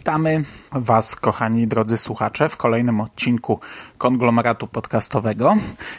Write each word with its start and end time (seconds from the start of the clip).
Witamy 0.00 0.44
Was, 0.72 1.16
kochani 1.16 1.66
drodzy 1.66 1.98
słuchacze, 1.98 2.48
w 2.48 2.56
kolejnym 2.56 3.00
odcinku 3.00 3.60
konglomeratu 3.98 4.66
podcastowego. 4.66 5.56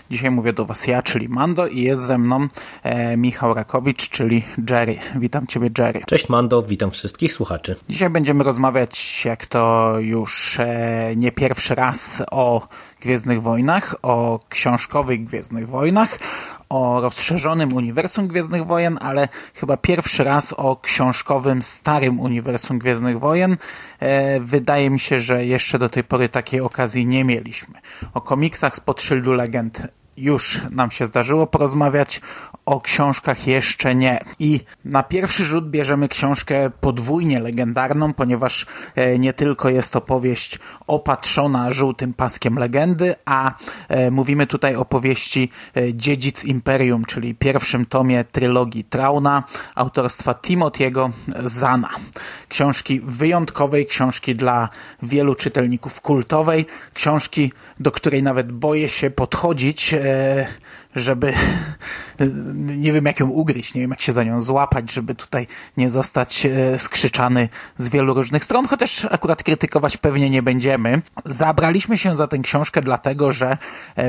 Dzisiaj 0.10 0.32
mówię 0.32 0.54
do 0.54 0.66
Was 0.66 0.88
ja, 0.88 1.04
czyli 1.04 1.30
Mando, 1.30 1.68
i 1.68 1.82
jest 1.82 2.02
ze 2.02 2.18
mną 2.18 2.48
e, 2.84 3.18
Michał 3.18 3.54
Rakowicz, 3.54 4.10
czyli 4.10 4.44
Jerry. 4.70 4.96
Witam 5.16 5.48
Ciebie, 5.48 5.70
Jerry. 5.78 6.02
Cześć 6.08 6.30
Mando, 6.30 6.64
witam 6.64 6.92
wszystkich 6.92 7.34
słuchaczy. 7.34 7.76
Dzisiaj 7.90 8.10
będziemy 8.10 8.44
rozmawiać, 8.44 9.26
jak 9.26 9.46
to 9.46 9.94
już 10.00 10.60
e, 10.60 11.14
nie 11.16 11.32
pierwszy 11.32 11.76
raz, 11.76 12.24
o 12.32 12.68
Gwiezdnych 13.02 13.42
Wojnach, 13.42 13.96
o 14.02 14.40
książkowych 14.50 15.26
Gwiezdnych 15.26 15.70
Wojnach, 15.70 16.20
o 16.72 17.02
rozszerzonym 17.02 17.74
uniwersum 17.74 18.28
Gwiezdnych 18.28 18.66
Wojen, 18.66 18.98
ale 19.02 19.28
chyba 19.54 19.78
pierwszy 19.78 20.24
raz 20.24 20.54
o 20.54 20.76
książkowym, 20.76 21.62
starym 21.62 22.20
uniwersum 22.20 22.80
Gwiezdnych 22.80 23.20
Wojen. 23.20 23.58
E, 24.00 24.40
wydaje 24.40 24.90
mi 24.90 25.00
się, 25.00 25.20
że 25.20 25.46
jeszcze 25.46 25.80
do 25.80 25.90
tej 25.90 26.04
pory 26.04 26.30
takiej 26.30 26.62
okazji 26.62 27.06
nie 27.06 27.24
mieliśmy. 27.24 27.80
O 28.14 28.22
komiksach 28.22 28.76
spod 28.76 29.02
szyldu 29.02 29.34
legend 29.34 29.82
już 30.18 30.62
nam 30.72 30.92
się 30.92 31.06
zdarzyło 31.06 31.48
porozmawiać, 31.48 32.22
o 32.66 32.82
książkach 32.82 33.48
jeszcze 33.48 33.96
nie. 33.96 34.20
I 34.40 34.60
na 34.86 35.04
pierwszy 35.04 35.46
rzut 35.46 35.70
bierzemy 35.70 36.08
książkę 36.08 36.72
podwójnie 36.82 37.40
legendarną, 37.40 38.14
ponieważ 38.14 38.66
e, 38.96 39.20
nie 39.20 39.34
tylko 39.34 39.70
jest 39.70 39.94
to 39.94 40.02
powieść 40.02 40.60
opatrzona 40.88 41.74
żółtym 41.74 42.14
paskiem 42.14 42.60
legendy, 42.60 43.16
a 43.26 43.54
e, 43.88 44.12
mówimy 44.12 44.48
tutaj 44.48 44.76
o 44.76 44.86
powieści 44.86 45.50
e, 45.76 45.94
Dziedzic 45.94 46.44
Imperium, 46.44 47.06
czyli 47.06 47.36
pierwszym 47.36 47.86
tomie 47.86 48.24
trylogii 48.24 48.84
Trauna 48.84 49.44
autorstwa 49.76 50.34
Timothy'ego 50.34 51.10
Zana. 51.46 51.90
Książki 52.50 53.02
wyjątkowej, 53.04 53.86
książki 53.86 54.36
dla 54.36 54.70
wielu 55.04 55.36
czytelników 55.36 56.02
kultowej, 56.02 56.66
książki, 56.94 57.54
do 57.80 57.92
której 57.92 58.24
nawet 58.24 58.52
boję 58.52 58.90
się 58.90 59.10
podchodzić, 59.10 59.96
żeby 60.96 61.34
nie 62.84 62.94
wiem 62.94 63.06
jak 63.06 63.20
ją 63.20 63.30
ugryźć, 63.30 63.74
nie 63.74 63.82
wiem 63.82 63.90
jak 63.90 64.02
się 64.02 64.14
za 64.14 64.24
nią 64.24 64.42
złapać, 64.42 64.92
żeby 64.92 65.16
tutaj 65.16 65.48
nie 65.78 65.90
zostać 65.90 66.48
skrzyczany 66.78 67.50
z 67.78 67.90
wielu 67.90 68.14
różnych 68.14 68.44
stron, 68.44 68.68
chociaż 68.68 69.06
akurat 69.06 69.44
krytykować 69.44 69.98
pewnie 69.98 70.30
nie 70.30 70.44
będziemy. 70.44 71.02
Zabraliśmy 71.26 71.98
się 71.98 72.16
za 72.16 72.28
tę 72.28 72.40
książkę 72.40 72.82
dlatego, 72.82 73.32
że 73.32 73.58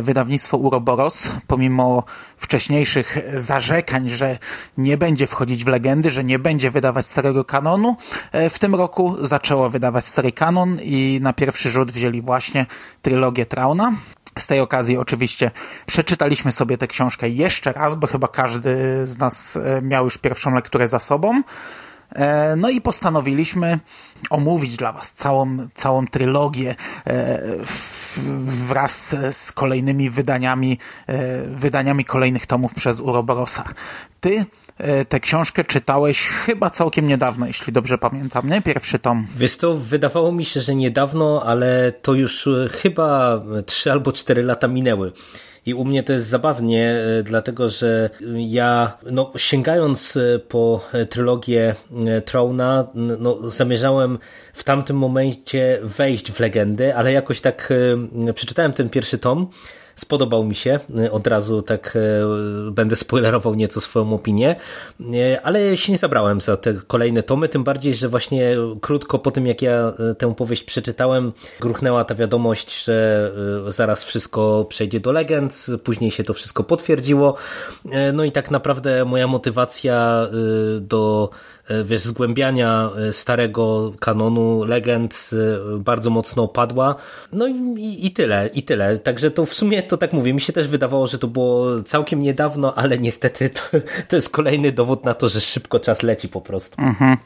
wydawnictwo 0.03 0.57
Uroboros, 0.57 1.29
pomimo 1.47 2.05
wcześniejszych 2.37 3.19
zarzekań, 3.35 4.09
że 4.09 4.39
nie 4.79 4.97
będzie 4.97 5.27
wchodzić 5.27 5.65
w 5.65 5.69
legendy, 5.69 6.11
że 6.11 6.25
nie 6.25 6.39
będzie 6.39 6.71
wydawać 6.71 7.07
starego 7.07 7.45
kanonu, 7.45 7.97
w 8.51 8.59
tym 8.59 8.75
roku 8.75 9.17
zaczęło 9.27 9.71
wydawać 9.71 10.07
stary 10.07 10.33
kanon 10.33 10.79
i 10.83 11.19
na 11.23 11.33
pierwszy 11.33 11.71
rzut 11.71 11.93
wzięli 11.93 12.23
właśnie 12.23 12.67
trylogię 13.03 13.47
Trauna. 13.47 13.93
Z 14.39 14.47
tej 14.47 14.61
okazji 14.61 14.97
oczywiście 14.97 15.51
przeczytaliśmy 15.87 16.53
sobie 16.53 16.79
tę 16.79 16.87
książkę 16.87 17.29
jeszcze 17.29 17.73
raz, 17.73 17.97
bo 17.97 18.07
chyba 18.07 18.29
każdy 18.29 18.77
z 19.07 19.19
nas 19.19 19.59
miał 19.83 20.05
już 20.05 20.19
pierwszą 20.19 20.55
lekturę 20.55 20.89
za 20.89 20.99
sobą. 20.99 21.43
No 22.57 22.71
i 22.71 22.81
postanowiliśmy 22.81 23.79
omówić 24.31 24.77
dla 24.77 24.93
Was 24.93 25.13
całą, 25.13 25.69
całą 25.75 26.07
trylogię 26.07 26.75
wraz 28.45 29.17
z 29.31 29.53
kolejnymi 29.53 30.11
wydaniami, 30.11 30.79
wydaniami 31.47 32.05
kolejnych 32.05 32.47
tomów 32.47 32.75
przez 32.75 33.01
Uroborosa. 33.01 33.65
Ty 34.21 34.47
tę 35.09 35.21
książkę 35.21 35.65
czytałeś 35.65 36.27
chyba 36.27 36.71
całkiem 36.71 37.07
niedawno, 37.07 37.47
jeśli 37.47 37.73
dobrze 37.73 37.99
pamiętam, 37.99 38.51
nie? 38.51 38.63
Pierwszy 38.63 38.99
tom. 38.99 39.27
Wiesz 39.37 39.57
to 39.57 39.75
wydawało 39.75 40.33
mi 40.33 40.45
się, 40.45 40.61
że 40.61 40.75
niedawno, 40.75 41.43
ale 41.47 41.93
to 42.03 42.15
już 42.15 42.49
chyba 42.73 43.41
3 43.67 43.93
albo 43.93 44.13
4 44.13 44.43
lata 44.43 44.69
minęły. 44.69 45.13
I 45.67 45.75
u 45.75 45.85
mnie 45.85 46.03
to 46.03 46.13
jest 46.13 46.27
zabawnie, 46.27 46.97
dlatego 47.25 47.69
że 47.69 48.11
ja, 48.37 48.99
no, 49.11 49.33
sięgając 49.37 50.19
po 50.49 50.89
trylogię 51.11 51.75
Trona, 52.25 52.87
no, 52.95 53.51
zamierzałem 53.51 54.19
w 54.53 54.65
tamtym 54.65 54.97
momencie 54.97 55.79
wejść 55.83 56.33
w 56.33 56.41
legendy, 56.41 56.97
ale 56.97 57.13
jakoś 57.13 57.41
tak 57.41 57.73
przeczytałem 58.35 58.73
ten 58.73 58.91
pierwszy 58.91 59.19
tom 59.19 59.49
spodobał 59.97 60.45
mi 60.45 60.55
się. 60.55 60.81
Od 61.11 61.27
razu 61.27 61.63
tak 61.63 61.99
będę 62.71 62.97
spoilerował 62.97 63.55
nieco 63.55 63.81
swoją 63.81 64.15
opinię, 64.15 64.57
ale 65.43 65.77
się 65.77 65.93
nie 65.93 65.99
zabrałem 65.99 66.41
za 66.41 66.57
te 66.57 66.75
kolejne 66.87 67.23
tomy, 67.23 67.49
tym 67.49 67.65
bardziej, 67.65 67.95
że 67.95 68.09
właśnie 68.09 68.57
krótko 68.81 69.19
po 69.19 69.31
tym, 69.31 69.47
jak 69.47 69.63
ja 69.63 69.93
tę 70.19 70.35
powieść 70.35 70.65
przeczytałem, 70.65 71.33
gruchnęła 71.61 72.05
ta 72.05 72.15
wiadomość, 72.15 72.85
że 72.85 73.33
zaraz 73.69 74.05
wszystko 74.05 74.67
przejdzie 74.69 75.01
do 75.01 75.13
legend, 75.13 75.67
później 75.85 76.11
się 76.11 76.25
to 76.25 76.35
wszystko 76.35 76.65
potwierdziło. 76.65 77.35
No 78.13 78.25
i 78.25 78.33
tak 78.33 78.51
naprawdę 78.51 79.05
moja 79.05 79.27
motywacja 79.27 80.27
do 80.81 81.31
wiesz, 81.85 82.03
zgłębiania 82.03 82.91
starego 83.13 83.93
kanonu 84.01 84.65
legend 84.65 85.31
bardzo 85.79 86.11
mocno 86.11 86.43
opadła. 86.43 86.95
No 87.33 87.49
i, 87.49 88.07
i 88.07 88.11
tyle, 88.11 88.51
i 88.55 88.63
tyle. 88.63 88.99
Także 88.99 89.31
to 89.31 89.47
w 89.47 89.55
sumie 89.55 89.83
to 89.83 89.97
tak 89.97 90.13
mówię, 90.13 90.35
mi 90.35 90.41
się 90.41 90.53
też 90.53 90.69
wydawało, 90.69 91.07
że 91.07 91.19
to 91.19 91.29
było 91.29 91.83
całkiem 91.83 92.21
niedawno, 92.21 92.75
ale 92.75 92.99
niestety 92.99 93.51
to, 93.51 93.61
to 94.09 94.17
jest 94.17 94.31
kolejny 94.31 94.73
dowód 94.73 95.05
na 95.05 95.15
to, 95.15 95.29
że 95.29 95.41
szybko 95.41 95.81
czas 95.81 96.03
leci 96.03 96.29
po 96.29 96.41
prostu. 96.41 96.83
Mhm. 96.83 97.17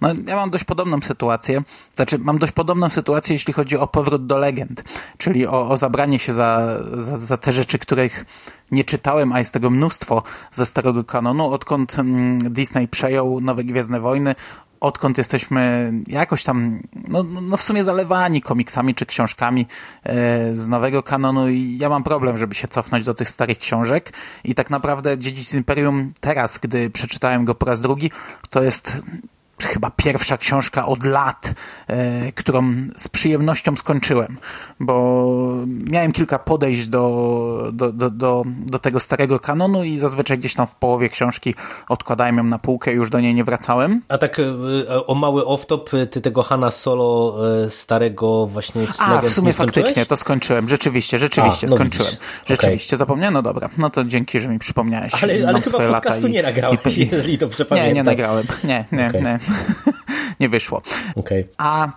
No, 0.00 0.08
ja 0.26 0.36
mam 0.36 0.50
dość 0.50 0.64
podobną 0.64 1.00
sytuację. 1.00 1.62
Znaczy, 1.94 2.18
mam 2.18 2.38
dość 2.38 2.52
podobną 2.52 2.88
sytuację, 2.88 3.34
jeśli 3.34 3.52
chodzi 3.52 3.76
o 3.76 3.86
powrót 3.86 4.26
do 4.26 4.38
legend, 4.38 4.84
czyli 5.18 5.46
o, 5.46 5.68
o 5.70 5.76
zabranie 5.76 6.18
się 6.18 6.32
za, 6.32 6.80
za, 6.94 7.18
za 7.18 7.36
te 7.36 7.52
rzeczy, 7.52 7.78
których 7.78 8.24
nie 8.70 8.84
czytałem, 8.84 9.32
a 9.32 9.38
jest 9.38 9.52
tego 9.52 9.70
mnóstwo 9.70 10.22
ze 10.52 10.66
starego 10.66 11.04
kanonu, 11.04 11.50
odkąd 11.52 11.98
mm, 11.98 12.38
Disney 12.38 12.88
przejął 12.88 13.40
Nowe 13.40 13.64
Gwiezdne 13.64 14.00
Wojny, 14.00 14.34
odkąd 14.80 15.18
jesteśmy 15.18 15.92
jakoś 16.08 16.44
tam, 16.44 16.80
no, 17.08 17.22
no 17.22 17.56
w 17.56 17.62
sumie 17.62 17.84
zalewani 17.84 18.40
komiksami 18.40 18.94
czy 18.94 19.06
książkami 19.06 19.66
e, 20.04 20.56
z 20.56 20.68
nowego 20.68 21.02
kanonu 21.02 21.48
i 21.48 21.78
ja 21.78 21.88
mam 21.88 22.02
problem, 22.02 22.38
żeby 22.38 22.54
się 22.54 22.68
cofnąć 22.68 23.04
do 23.04 23.14
tych 23.14 23.28
starych 23.28 23.58
książek. 23.58 24.12
I 24.44 24.54
tak 24.54 24.70
naprawdę 24.70 25.18
Dziedzic 25.18 25.54
Imperium 25.54 26.12
teraz, 26.20 26.58
gdy 26.58 26.90
przeczytałem 26.90 27.44
go 27.44 27.54
po 27.54 27.66
raz 27.66 27.80
drugi, 27.80 28.10
to 28.50 28.62
jest 28.62 29.02
chyba 29.62 29.90
pierwsza 29.90 30.36
książka 30.36 30.86
od 30.86 31.04
lat, 31.04 31.54
e, 31.86 32.32
którą 32.32 32.72
z 32.96 33.08
przyjemnością 33.08 33.76
skończyłem, 33.76 34.38
bo 34.80 35.36
miałem 35.90 36.12
kilka 36.12 36.38
podejść 36.38 36.88
do, 36.88 37.70
do, 37.72 37.92
do, 37.92 38.10
do, 38.10 38.44
do 38.46 38.78
tego 38.78 39.00
starego 39.00 39.40
kanonu 39.40 39.84
i 39.84 39.98
zazwyczaj 39.98 40.38
gdzieś 40.38 40.54
tam 40.54 40.66
w 40.66 40.74
połowie 40.74 41.08
książki 41.08 41.54
odkładałem 41.88 42.36
ją 42.36 42.44
na 42.44 42.58
półkę 42.58 42.92
i 42.92 42.96
już 42.96 43.10
do 43.10 43.20
niej 43.20 43.34
nie 43.34 43.44
wracałem. 43.44 44.02
A 44.08 44.18
tak 44.18 44.40
o 45.06 45.14
mały 45.14 45.42
off-top, 45.42 46.06
ty 46.10 46.20
tego 46.20 46.42
Hanna 46.42 46.70
Solo 46.70 47.36
starego 47.68 48.46
właśnie 48.46 48.86
z 48.86 49.00
A, 49.00 49.20
w 49.20 49.28
sumie 49.30 49.52
faktycznie, 49.52 50.06
to 50.06 50.16
skończyłem, 50.16 50.68
rzeczywiście, 50.68 51.18
rzeczywiście, 51.18 51.66
A, 51.66 51.70
no 51.70 51.76
skończyłem. 51.76 52.12
Widzisz. 52.12 52.48
Rzeczywiście, 52.48 52.90
okay. 52.90 52.98
zapomniałem, 52.98 53.34
no 53.34 53.42
dobra, 53.42 53.68
no 53.78 53.90
to 53.90 54.04
dzięki, 54.04 54.40
że 54.40 54.48
mi 54.48 54.58
przypomniałeś. 54.58 55.24
Ale, 55.24 55.48
ale 55.48 55.60
chyba 55.60 55.78
podcastu 55.78 56.26
i, 56.26 56.30
nie 56.30 56.42
nagrałeś, 56.42 56.98
i, 56.98 57.08
jeżeli 57.12 57.38
dobrze 57.38 57.64
pamiętam. 57.64 57.88
Nie, 57.88 57.94
nie 57.94 58.02
nagrałem, 58.02 58.46
nie, 58.64 58.84
nie, 58.92 59.08
okay. 59.08 59.22
nie. 59.22 59.38
nie 60.40 60.48
wyszło. 60.48 60.82
Okay. 61.14 61.48
A 61.58 61.88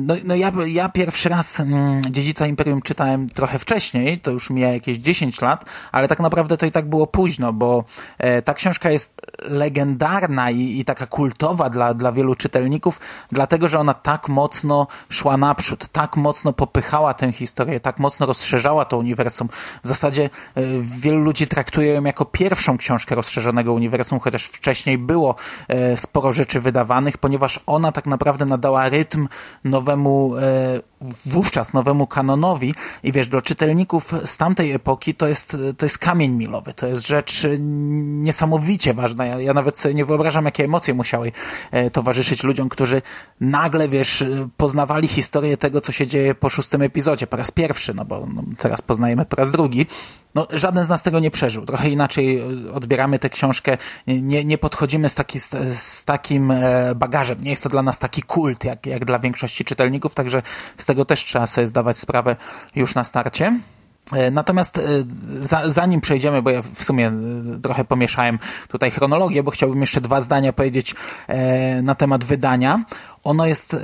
no, 0.00 0.14
no 0.24 0.34
ja, 0.34 0.52
ja 0.66 0.88
pierwszy 0.88 1.28
raz 1.28 1.60
mm, 1.60 2.02
Dziedzica 2.10 2.46
Imperium 2.46 2.82
czytałem 2.82 3.28
trochę 3.28 3.58
wcześniej, 3.58 4.20
to 4.20 4.30
już 4.30 4.50
mija 4.50 4.72
jakieś 4.72 4.96
10 4.96 5.40
lat, 5.40 5.64
ale 5.92 6.08
tak 6.08 6.20
naprawdę 6.20 6.56
to 6.56 6.66
i 6.66 6.70
tak 6.70 6.88
było 6.88 7.06
późno, 7.06 7.52
bo 7.52 7.84
e, 8.18 8.42
ta 8.42 8.54
książka 8.54 8.90
jest 8.90 9.20
legendarna 9.38 10.50
i, 10.50 10.80
i 10.80 10.84
taka 10.84 11.06
kultowa 11.06 11.70
dla, 11.70 11.94
dla 11.94 12.12
wielu 12.12 12.34
czytelników, 12.34 13.00
dlatego, 13.32 13.68
że 13.68 13.78
ona 13.78 13.94
tak 13.94 14.28
mocno 14.28 14.86
szła 15.08 15.36
naprzód, 15.36 15.88
tak 15.88 16.16
mocno 16.16 16.52
popychała 16.52 17.14
tę 17.14 17.32
historię, 17.32 17.80
tak 17.80 17.98
mocno 17.98 18.26
rozszerzała 18.26 18.84
to 18.84 18.98
uniwersum. 18.98 19.48
W 19.84 19.88
zasadzie 19.88 20.24
e, 20.24 20.62
wielu 20.82 21.18
ludzi 21.18 21.46
traktuje 21.46 21.92
ją 21.92 22.04
jako 22.04 22.24
pierwszą 22.24 22.78
książkę 22.78 23.14
rozszerzonego 23.14 23.72
uniwersum, 23.72 24.20
chociaż 24.20 24.44
wcześniej 24.44 24.98
było 24.98 25.34
e, 25.68 25.96
sporo 25.96 26.32
rzeczy 26.32 26.60
wydawanych, 26.60 27.18
ponieważ 27.18 27.60
ona 27.66 27.92
tak 27.92 28.06
naprawdę 28.06 28.46
nadała 28.46 28.88
rytm 28.88 29.28
nowemu, 29.68 30.36
e, 30.38 30.80
wówczas 31.26 31.72
nowemu 31.72 32.06
kanonowi 32.06 32.74
i 33.02 33.12
wiesz, 33.12 33.28
dla 33.28 33.42
czytelników 33.42 34.12
z 34.24 34.36
tamtej 34.36 34.72
epoki 34.72 35.14
to 35.14 35.28
jest, 35.28 35.56
to 35.78 35.86
jest 35.86 35.98
kamień 35.98 36.32
milowy, 36.32 36.74
to 36.74 36.86
jest 36.86 37.06
rzecz 37.06 37.46
niesamowicie 37.58 38.94
ważna. 38.94 39.26
Ja, 39.26 39.40
ja 39.40 39.54
nawet 39.54 39.78
sobie 39.78 39.94
nie 39.94 40.04
wyobrażam, 40.04 40.44
jakie 40.44 40.64
emocje 40.64 40.94
musiały 40.94 41.32
e, 41.70 41.90
towarzyszyć 41.90 42.44
ludziom, 42.44 42.68
którzy 42.68 43.02
nagle, 43.40 43.88
wiesz, 43.88 44.24
poznawali 44.56 45.08
historię 45.08 45.56
tego, 45.56 45.80
co 45.80 45.92
się 45.92 46.06
dzieje 46.06 46.34
po 46.34 46.50
szóstym 46.50 46.82
epizodzie, 46.82 47.26
po 47.26 47.36
raz 47.36 47.50
pierwszy, 47.50 47.94
no 47.94 48.04
bo 48.04 48.26
no, 48.34 48.42
teraz 48.58 48.82
poznajemy 48.82 49.24
po 49.24 49.36
raz 49.36 49.50
drugi. 49.50 49.86
No, 50.34 50.46
żaden 50.50 50.84
z 50.84 50.88
nas 50.88 51.02
tego 51.02 51.20
nie 51.20 51.30
przeżył. 51.30 51.66
Trochę 51.66 51.90
inaczej 51.90 52.42
odbieramy 52.74 53.18
tę 53.18 53.30
książkę, 53.30 53.78
nie, 54.06 54.44
nie 54.44 54.58
podchodzimy 54.58 55.08
z, 55.08 55.14
taki, 55.14 55.40
z, 55.40 55.50
z 55.72 56.04
takim 56.04 56.50
e, 56.50 56.94
bagażem. 56.94 57.42
Nie 57.42 57.50
jest 57.50 57.62
to 57.62 57.68
dla 57.68 57.82
nas 57.82 57.98
taki 57.98 58.22
kult, 58.22 58.64
jak, 58.64 58.86
jak 58.86 59.04
dla 59.04 59.18
większości 59.18 59.64
czytelników, 59.64 60.14
także 60.14 60.42
z 60.76 60.84
tego 60.88 61.04
też 61.04 61.24
trzeba 61.24 61.46
sobie 61.46 61.66
zdawać 61.66 61.98
sprawę 61.98 62.36
już 62.74 62.94
na 62.94 63.04
starcie. 63.04 63.60
E, 64.12 64.30
natomiast 64.30 64.78
e, 64.78 64.82
za, 65.40 65.70
zanim 65.70 66.00
przejdziemy, 66.00 66.42
bo 66.42 66.50
ja 66.50 66.62
w 66.74 66.84
sumie 66.84 67.12
trochę 67.62 67.84
pomieszałem 67.84 68.38
tutaj 68.68 68.90
chronologię, 68.90 69.42
bo 69.42 69.50
chciałbym 69.50 69.80
jeszcze 69.80 70.00
dwa 70.00 70.20
zdania 70.20 70.52
powiedzieć 70.52 70.94
na 71.82 71.94
temat 71.94 72.24
wydania. 72.24 72.84
Ono 73.24 73.46
jest 73.46 73.76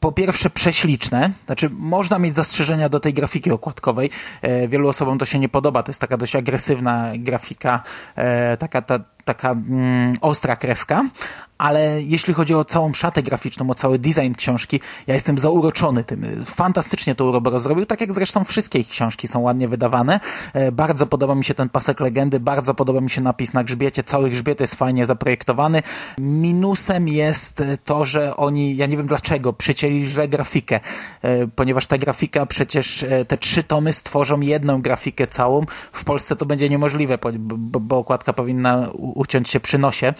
po 0.00 0.12
pierwsze 0.12 0.50
prześliczne, 0.50 1.30
znaczy 1.46 1.70
można 1.70 2.18
mieć 2.18 2.34
zastrzeżenia 2.34 2.88
do 2.88 3.00
tej 3.00 3.14
grafiki 3.14 3.50
okładkowej. 3.50 4.10
E, 4.42 4.68
wielu 4.68 4.88
osobom 4.88 5.18
to 5.18 5.24
się 5.24 5.38
nie 5.38 5.48
podoba, 5.48 5.82
to 5.82 5.90
jest 5.90 6.00
taka 6.00 6.16
dość 6.16 6.36
agresywna 6.36 7.12
grafika, 7.18 7.82
e, 8.16 8.56
taka 8.56 8.82
ta, 8.82 8.98
taka 9.26 9.50
mm, 9.50 10.16
ostra 10.20 10.56
kreska, 10.56 11.04
ale 11.58 12.02
jeśli 12.02 12.34
chodzi 12.34 12.54
o 12.54 12.64
całą 12.64 12.94
szatę 12.94 13.22
graficzną, 13.22 13.70
o 13.70 13.74
cały 13.74 13.98
design 13.98 14.32
książki, 14.36 14.80
ja 15.06 15.14
jestem 15.14 15.38
zauroczony 15.38 16.04
tym. 16.04 16.44
Fantastycznie 16.44 17.14
to 17.14 17.24
Uroboros 17.24 17.62
zrobił, 17.62 17.86
tak 17.86 18.00
jak 18.00 18.12
zresztą 18.12 18.44
wszystkie 18.44 18.78
ich 18.78 18.88
książki 18.88 19.28
są 19.28 19.40
ładnie 19.40 19.68
wydawane. 19.68 20.20
E, 20.52 20.72
bardzo 20.72 21.06
podoba 21.06 21.34
mi 21.34 21.44
się 21.44 21.54
ten 21.54 21.68
pasek 21.68 22.00
legendy, 22.00 22.40
bardzo 22.40 22.74
podoba 22.74 23.00
mi 23.00 23.10
się 23.10 23.20
napis 23.20 23.52
na 23.52 23.64
grzbiecie, 23.64 24.02
cały 24.02 24.30
grzbiet 24.30 24.60
jest 24.60 24.74
fajnie 24.74 25.06
zaprojektowany. 25.06 25.82
Minusem 26.18 27.08
jest 27.08 27.62
to, 27.84 28.04
że 28.04 28.36
oni, 28.36 28.76
ja 28.76 28.86
nie 28.86 28.96
wiem 28.96 29.06
dlaczego, 29.06 29.52
przycięli 29.52 30.06
źle 30.06 30.28
grafikę, 30.28 30.80
e, 31.22 31.46
ponieważ 31.46 31.86
ta 31.86 31.98
grafika 31.98 32.46
przecież, 32.46 33.02
e, 33.02 33.24
te 33.24 33.38
trzy 33.38 33.62
tomy 33.62 33.92
stworzą 33.92 34.40
jedną 34.40 34.82
grafikę 34.82 35.26
całą. 35.26 35.66
W 35.92 36.04
Polsce 36.04 36.36
to 36.36 36.46
będzie 36.46 36.68
niemożliwe, 36.68 37.18
bo 37.80 37.98
okładka 37.98 38.32
powinna 38.32 38.88
uciąć 39.16 39.50
się 39.50 39.60
przy 39.60 39.78
nosie 39.78 40.14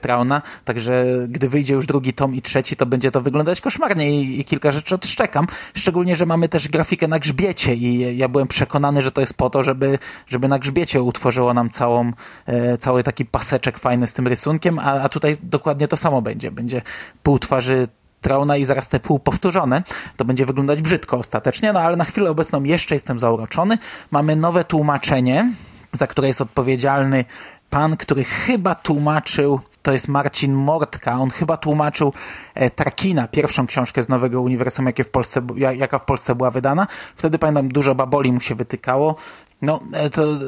Trauna 0.00 0.42
Także 0.64 1.06
gdy 1.28 1.48
wyjdzie 1.48 1.74
już 1.74 1.86
drugi 1.86 2.12
tom 2.12 2.34
i 2.34 2.42
trzeci, 2.42 2.76
to 2.76 2.86
będzie 2.86 3.10
to 3.10 3.20
wyglądać 3.20 3.60
koszmarnie 3.60 4.20
i, 4.20 4.40
i 4.40 4.44
kilka 4.44 4.72
rzeczy 4.72 4.94
odszczekam. 4.94 5.46
Szczególnie, 5.74 6.16
że 6.16 6.26
mamy 6.26 6.48
też 6.48 6.68
grafikę 6.68 7.08
na 7.08 7.18
grzbiecie 7.18 7.74
i 7.74 8.16
ja 8.16 8.28
byłem 8.28 8.48
przekonany, 8.48 9.02
że 9.02 9.12
to 9.12 9.20
jest 9.20 9.34
po 9.34 9.50
to, 9.50 9.62
żeby, 9.62 9.98
żeby 10.26 10.48
na 10.48 10.58
grzbiecie 10.58 11.02
utworzyło 11.02 11.54
nam 11.54 11.70
całą, 11.70 12.12
e, 12.46 12.78
cały 12.78 13.02
taki 13.02 13.24
paseczek 13.24 13.78
fajny 13.78 14.06
z 14.06 14.12
tym 14.12 14.28
rysunkiem, 14.28 14.78
a, 14.78 14.82
a 14.82 15.08
tutaj 15.08 15.36
dokładnie 15.42 15.88
to 15.88 15.96
samo 15.96 16.22
będzie. 16.22 16.50
Będzie 16.50 16.82
pół 17.22 17.38
twarzy 17.38 17.88
Trauna 18.20 18.56
i 18.56 18.64
zaraz 18.64 18.88
te 18.88 19.00
pół 19.00 19.18
powtórzone. 19.18 19.82
To 20.16 20.24
będzie 20.24 20.46
wyglądać 20.46 20.82
brzydko 20.82 21.18
ostatecznie, 21.18 21.72
no 21.72 21.80
ale 21.80 21.96
na 21.96 22.04
chwilę 22.04 22.30
obecną 22.30 22.62
jeszcze 22.62 22.94
jestem 22.94 23.18
zauroczony. 23.18 23.78
Mamy 24.10 24.36
nowe 24.36 24.64
tłumaczenie, 24.64 25.52
za 25.92 26.06
które 26.06 26.28
jest 26.28 26.40
odpowiedzialny 26.40 27.24
pan, 27.74 27.96
który 27.96 28.24
chyba 28.24 28.74
tłumaczył 28.74 29.60
to 29.82 29.92
jest 29.92 30.08
Marcin 30.08 30.54
Mortka. 30.54 31.12
On 31.12 31.30
chyba 31.30 31.56
tłumaczył 31.56 32.12
e, 32.54 32.70
Tarkina, 32.70 33.28
pierwszą 33.28 33.66
książkę 33.66 34.02
z 34.02 34.08
nowego 34.08 34.40
uniwersum, 34.40 34.86
jakie 34.86 35.04
w 35.04 35.10
Polsce, 35.10 35.42
jaka 35.56 35.98
w 35.98 36.04
Polsce 36.04 36.34
była 36.34 36.50
wydana. 36.50 36.86
Wtedy 37.16 37.38
pamiętam, 37.38 37.68
dużo 37.68 37.94
baboli 37.94 38.32
mu 38.32 38.40
się 38.40 38.54
wytykało. 38.54 39.16
No, 39.62 39.80
e, 39.92 40.10
to 40.10 40.22
e, 40.22 40.38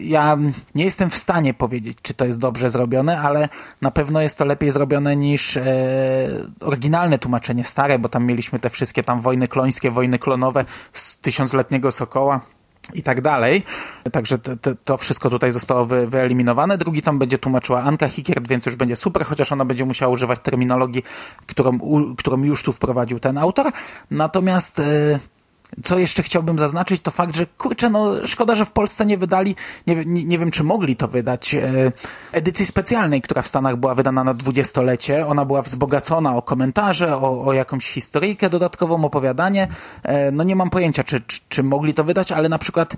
ja 0.00 0.38
nie 0.74 0.84
jestem 0.84 1.10
w 1.10 1.16
stanie 1.16 1.54
powiedzieć, 1.54 1.98
czy 2.02 2.14
to 2.14 2.24
jest 2.24 2.38
dobrze 2.38 2.70
zrobione, 2.70 3.20
ale 3.20 3.48
na 3.82 3.90
pewno 3.90 4.20
jest 4.20 4.38
to 4.38 4.44
lepiej 4.44 4.70
zrobione 4.70 5.16
niż 5.16 5.56
e, 5.56 5.62
oryginalne 6.60 7.18
tłumaczenie 7.18 7.64
stare, 7.64 7.98
bo 7.98 8.08
tam 8.08 8.26
mieliśmy 8.26 8.58
te 8.58 8.70
wszystkie 8.70 9.02
tam 9.02 9.20
wojny 9.20 9.48
klońskie, 9.48 9.90
wojny 9.90 10.18
klonowe 10.18 10.64
z 10.92 11.16
tysiącletniego 11.16 11.92
Sokoła 11.92 12.40
i 12.94 13.02
tak 13.02 13.20
dalej. 13.20 13.62
Także 14.12 14.38
to, 14.38 14.74
to, 14.84 14.96
wszystko 14.96 15.30
tutaj 15.30 15.52
zostało 15.52 15.86
wy, 15.86 16.06
wyeliminowane. 16.06 16.78
Drugi 16.78 17.02
tom 17.02 17.18
będzie 17.18 17.38
tłumaczyła 17.38 17.82
Anka 17.82 18.08
Hikiert, 18.08 18.48
więc 18.48 18.66
już 18.66 18.76
będzie 18.76 18.96
super, 18.96 19.24
chociaż 19.24 19.52
ona 19.52 19.64
będzie 19.64 19.84
musiała 19.84 20.12
używać 20.12 20.40
terminologii, 20.42 21.02
którą, 21.46 21.78
u, 21.78 22.14
którą 22.16 22.42
już 22.42 22.62
tu 22.62 22.72
wprowadził 22.72 23.20
ten 23.20 23.38
autor. 23.38 23.72
Natomiast... 24.10 24.78
Yy, 24.78 25.33
co 25.82 25.98
jeszcze 25.98 26.22
chciałbym 26.22 26.58
zaznaczyć, 26.58 27.02
to 27.02 27.10
fakt, 27.10 27.36
że 27.36 27.46
kurczę, 27.46 27.90
no 27.90 28.26
szkoda, 28.26 28.54
że 28.54 28.64
w 28.64 28.72
Polsce 28.72 29.06
nie 29.06 29.18
wydali, 29.18 29.56
nie, 29.86 30.04
nie, 30.04 30.24
nie 30.24 30.38
wiem 30.38 30.50
czy 30.50 30.64
mogli 30.64 30.96
to 30.96 31.08
wydać, 31.08 31.54
e, 31.54 31.92
edycji 32.32 32.66
specjalnej, 32.66 33.22
która 33.22 33.42
w 33.42 33.46
Stanach 33.46 33.76
była 33.76 33.94
wydana 33.94 34.24
na 34.24 34.34
dwudziestolecie. 34.34 35.26
Ona 35.26 35.44
była 35.44 35.62
wzbogacona 35.62 36.36
o 36.36 36.42
komentarze, 36.42 37.16
o, 37.16 37.44
o 37.44 37.52
jakąś 37.52 37.90
historyjkę 37.90 38.50
dodatkową, 38.50 39.04
opowiadanie. 39.04 39.68
E, 40.02 40.30
no 40.30 40.44
nie 40.44 40.56
mam 40.56 40.70
pojęcia, 40.70 41.04
czy, 41.04 41.20
czy, 41.20 41.40
czy 41.48 41.62
mogli 41.62 41.94
to 41.94 42.04
wydać, 42.04 42.32
ale 42.32 42.48
na 42.48 42.58
przykład 42.58 42.96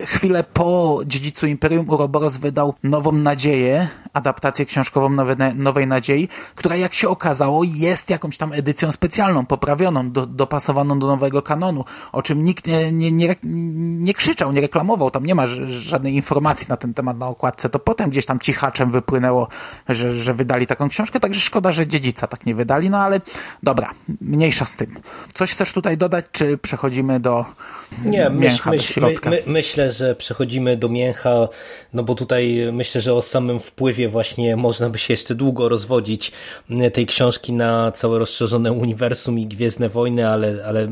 chwilę 0.00 0.44
po 0.44 1.00
Dziedzicu 1.06 1.46
Imperium 1.46 1.88
Uroboros 1.88 2.36
wydał 2.36 2.74
Nową 2.82 3.12
Nadzieję, 3.12 3.88
adaptację 4.12 4.66
książkową 4.66 5.08
Nowe, 5.08 5.54
Nowej 5.54 5.86
Nadziei, 5.86 6.28
która 6.54 6.76
jak 6.76 6.94
się 6.94 7.08
okazało 7.08 7.64
jest 7.64 8.10
jakąś 8.10 8.38
tam 8.38 8.52
edycją 8.52 8.92
specjalną, 8.92 9.46
poprawioną, 9.46 10.10
do, 10.10 10.26
dopasowaną 10.26 10.98
do 10.98 11.06
nowego 11.06 11.42
kanonu 11.42 11.84
o 12.14 12.22
czym 12.22 12.44
nikt 12.44 12.66
nie, 12.66 12.92
nie, 12.92 13.12
nie, 13.12 13.36
nie 13.42 14.14
krzyczał, 14.14 14.52
nie 14.52 14.60
reklamował, 14.60 15.10
tam 15.10 15.26
nie 15.26 15.34
ma 15.34 15.46
żadnej 15.66 16.14
informacji 16.14 16.66
na 16.68 16.76
ten 16.76 16.94
temat 16.94 17.18
na 17.18 17.28
okładce, 17.28 17.68
to 17.68 17.78
potem 17.78 18.10
gdzieś 18.10 18.26
tam 18.26 18.40
cichaczem 18.40 18.90
wypłynęło, 18.90 19.48
że, 19.88 20.14
że 20.14 20.34
wydali 20.34 20.66
taką 20.66 20.88
książkę, 20.88 21.20
także 21.20 21.40
szkoda, 21.40 21.72
że 21.72 21.86
dziedzica 21.86 22.26
tak 22.26 22.46
nie 22.46 22.54
wydali, 22.54 22.90
no 22.90 22.98
ale 22.98 23.20
dobra, 23.62 23.90
mniejsza 24.20 24.66
z 24.66 24.76
tym. 24.76 24.98
Coś 25.32 25.52
chcesz 25.52 25.72
tutaj 25.72 25.96
dodać, 25.96 26.24
czy 26.32 26.58
przechodzimy 26.58 27.20
do 27.20 27.44
nie, 28.04 28.30
mięcha, 28.30 28.70
myśl, 28.70 29.00
do? 29.00 29.06
My, 29.06 29.14
my, 29.30 29.42
myślę, 29.46 29.92
że 29.92 30.14
przechodzimy 30.14 30.76
do 30.76 30.88
mięcha, 30.88 31.48
no 31.92 32.02
bo 32.02 32.14
tutaj 32.14 32.68
myślę, 32.72 33.00
że 33.00 33.14
o 33.14 33.22
samym 33.22 33.60
wpływie 33.60 34.08
właśnie 34.08 34.56
można 34.56 34.90
by 34.90 34.98
się 34.98 35.12
jeszcze 35.12 35.34
długo 35.34 35.68
rozwodzić 35.68 36.32
tej 36.92 37.06
książki 37.06 37.52
na 37.52 37.92
całe 37.92 38.18
rozszerzone 38.18 38.72
uniwersum 38.72 39.38
i 39.38 39.46
Gwiezdne 39.46 39.88
Wojny, 39.88 40.28
ale, 40.28 40.64
ale 40.66 40.88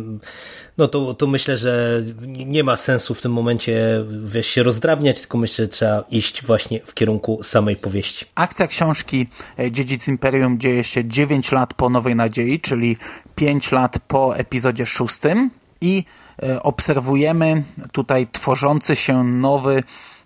no 0.79 0.88
to, 0.88 1.14
to 1.14 1.26
myślę, 1.26 1.57
że 1.57 2.02
nie 2.26 2.64
ma 2.64 2.76
sensu 2.76 3.14
w 3.14 3.23
tym 3.23 3.33
momencie 3.33 4.05
wiesz, 4.25 4.47
się 4.47 4.62
rozdrabniać, 4.62 5.21
tylko 5.21 5.38
myślę, 5.38 5.64
że 5.64 5.69
trzeba 5.69 6.05
iść 6.11 6.45
właśnie 6.45 6.81
w 6.85 6.95
kierunku 6.95 7.43
samej 7.43 7.76
powieści. 7.76 8.26
Akcja 8.35 8.67
książki 8.67 9.26
e, 9.59 9.71
Dziedzic 9.71 10.09
Imperium 10.09 10.59
dzieje 10.59 10.85
się 10.85 11.05
9 11.05 11.52
lat 11.52 11.75
po 11.75 11.91
Nowej 11.91 12.17
Nadziei, 12.17 12.61
czyli 12.61 12.97
5 13.35 13.73
lat 13.73 13.99
po 14.09 14.37
epizodzie 14.37 14.87
szóstym 14.87 15.50
i 15.81 16.05
e, 16.43 16.62
obserwujemy 16.62 17.62
tutaj 17.93 18.26
tworzący 18.33 18.97
się 18.97 19.25
nowy 19.25 19.83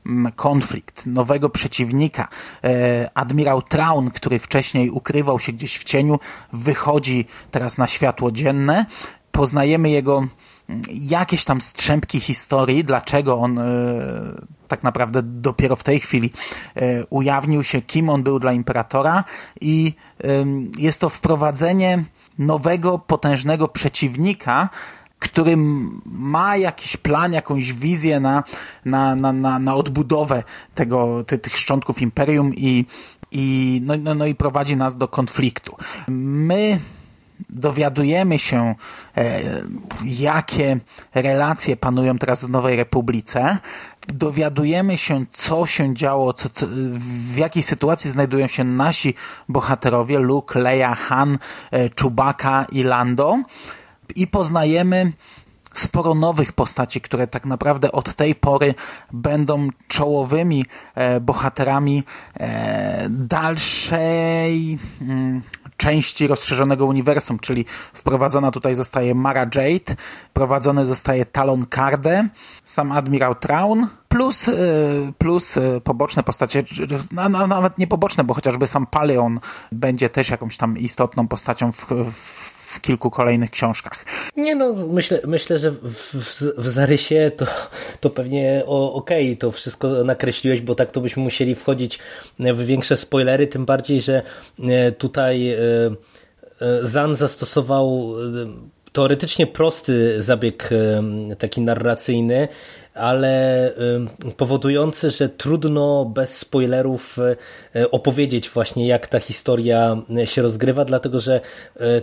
mm, 0.06 0.32
konflikt, 0.32 1.06
nowego 1.06 1.50
przeciwnika. 1.50 2.28
E, 2.64 3.10
admirał 3.14 3.62
Traun, 3.62 4.10
który 4.10 4.38
wcześniej 4.38 4.90
ukrywał 4.90 5.38
się 5.38 5.52
gdzieś 5.52 5.78
w 5.78 5.84
cieniu, 5.84 6.18
wychodzi 6.52 7.26
teraz 7.50 7.78
na 7.78 7.86
światło 7.86 8.32
dzienne 8.32 8.86
poznajemy 9.36 9.90
jego 9.90 10.26
mm, 10.68 10.82
jakieś 10.90 11.44
tam 11.44 11.60
strzępki 11.60 12.20
historii, 12.20 12.84
dlaczego 12.84 13.38
on 13.38 13.58
e, 13.58 13.64
tak 14.68 14.82
naprawdę 14.82 15.22
dopiero 15.22 15.76
w 15.76 15.82
tej 15.82 16.00
chwili 16.00 16.32
e, 16.76 17.04
ujawnił 17.10 17.64
się, 17.64 17.82
kim 17.82 18.08
on 18.08 18.22
był 18.22 18.38
dla 18.38 18.52
imperatora 18.52 19.24
i 19.60 19.92
jest 20.78 21.00
to 21.00 21.08
wprowadzenie 21.08 22.04
nowego, 22.38 22.98
potężnego 22.98 23.68
przeciwnika, 23.68 24.68
który 25.18 25.56
ma 26.06 26.56
jakiś 26.56 26.96
plan, 26.96 27.32
jakąś 27.32 27.72
wizję 27.72 28.20
na, 28.20 28.44
na, 28.84 29.16
na, 29.16 29.32
na, 29.32 29.58
na 29.58 29.74
odbudowę 29.74 30.42
tego, 30.74 31.24
ty, 31.24 31.38
tych 31.38 31.56
szczątków 31.58 32.02
imperium 32.02 32.54
i, 32.54 32.84
i, 33.30 33.80
no, 33.84 33.94
no, 33.96 34.14
no 34.14 34.26
i 34.26 34.34
prowadzi 34.34 34.76
nas 34.76 34.96
do 34.96 35.08
konfliktu. 35.08 35.76
My 36.08 36.80
dowiadujemy 37.50 38.38
się, 38.38 38.74
e, 39.16 39.40
jakie 40.04 40.78
relacje 41.14 41.76
panują 41.76 42.18
teraz 42.18 42.44
w 42.44 42.50
Nowej 42.50 42.76
Republice, 42.76 43.58
dowiadujemy 44.08 44.98
się, 44.98 45.26
co 45.32 45.66
się 45.66 45.94
działo, 45.94 46.32
co, 46.32 46.48
co, 46.48 46.66
w 46.98 47.36
jakiej 47.36 47.62
sytuacji 47.62 48.10
znajdują 48.10 48.46
się 48.46 48.64
nasi 48.64 49.14
bohaterowie, 49.48 50.18
Luke, 50.18 50.60
Leia, 50.60 50.94
Han, 50.94 51.38
e, 51.72 51.88
Chewbacca 52.00 52.66
i 52.72 52.82
Lando. 52.82 53.38
I 54.16 54.26
poznajemy 54.26 55.12
sporo 55.74 56.14
nowych 56.14 56.52
postaci, 56.52 57.00
które 57.00 57.26
tak 57.26 57.46
naprawdę 57.46 57.92
od 57.92 58.14
tej 58.14 58.34
pory 58.34 58.74
będą 59.12 59.68
czołowymi 59.88 60.64
e, 60.94 61.20
bohaterami 61.20 62.02
dalszej 63.10 64.78
mm, 65.00 65.42
części 65.76 66.26
rozszerzonego 66.26 66.86
uniwersum, 66.86 67.38
czyli 67.38 67.64
wprowadzona 67.92 68.50
tutaj 68.50 68.74
zostaje 68.74 69.14
Mara 69.14 69.40
Jade, 69.40 69.96
wprowadzony 70.30 70.86
zostaje 70.86 71.26
Talon 71.26 71.66
Karde, 71.66 72.28
sam 72.64 72.92
Admirał 72.92 73.34
Traun, 73.34 73.86
plus, 74.08 74.48
e, 74.48 74.52
plus 75.18 75.56
e, 75.56 75.80
poboczne 75.80 76.22
postacie, 76.22 76.64
no, 77.12 77.28
no, 77.28 77.46
nawet 77.46 77.78
nie 77.78 77.86
poboczne, 77.86 78.24
bo 78.24 78.34
chociażby 78.34 78.66
sam 78.66 78.86
Paleon 78.86 79.40
będzie 79.72 80.10
też 80.10 80.30
jakąś 80.30 80.56
tam 80.56 80.78
istotną 80.78 81.28
postacią 81.28 81.72
w, 81.72 81.86
w 82.12 82.55
w 82.76 82.80
kilku 82.80 83.10
kolejnych 83.10 83.50
książkach. 83.50 84.04
Nie 84.36 84.54
no, 84.54 84.72
myślę, 84.72 85.20
myślę 85.26 85.58
że 85.58 85.70
w, 85.70 86.14
w, 86.14 86.42
w 86.58 86.68
zarysie 86.68 87.30
to, 87.36 87.46
to 88.00 88.10
pewnie 88.10 88.62
okej, 88.66 89.26
okay, 89.26 89.36
to 89.36 89.50
wszystko 89.50 90.04
nakreśliłeś, 90.04 90.60
bo 90.60 90.74
tak 90.74 90.90
to 90.90 91.00
byśmy 91.00 91.22
musieli 91.22 91.54
wchodzić 91.54 91.98
w 92.38 92.64
większe 92.64 92.96
spoilery, 92.96 93.46
tym 93.46 93.66
bardziej, 93.66 94.00
że 94.00 94.22
e, 94.62 94.92
tutaj 94.92 95.48
e, 95.48 95.58
e, 95.60 95.96
Zan 96.82 97.16
zastosował 97.16 98.14
teoretycznie 98.92 99.46
prosty 99.46 100.22
zabieg 100.22 100.70
taki 101.38 101.60
narracyjny, 101.60 102.48
ale 102.96 103.72
powodujący, 104.36 105.10
że 105.10 105.28
trudno 105.28 106.04
bez 106.04 106.38
spoilerów 106.38 107.18
e, 107.74 107.90
opowiedzieć 107.90 108.50
właśnie 108.50 108.86
jak 108.86 109.06
ta 109.08 109.20
historia 109.20 110.02
e, 110.16 110.26
się 110.26 110.42
rozgrywa, 110.42 110.84
dlatego 110.84 111.20
że 111.20 111.40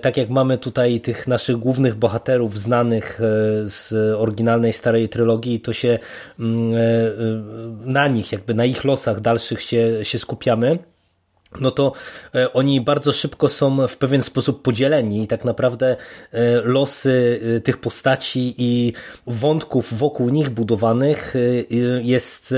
tak 0.02 0.18
jak 0.18 0.30
mamy 0.30 0.58
tutaj 0.58 1.02
tych 1.02 1.28
naszych 1.28 1.58
głównych 1.58 1.96
bohaterów 1.96 2.60
znanych 2.60 3.20
z 3.64 3.94
oryginalnej 4.18 4.74
starej 4.74 5.10
trylogii, 5.10 5.60
to 5.60 5.74
się 5.74 6.00
na 7.86 8.08
nich, 8.08 8.32
jakby 8.32 8.54
na 8.54 8.66
ich 8.66 8.84
losach 8.84 9.20
dalszych 9.20 9.62
się, 9.62 10.06
się 10.06 10.20
skupiamy 10.20 10.93
no 11.62 11.72
to 11.72 11.94
e, 12.36 12.54
oni 12.54 12.82
bardzo 12.82 13.14
szybko 13.14 13.50
są 13.50 13.88
w 13.88 13.98
pewien 13.98 14.24
sposób 14.24 14.62
podzieleni 14.62 15.24
i 15.24 15.28
tak 15.28 15.46
naprawdę 15.46 15.96
e, 16.32 16.62
losy 16.62 17.40
e, 17.58 17.60
tych 17.60 17.78
postaci 17.78 18.56
i 18.58 18.94
wątków 19.28 19.94
wokół 19.94 20.30
nich 20.30 20.50
budowanych 20.50 21.34
jest 22.02 22.56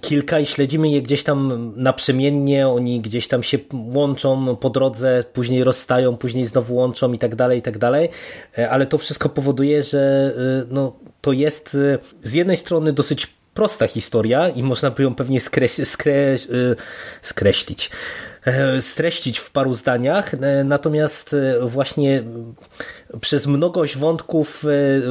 kilka 0.00 0.40
i 0.40 0.46
śledzimy 0.46 0.88
je 0.88 1.02
gdzieś 1.02 1.22
tam 1.22 1.72
naprzemiennie, 1.76 2.68
oni 2.68 3.00
gdzieś 3.00 3.28
tam 3.28 3.42
się 3.42 3.58
łączą 3.72 4.56
po 4.56 4.70
drodze, 4.70 5.24
później 5.32 5.64
rozstają, 5.64 6.16
później 6.16 6.44
znowu 6.46 6.74
łączą 6.74 7.12
i 7.12 7.18
tak 7.18 7.36
dalej, 7.36 7.58
i 7.58 7.62
tak 7.62 7.78
dalej, 7.78 8.08
ale 8.70 8.86
to 8.86 8.98
wszystko 8.98 9.28
powoduje, 9.28 9.82
że 9.82 10.34
no, 10.70 10.96
to 11.20 11.32
jest 11.32 11.76
z 12.22 12.32
jednej 12.32 12.56
strony 12.56 12.92
dosyć 12.92 13.37
prosta 13.58 13.86
historia 13.86 14.48
i 14.48 14.62
można 14.62 14.90
by 14.90 15.02
ją 15.02 15.14
pewnie 15.14 15.40
skreś, 15.40 15.72
skre, 15.84 16.12
y, 16.12 16.76
skreślić, 17.22 17.90
e, 18.44 18.82
streścić 18.82 19.38
w 19.38 19.50
paru 19.50 19.74
zdaniach, 19.74 20.34
e, 20.34 20.64
natomiast 20.64 21.34
e, 21.34 21.68
właśnie 21.68 22.22
przez 23.20 23.46
mnogość 23.46 23.96
wątków 23.96 24.64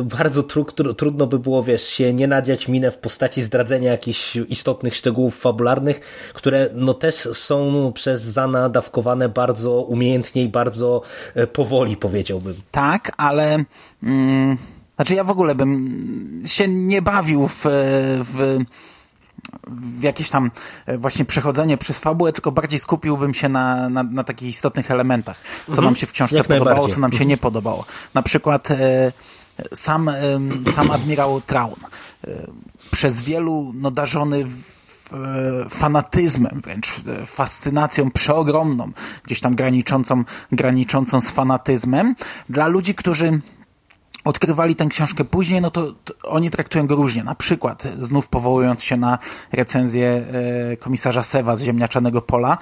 bardzo 0.03 0.43
tru, 0.43 0.65
tru, 0.65 0.93
trudno 0.93 1.27
by 1.27 1.39
było, 1.39 1.63
wiesz, 1.63 1.87
się 1.87 2.13
nie 2.13 2.27
nadziać 2.27 2.67
minę 2.67 2.91
w 2.91 2.97
postaci 2.97 3.43
zdradzenia 3.43 3.91
jakichś 3.91 4.35
istotnych 4.35 4.95
szczegółów 4.95 5.39
fabularnych, 5.39 5.99
które 6.33 6.69
no 6.73 6.93
też 6.93 7.15
są 7.33 7.91
przez 7.95 8.21
Zana 8.21 8.69
dawkowane 8.69 9.29
bardzo 9.29 9.81
umiejętnie 9.81 10.43
i 10.43 10.49
bardzo 10.49 11.01
powoli, 11.53 11.97
powiedziałbym. 11.97 12.55
Tak, 12.71 13.11
ale... 13.17 13.63
Mm 14.03 14.76
znaczy 14.97 15.15
ja 15.15 15.23
w 15.23 15.29
ogóle 15.29 15.55
bym 15.55 16.43
się 16.45 16.67
nie 16.67 17.01
bawił 17.01 17.47
w, 17.47 17.61
w, 18.23 18.59
w 19.67 20.03
jakieś 20.03 20.29
tam 20.29 20.51
właśnie 20.97 21.25
przechodzenie 21.25 21.77
przez 21.77 21.99
fabułę, 21.99 22.33
tylko 22.33 22.51
bardziej 22.51 22.79
skupiłbym 22.79 23.33
się 23.33 23.49
na, 23.49 23.89
na, 23.89 24.03
na 24.03 24.23
takich 24.23 24.49
istotnych 24.49 24.91
elementach. 24.91 25.41
Co 25.65 25.71
mhm. 25.71 25.85
nam 25.85 25.95
się 25.95 26.07
w 26.07 26.11
książce 26.11 26.37
Jak 26.37 26.47
podobało, 26.47 26.87
co 26.87 26.99
nam 26.99 27.11
się 27.11 27.25
nie 27.25 27.37
podobało. 27.37 27.85
Na 28.13 28.21
przykład 28.21 28.71
e, 28.71 29.11
sam, 29.73 30.09
e, 30.09 30.15
sam 30.71 30.91
admirał 30.91 31.41
Traun. 31.41 31.79
E, 32.27 32.47
przez 32.91 33.21
wielu 33.21 33.71
no, 33.75 33.91
darzony 33.91 34.45
fanatyzmem, 35.69 36.61
wręcz 36.63 36.91
fascynacją 37.25 38.11
przeogromną, 38.11 38.91
gdzieś 39.23 39.39
tam 39.39 39.55
graniczącą, 39.55 40.23
graniczącą 40.51 41.21
z 41.21 41.29
fanatyzmem. 41.29 42.15
Dla 42.49 42.67
ludzi, 42.67 42.95
którzy 42.95 43.41
odkrywali 44.27 44.75
tę 44.75 44.85
książkę 44.85 45.23
później, 45.23 45.61
no 45.61 45.71
to, 45.71 45.91
to, 45.91 46.13
oni 46.23 46.49
traktują 46.49 46.87
go 46.87 46.95
różnie. 46.95 47.23
Na 47.23 47.35
przykład, 47.35 47.83
znów 47.99 48.27
powołując 48.27 48.83
się 48.83 48.97
na 48.97 49.17
recenzję 49.51 50.23
e, 50.71 50.77
komisarza 50.77 51.23
Sewa 51.23 51.55
z 51.55 51.63
Ziemniaczanego 51.63 52.21
Pola, 52.21 52.57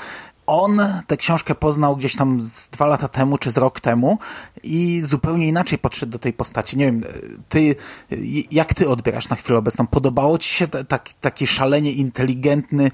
on 0.47 0.81
tę 1.07 1.17
książkę 1.17 1.55
poznał 1.55 1.95
gdzieś 1.95 2.15
tam 2.15 2.41
z 2.41 2.69
dwa 2.69 2.85
lata 2.85 3.07
temu, 3.07 3.37
czy 3.37 3.51
z 3.51 3.57
rok 3.57 3.79
temu 3.79 4.19
i 4.63 5.01
zupełnie 5.01 5.47
inaczej 5.47 5.79
podszedł 5.79 6.11
do 6.11 6.19
tej 6.19 6.33
postaci. 6.33 6.77
Nie 6.77 6.85
wiem, 6.85 7.03
ty, 7.49 7.75
jak 8.51 8.73
ty 8.73 8.89
odbierasz 8.89 9.29
na 9.29 9.35
chwilę 9.35 9.59
obecną? 9.59 9.87
Podobało 9.87 10.37
ci 10.37 10.53
się 10.53 10.67
tak, 10.67 11.09
taki 11.21 11.47
szalenie 11.47 11.91
inteligentny 11.91 12.91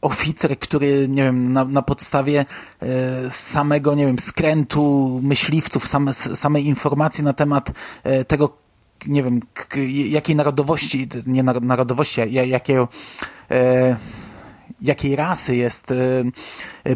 oficer, 0.00 0.58
który, 0.58 1.08
nie 1.08 1.22
wiem, 1.22 1.52
na, 1.52 1.64
na 1.64 1.82
podstawie 1.82 2.44
e, 2.82 3.30
samego, 3.30 3.94
nie 3.94 4.06
wiem, 4.06 4.18
skrętu 4.18 5.20
myśliwców, 5.22 5.88
same, 5.88 6.12
samej 6.12 6.66
informacji 6.66 7.24
na 7.24 7.32
temat 7.32 7.70
e, 8.02 8.24
tego, 8.24 8.56
nie 9.06 9.22
wiem, 9.22 9.40
jakiej 9.86 10.36
narodowości, 10.36 11.08
nie 11.26 11.42
narodowości, 11.42 12.20
jakiego, 12.30 12.88
e, 13.50 13.96
jakiej 14.82 15.16
rasy 15.16 15.56
jest 15.56 15.90
y, 15.90 16.32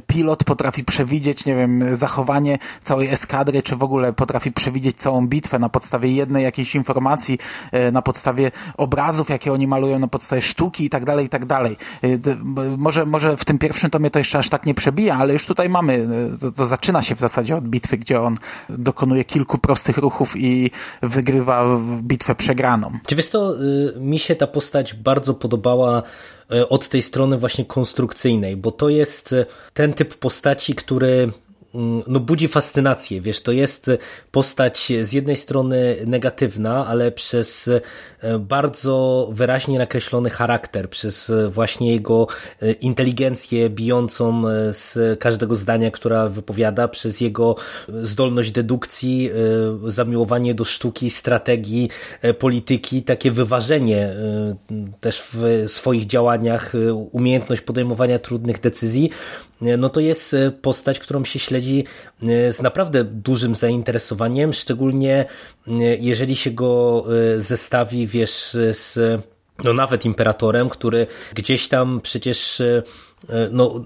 pilot, 0.06 0.44
potrafi 0.44 0.84
przewidzieć, 0.84 1.44
nie 1.44 1.54
wiem, 1.56 1.96
zachowanie 1.96 2.58
całej 2.82 3.08
eskadry, 3.08 3.62
czy 3.62 3.76
w 3.76 3.82
ogóle 3.82 4.12
potrafi 4.12 4.52
przewidzieć 4.52 4.96
całą 4.96 5.26
bitwę 5.28 5.58
na 5.58 5.68
podstawie 5.68 6.12
jednej 6.12 6.44
jakiejś 6.44 6.74
informacji, 6.74 7.38
y, 7.88 7.92
na 7.92 8.02
podstawie 8.02 8.50
obrazów, 8.76 9.28
jakie 9.28 9.52
oni 9.52 9.66
malują, 9.66 9.98
na 9.98 10.08
podstawie 10.08 10.42
sztuki 10.42 10.84
i 10.84 10.90
tak 10.90 11.04
dalej, 11.04 11.26
i 11.26 11.28
tak 11.28 11.46
dalej. 11.46 11.76
Y, 12.04 12.20
może, 12.76 13.06
może 13.06 13.36
w 13.36 13.44
tym 13.44 13.58
pierwszym 13.58 13.90
tomie 13.90 14.10
to 14.10 14.18
jeszcze 14.18 14.38
aż 14.38 14.48
tak 14.48 14.66
nie 14.66 14.74
przebija, 14.74 15.16
ale 15.16 15.32
już 15.32 15.46
tutaj 15.46 15.68
mamy, 15.68 16.08
to, 16.40 16.52
to 16.52 16.66
zaczyna 16.66 17.02
się 17.02 17.16
w 17.16 17.20
zasadzie 17.20 17.56
od 17.56 17.68
bitwy, 17.68 17.98
gdzie 17.98 18.20
on 18.20 18.36
dokonuje 18.68 19.24
kilku 19.24 19.58
prostych 19.58 19.96
ruchów 19.96 20.36
i 20.36 20.70
wygrywa 21.02 21.64
bitwę 22.02 22.34
przegraną. 22.34 22.98
Czy 23.06 23.16
wiesz 23.16 23.30
to, 23.30 23.54
mi 23.96 24.18
się 24.18 24.36
ta 24.36 24.46
postać 24.46 24.94
bardzo 24.94 25.34
podobała 25.34 26.02
od 26.68 26.88
tej 26.88 27.02
strony 27.02 27.38
właśnie 27.38 27.64
konstrukcyjnej, 27.64 28.56
bo 28.56 28.72
to 28.72 28.88
jest 28.88 29.32
e, 29.32 29.46
ten 29.74 29.92
typ 29.92 30.14
postaci, 30.14 30.74
który 30.74 31.32
no, 32.06 32.20
budzi 32.20 32.48
fascynację. 32.48 33.20
Wiesz, 33.20 33.42
to 33.42 33.52
jest 33.52 33.90
postać 34.30 34.92
z 35.02 35.12
jednej 35.12 35.36
strony 35.36 35.96
negatywna, 36.06 36.86
ale 36.86 37.12
przez 37.12 37.68
e, 37.68 38.38
bardzo 38.38 39.28
wyraźnie 39.32 39.78
nakreślony 39.78 40.30
charakter, 40.30 40.90
przez 40.90 41.32
właśnie 41.50 41.92
jego 41.92 42.26
e, 42.62 42.72
inteligencję 42.72 43.70
bijącą 43.70 44.48
e, 44.48 44.74
z 44.74 45.20
każdego 45.20 45.54
zdania, 45.54 45.90
która 45.90 46.28
wypowiada, 46.28 46.88
przez 46.88 47.20
jego 47.20 47.56
zdolność 47.88 48.50
dedukcji, 48.50 49.30
zamiłowanie 49.86 50.54
do 50.54 50.64
sztuki, 50.64 51.10
strategii, 51.10 51.88
polityki, 52.38 53.02
takie 53.02 53.30
wyważenie 53.30 54.14
też 55.00 55.22
w 55.32 55.64
swoich 55.66 56.06
działaniach, 56.06 56.72
umiejętność 57.12 57.62
podejmowania 57.62 58.18
trudnych 58.18 58.60
decyzji, 58.60 59.10
no 59.78 59.88
to 59.88 60.00
jest 60.00 60.36
postać, 60.62 60.98
którą 60.98 61.24
się 61.24 61.38
śledzi 61.38 61.63
śledzi 61.64 61.84
e, 62.22 62.52
z 62.52 62.62
naprawdę 62.62 63.04
dużym 63.04 63.56
zainteresowaniem, 63.56 64.52
szczególnie 64.52 65.24
e, 65.66 65.72
jeżeli 66.00 66.36
się 66.36 66.50
go 66.50 67.04
e, 67.36 67.40
zestawi, 67.40 68.06
wiesz, 68.06 68.56
z 68.72 68.98
no 69.64 69.72
nawet 69.72 70.04
imperatorem, 70.04 70.68
który 70.68 71.06
gdzieś 71.34 71.68
tam 71.68 72.00
przecież 72.00 72.62
no, 73.50 73.84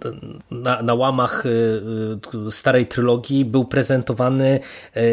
na, 0.51 0.83
na 0.83 0.95
łamach 0.95 1.45
starej 2.51 2.87
trylogii 2.87 3.45
był 3.45 3.65
prezentowany 3.65 4.61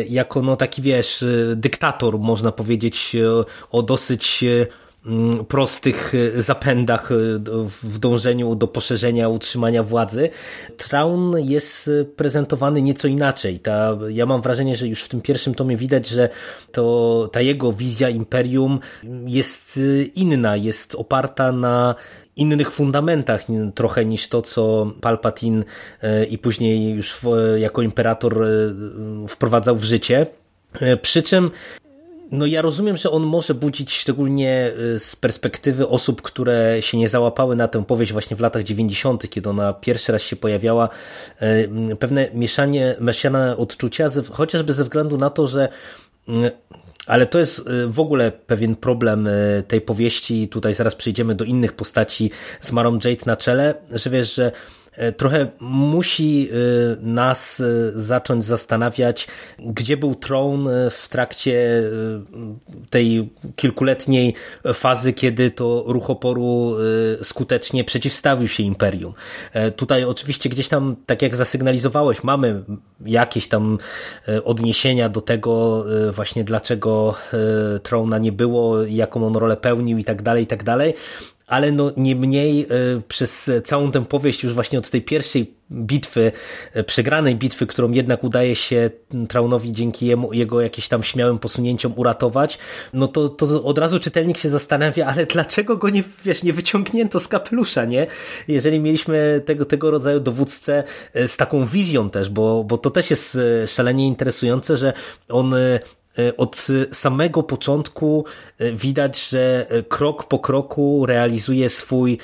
jako 0.10 0.42
no 0.42 0.56
taki 0.56 0.82
wiesz, 0.82 1.26
dyktator, 1.56 2.20
można 2.20 2.52
powiedzieć, 2.52 3.16
o 3.72 3.84
dosyć 3.84 4.46
prostych 5.48 6.14
zapędach 6.36 7.10
w 7.84 8.00
dążeniu 8.00 8.56
do 8.56 8.68
poszerzenia, 8.68 9.30
utrzymania 9.30 9.84
władzy. 9.84 10.30
Traun 10.78 11.36
jest 11.40 11.90
prezentowany 12.16 12.82
nieco 12.82 13.08
inaczej. 13.08 13.60
Ta, 13.60 13.98
ja 14.10 14.26
mam 14.26 14.42
wrażenie, 14.42 14.76
że 14.76 14.88
już 14.88 15.04
w 15.04 15.10
tym 15.10 15.22
pierwszym 15.22 15.56
tomie 15.56 15.78
widać, 15.78 16.08
że 16.08 16.30
to, 16.72 17.30
ta 17.32 17.42
jego 17.42 17.74
wizja 17.74 18.10
imperium 18.10 18.80
jest 19.26 19.80
inna, 20.16 20.56
jest 20.56 20.96
oparta 20.96 21.52
na 21.52 21.96
innych 22.36 22.72
fundamentach 22.72 23.42
trochę 23.76 24.06
niż 24.06 24.28
to, 24.28 24.42
co 24.42 24.92
Palpatine 25.02 25.64
e, 26.02 26.26
i 26.26 26.38
później 26.38 26.94
już 26.96 27.20
jako 27.58 27.82
imperator 27.82 28.44
e, 28.44 28.48
wprowadzał 29.28 29.76
w 29.76 29.84
życie. 29.84 30.28
E, 30.74 30.98
przy 30.98 31.24
czym 31.24 31.52
no 32.32 32.46
ja 32.46 32.62
rozumiem, 32.62 32.98
że 32.98 33.12
on 33.12 33.24
może 33.24 33.54
budzić 33.54 33.94
szczególnie 33.94 34.72
z 34.98 35.16
perspektywy 35.16 35.88
osób, 35.88 36.22
które 36.22 36.78
się 36.80 36.98
nie 36.98 37.10
załapały 37.10 37.56
na 37.56 37.68
tę 37.68 37.86
powieść 37.86 38.14
właśnie 38.14 38.38
w 38.38 38.40
latach 38.40 38.64
90., 38.64 39.30
kiedy 39.30 39.50
ona 39.50 39.74
pierwszy 39.74 40.12
raz 40.12 40.22
się 40.22 40.36
pojawiała, 40.36 40.90
pewne 42.00 42.30
mieszanie, 42.34 42.96
mieszane 43.00 43.58
odczucia, 43.58 44.10
chociażby 44.32 44.74
ze 44.74 44.84
względu 44.84 45.18
na 45.18 45.30
to, 45.30 45.48
że 45.48 45.70
ale 47.06 47.26
to 47.26 47.40
jest 47.40 47.60
y, 47.60 47.88
w 47.88 48.00
ogóle 48.00 48.32
pewien 48.32 48.76
problem 48.76 49.28
y, 49.28 49.64
tej 49.68 49.82
powieści. 49.82 50.48
Tutaj 50.48 50.74
zaraz 50.74 50.96
przejdziemy 50.96 51.36
do 51.36 51.46
innych 51.46 51.74
postaci 51.74 52.32
z 52.62 52.72
Marą 52.72 52.94
Jade 52.94 53.26
na 53.26 53.38
czele, 53.38 53.76
że 53.92 54.10
wiesz, 54.10 54.36
że 54.36 54.52
trochę 55.18 55.48
musi 55.60 56.50
e, 56.50 56.56
nas 57.02 57.60
e, 57.60 57.92
zacząć 57.92 58.46
zastanawiać, 58.46 59.28
gdzie 59.60 59.98
był 59.98 60.16
Tron 60.16 60.70
w 60.92 61.10
trakcie 61.10 61.84
tej 62.90 63.30
kilkuletniej 63.56 64.34
fazy, 64.74 65.14
kiedy 65.14 65.52
to 65.52 65.84
ruch 65.88 66.10
oporu 66.10 66.76
skutecznie 67.24 67.84
przeciwstawił 67.84 68.48
się 68.48 68.64
Imperium. 68.64 69.14
Tutaj 69.76 70.04
oczywiście 70.04 70.50
gdzieś 70.50 70.68
tam, 70.68 70.96
tak 71.06 71.22
jak 71.22 71.36
zasygnalizowałeś, 71.36 72.24
mamy 72.24 72.64
jakieś 73.06 73.48
tam 73.48 73.78
odniesienia 74.44 75.10
do 75.10 75.22
tego 75.22 75.86
właśnie 76.12 76.44
dlaczego 76.44 77.16
Trona 77.84 78.18
nie 78.18 78.32
było, 78.32 78.84
jaką 78.84 79.28
on 79.28 79.36
rolę 79.36 79.58
pełnił 79.58 79.98
i 79.98 80.04
tak 80.04 80.22
dalej, 80.22 80.44
i 80.44 80.48
tak 80.48 80.64
dalej 80.64 80.94
ale 81.48 81.72
no 81.72 81.92
nie 81.98 82.16
mniej 82.16 82.62
e, 82.62 82.68
przez 83.08 83.52
całą 83.64 83.92
tę 83.92 84.06
powieść 84.06 84.44
już 84.44 84.54
właśnie 84.54 84.80
od 84.80 84.90
tej 84.90 85.02
pierwszej 85.02 85.56
bitwy, 85.72 86.32
e, 86.74 86.84
przegranej 86.84 87.36
bitwy, 87.36 87.68
którą 87.68 87.92
jednak 87.92 88.24
udaje 88.24 88.56
się 88.56 88.90
Traunowi 89.28 89.72
dzięki 89.72 90.06
jemu, 90.06 90.34
jego 90.34 90.62
jakimś 90.62 90.88
tam 90.88 91.04
śmiałym 91.04 91.40
posunięciom 91.40 91.94
uratować, 91.96 92.58
no 92.94 93.08
to, 93.08 93.30
to 93.30 93.64
od 93.64 93.78
razu 93.78 94.00
czytelnik 94.00 94.38
się 94.38 94.50
zastanawia, 94.50 95.06
ale 95.06 95.26
dlaczego 95.26 95.78
go 95.78 95.90
nie, 95.90 96.04
wiesz, 96.26 96.44
nie 96.44 96.54
wyciągnięto 96.54 97.20
z 97.20 97.28
kapelusza, 97.28 97.86
nie? 97.86 98.08
Jeżeli 98.48 98.80
mieliśmy 98.80 99.42
tego, 99.46 99.66
tego 99.66 99.92
rodzaju 99.92 100.20
dowódcę 100.20 100.84
e, 101.14 101.28
z 101.28 101.38
taką 101.38 101.66
wizją 101.66 102.10
też, 102.10 102.30
bo, 102.30 102.64
bo 102.64 102.78
to 102.78 102.90
też 102.92 103.10
jest 103.10 103.38
szalenie 103.68 104.08
interesujące, 104.08 104.78
że 104.78 104.94
on 105.30 105.56
od 106.38 106.68
samego 106.92 107.44
początku 107.44 108.26
e, 108.60 108.72
widać, 108.72 109.30
że 109.30 109.66
e, 109.70 109.84
krok 109.84 110.28
po 110.28 110.40
kroku 110.40 111.06
realizuje 111.06 111.70
swój 111.70 112.18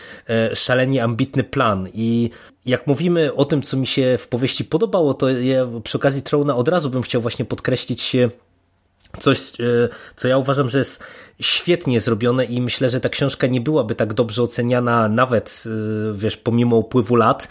szalenie 0.54 1.04
ambitny 1.04 1.44
plan. 1.44 1.90
I 1.94 2.30
jak 2.66 2.88
mówimy 2.88 3.34
o 3.34 3.46
tym, 3.46 3.62
co 3.62 3.78
mi 3.78 3.88
się 3.88 4.18
w 4.18 4.28
powieści 4.28 4.66
podobało, 4.66 5.14
to 5.14 5.30
ja 5.30 5.68
przy 5.84 5.98
okazji 5.98 6.22
Trona 6.22 6.56
od 6.56 6.68
razu 6.68 6.90
bym 6.90 7.02
chciał 7.02 7.22
właśnie 7.22 7.46
podkreślić 7.46 8.16
coś, 9.20 9.40
co 10.16 10.28
ja 10.28 10.38
uważam, 10.38 10.70
że 10.70 10.80
jest 10.80 11.04
świetnie 11.40 12.00
zrobione 12.00 12.46
i 12.46 12.62
myślę, 12.62 12.90
że 12.90 13.00
ta 13.00 13.10
książka 13.10 13.48
nie 13.48 13.62
byłaby 13.62 13.96
tak 13.96 14.14
dobrze 14.14 14.44
oceniana 14.44 15.10
nawet, 15.10 15.64
wiesz, 16.14 16.38
pomimo 16.38 16.78
upływu 16.78 17.16
lat, 17.16 17.48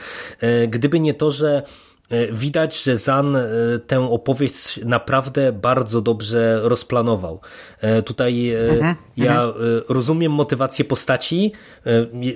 gdyby 0.68 1.00
nie 1.00 1.14
to, 1.14 1.30
że 1.30 1.62
E, 1.62 1.89
widać, 2.32 2.82
że 2.82 2.96
Zan 2.96 3.36
e, 3.36 3.48
tę 3.86 4.00
opowieść 4.00 4.80
naprawdę 4.84 5.52
bardzo 5.52 6.00
dobrze 6.00 6.60
rozplanował. 6.62 7.40
E, 7.80 8.02
tutaj 8.02 8.52
mhm, 8.70 8.96
ja 9.16 9.42
mhm. 9.42 9.82
rozumiem 9.88 10.32
motywację 10.32 10.84
postaci, 10.84 11.52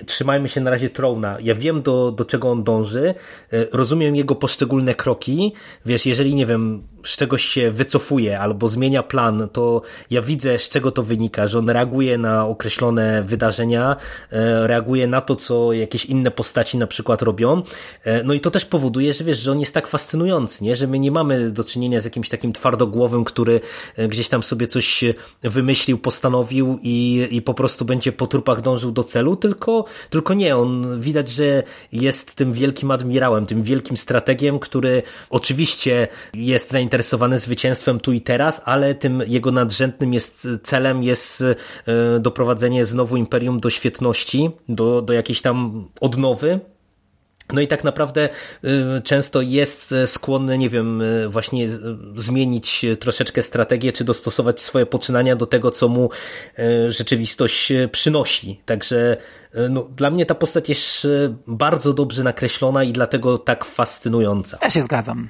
trzymajmy 0.05 0.47
się 0.47 0.61
na 0.61 0.71
razie 0.71 0.89
Trona. 0.89 1.37
Ja 1.41 1.55
wiem 1.55 1.81
do, 1.81 2.11
do 2.11 2.25
czego 2.25 2.51
on 2.51 2.63
dąży, 2.63 3.13
rozumiem 3.71 4.15
jego 4.15 4.35
poszczególne 4.35 4.95
kroki. 4.95 5.53
Wiesz, 5.85 6.05
jeżeli 6.05 6.35
nie 6.35 6.45
wiem, 6.45 6.83
z 7.05 7.17
czegoś 7.17 7.43
się 7.43 7.71
wycofuje 7.71 8.39
albo 8.39 8.67
zmienia 8.67 9.03
plan, 9.03 9.47
to 9.51 9.81
ja 10.09 10.21
widzę 10.21 10.59
z 10.59 10.69
czego 10.69 10.91
to 10.91 11.03
wynika, 11.03 11.47
że 11.47 11.59
on 11.59 11.69
reaguje 11.69 12.17
na 12.17 12.45
określone 12.45 13.23
wydarzenia, 13.23 13.95
reaguje 14.65 15.07
na 15.07 15.21
to, 15.21 15.35
co 15.35 15.73
jakieś 15.73 16.05
inne 16.05 16.31
postaci 16.31 16.77
na 16.77 16.87
przykład 16.87 17.21
robią. 17.21 17.61
No 18.23 18.33
i 18.33 18.39
to 18.39 18.51
też 18.51 18.65
powoduje, 18.65 19.13
że 19.13 19.23
wiesz, 19.23 19.39
że 19.39 19.51
on 19.51 19.59
jest 19.59 19.73
tak 19.73 19.87
fascynujący, 19.87 20.63
nie? 20.63 20.75
że 20.75 20.87
my 20.87 20.99
nie 20.99 21.11
mamy 21.11 21.51
do 21.51 21.63
czynienia 21.63 22.01
z 22.01 22.05
jakimś 22.05 22.29
takim 22.29 22.53
twardogłowym, 22.53 23.23
który 23.23 23.61
e, 23.97 24.07
gdzieś 24.07 24.29
tam 24.29 24.43
sobie 24.43 24.67
coś 24.67 25.03
wymyślił, 25.41 25.97
postanowił 25.97 26.79
i, 26.83 27.27
i 27.31 27.41
po 27.41 27.53
prostu 27.53 27.85
będzie 27.85 28.11
po 28.11 28.27
trupach 28.27 28.61
dążył 28.61 28.91
do 28.91 29.03
celu, 29.03 29.35
tylko, 29.35 29.85
tylko 30.09 30.33
nie, 30.33 30.57
on 30.57 31.01
widać, 31.01 31.29
że 31.29 31.63
jest 31.91 32.35
tym 32.35 32.53
wielkim 32.53 32.91
admirałem, 32.91 33.45
tym 33.45 33.63
wielkim 33.63 33.97
strategiem, 33.97 34.59
który 34.59 35.03
oczywiście 35.29 36.07
jest 36.33 36.71
zainteresowany 36.71 36.94
zwycięstwem 37.39 37.99
tu 37.99 38.13
i 38.13 38.21
teraz, 38.21 38.61
ale 38.65 38.95
tym 38.95 39.23
jego 39.27 39.51
nadrzędnym 39.51 40.13
jest 40.13 40.47
celem 40.63 41.03
jest 41.03 41.43
e, 41.87 42.19
doprowadzenie 42.19 42.85
znowu 42.85 43.17
imperium 43.17 43.59
do 43.59 43.69
świetności, 43.69 44.51
do, 44.69 45.01
do 45.01 45.13
jakiejś 45.13 45.41
tam 45.41 45.87
odnowy, 46.01 46.59
no 47.53 47.61
i 47.61 47.67
tak 47.67 47.83
naprawdę 47.83 48.29
y, 48.63 49.01
często 49.03 49.41
jest 49.41 49.91
e, 49.91 50.07
skłonny, 50.07 50.57
nie 50.57 50.69
wiem, 50.69 51.01
e, 51.01 51.29
właśnie 51.29 51.67
zmienić 52.15 52.85
troszeczkę 52.99 53.43
strategię, 53.43 53.91
czy 53.91 54.03
dostosować 54.03 54.61
swoje 54.61 54.85
poczynania 54.85 55.35
do 55.35 55.45
tego, 55.45 55.71
co 55.71 55.87
mu 55.87 56.09
e, 56.59 56.91
rzeczywistość 56.91 57.73
przynosi. 57.91 58.59
Także 58.65 59.17
no, 59.69 59.87
dla 59.95 60.09
mnie 60.11 60.25
ta 60.25 60.35
postać 60.35 60.69
jest 60.69 61.07
bardzo 61.47 61.93
dobrze 61.93 62.23
nakreślona 62.23 62.83
i 62.83 62.93
dlatego 62.93 63.37
tak 63.37 63.65
fascynująca. 63.65 64.57
Ja 64.61 64.69
się 64.69 64.81
zgadzam. 64.81 65.27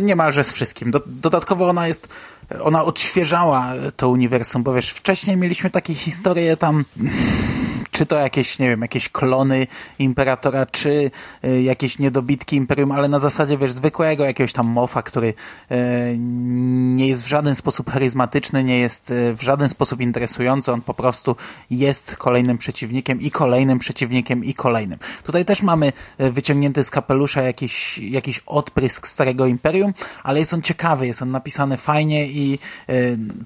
Niemalże 0.00 0.44
z 0.44 0.52
wszystkim. 0.52 0.92
Dodatkowo 1.06 1.68
ona 1.68 1.88
jest, 1.88 2.08
ona 2.60 2.84
odświeżała 2.84 3.72
to 3.96 4.08
uniwersum, 4.08 4.62
bo 4.62 4.74
wiesz, 4.74 4.90
wcześniej 4.90 5.36
mieliśmy 5.36 5.70
takie 5.70 5.94
historie 5.94 6.56
tam 6.56 6.84
czy 7.92 8.06
to 8.06 8.18
jakieś, 8.18 8.58
nie 8.58 8.68
wiem, 8.68 8.82
jakieś 8.82 9.08
klony 9.08 9.66
imperatora, 9.98 10.66
czy 10.66 11.10
y, 11.44 11.62
jakieś 11.62 11.98
niedobitki 11.98 12.56
imperium, 12.56 12.92
ale 12.92 13.08
na 13.08 13.18
zasadzie, 13.18 13.58
wiesz, 13.58 13.72
zwykłego 13.72 14.24
jakiegoś 14.24 14.52
tam 14.52 14.66
mofa, 14.66 15.02
który 15.02 15.26
y, 15.26 15.34
nie 16.18 17.08
jest 17.08 17.22
w 17.22 17.26
żaden 17.26 17.54
sposób 17.54 17.90
charyzmatyczny, 17.90 18.64
nie 18.64 18.78
jest 18.78 19.10
y, 19.10 19.34
w 19.34 19.42
żaden 19.42 19.68
sposób 19.68 20.00
interesujący, 20.00 20.72
on 20.72 20.80
po 20.80 20.94
prostu 20.94 21.36
jest 21.70 22.16
kolejnym 22.16 22.58
przeciwnikiem 22.58 23.20
i 23.20 23.30
kolejnym 23.30 23.78
przeciwnikiem 23.78 24.44
i 24.44 24.54
kolejnym. 24.54 24.98
Tutaj 25.24 25.44
też 25.44 25.62
mamy 25.62 25.92
wyciągnięty 26.18 26.84
z 26.84 26.90
kapelusza 26.90 27.42
jakiś, 27.42 27.98
jakiś 27.98 28.38
odprysk 28.46 29.06
starego 29.06 29.46
imperium, 29.46 29.94
ale 30.22 30.38
jest 30.40 30.54
on 30.54 30.62
ciekawy, 30.62 31.06
jest 31.06 31.22
on 31.22 31.30
napisany 31.30 31.76
fajnie 31.76 32.28
i 32.28 32.58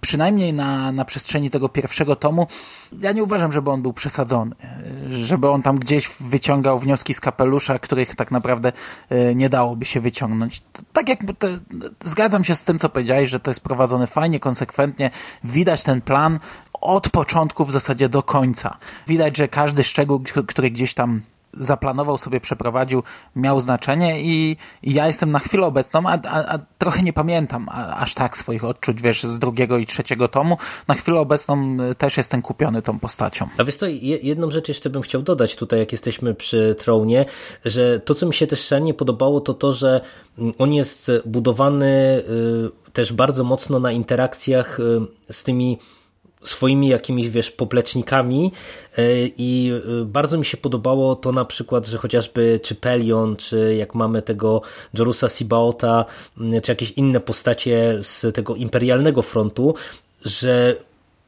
przynajmniej 0.00 0.52
na, 0.52 0.92
na 0.92 1.04
przestrzeni 1.04 1.50
tego 1.50 1.68
pierwszego 1.68 2.16
tomu 2.16 2.46
ja 2.92 3.12
nie 3.12 3.22
uważam, 3.22 3.52
żeby 3.52 3.70
on 3.70 3.82
był 3.82 3.92
przesadzony, 3.92 4.36
żeby 5.09 5.49
on 5.49 5.62
tam 5.62 5.79
gdzieś 5.79 6.09
wyciągał 6.20 6.79
wnioski 6.79 7.14
z 7.14 7.20
kapelusza, 7.20 7.79
których 7.79 8.14
tak 8.14 8.31
naprawdę 8.31 8.72
e, 9.11 9.35
nie 9.35 9.49
dałoby 9.49 9.85
się 9.85 10.01
wyciągnąć. 10.01 10.62
Tak 10.92 11.09
jak 11.09 11.20
te, 11.38 11.59
zgadzam 12.05 12.44
się 12.44 12.55
z 12.55 12.64
tym, 12.64 12.79
co 12.79 12.88
powiedziałeś, 12.88 13.31
że 13.31 13.40
to 13.40 13.51
jest 13.51 13.61
prowadzone 13.61 14.07
fajnie, 14.07 14.40
konsekwentnie, 14.40 15.11
widać 15.44 15.83
ten 15.83 16.01
plan 16.01 16.38
od 16.72 17.09
początku 17.09 17.64
w 17.64 17.72
zasadzie 17.72 18.09
do 18.09 18.22
końca. 18.22 18.79
Widać, 19.07 19.37
że 19.37 19.49
każdy 19.49 19.85
szczegół, 19.85 20.22
który 20.46 20.70
gdzieś 20.70 20.94
tam 20.94 21.20
zaplanował 21.61 22.19
sobie, 22.19 22.40
przeprowadził, 22.40 23.03
miał 23.37 23.61
znaczenie 23.61 24.23
i, 24.23 24.57
i 24.83 24.95
ja 24.95 25.07
jestem 25.07 25.31
na 25.31 25.38
chwilę 25.38 25.66
obecną, 25.66 26.03
a, 26.07 26.19
a, 26.29 26.55
a 26.55 26.59
trochę 26.79 27.03
nie 27.03 27.12
pamiętam 27.12 27.69
a, 27.71 27.97
aż 27.97 28.14
tak 28.14 28.37
swoich 28.37 28.64
odczuć, 28.64 29.03
wiesz, 29.03 29.23
z 29.23 29.38
drugiego 29.38 29.79
i 29.79 29.87
trzeciego 29.87 30.29
tomu. 30.29 30.57
Na 30.88 30.95
chwilę 30.95 31.21
obecną 31.21 31.77
e, 31.90 31.95
też 31.95 32.16
jestem 32.16 32.42
kupiony 32.42 32.83
tą 32.83 32.99
postacią. 32.99 33.49
A 33.59 33.64
wiesz 33.64 33.77
to, 33.77 33.87
jedną 34.23 34.51
rzecz 34.51 34.69
jeszcze 34.69 34.90
bym 34.90 35.03
chciał 35.03 35.23
dodać 35.23 35.57
tutaj, 35.57 35.79
jak 35.79 35.92
jesteśmy 35.92 36.35
przy 36.35 36.77
Tronie, 36.79 37.25
że 37.64 38.01
to, 38.01 38.14
co 38.14 38.27
mi 38.27 38.35
się 38.35 38.47
też 38.47 38.64
szalenie 38.64 38.95
podobało, 38.95 39.40
to 39.40 39.55
to, 39.55 39.73
że 39.73 40.01
mm, 40.38 40.53
on 40.59 40.73
jest 40.73 41.11
budowany 41.27 42.23
y, 42.87 42.92
też 42.92 43.12
bardzo 43.12 43.45
mocno 43.45 43.81
na 43.81 43.92
interakcjach 43.92 44.81
y, 44.81 45.33
z 45.33 45.45
tymi 45.45 45.79
swoimi 46.42 46.88
jakimiś, 46.88 47.29
wiesz, 47.29 47.51
poplecznikami 47.51 48.53
e, 48.99 49.03
i 49.38 49.72
e, 50.03 50.05
bardzo 50.05 50.38
mi 50.38 50.44
się 50.44 50.57
podobało 50.57 51.16
to 51.16 51.33
na 51.33 51.44
przykład, 51.44 51.87
że 51.87 51.99
chociażby 51.99 52.61
czy 52.62 52.75
Pelion, 52.75 53.37
czy 53.37 53.75
jak 53.79 53.94
mamy 53.94 54.22
tego 54.22 54.62
Jorusa 54.99 55.29
Sibaota, 55.29 56.05
czy 56.62 56.72
jakieś 56.72 56.90
inne 56.90 57.20
postacie 57.20 57.99
z 58.03 58.35
tego 58.35 58.55
imperialnego 58.55 59.22
frontu, 59.22 59.75
że 60.25 60.77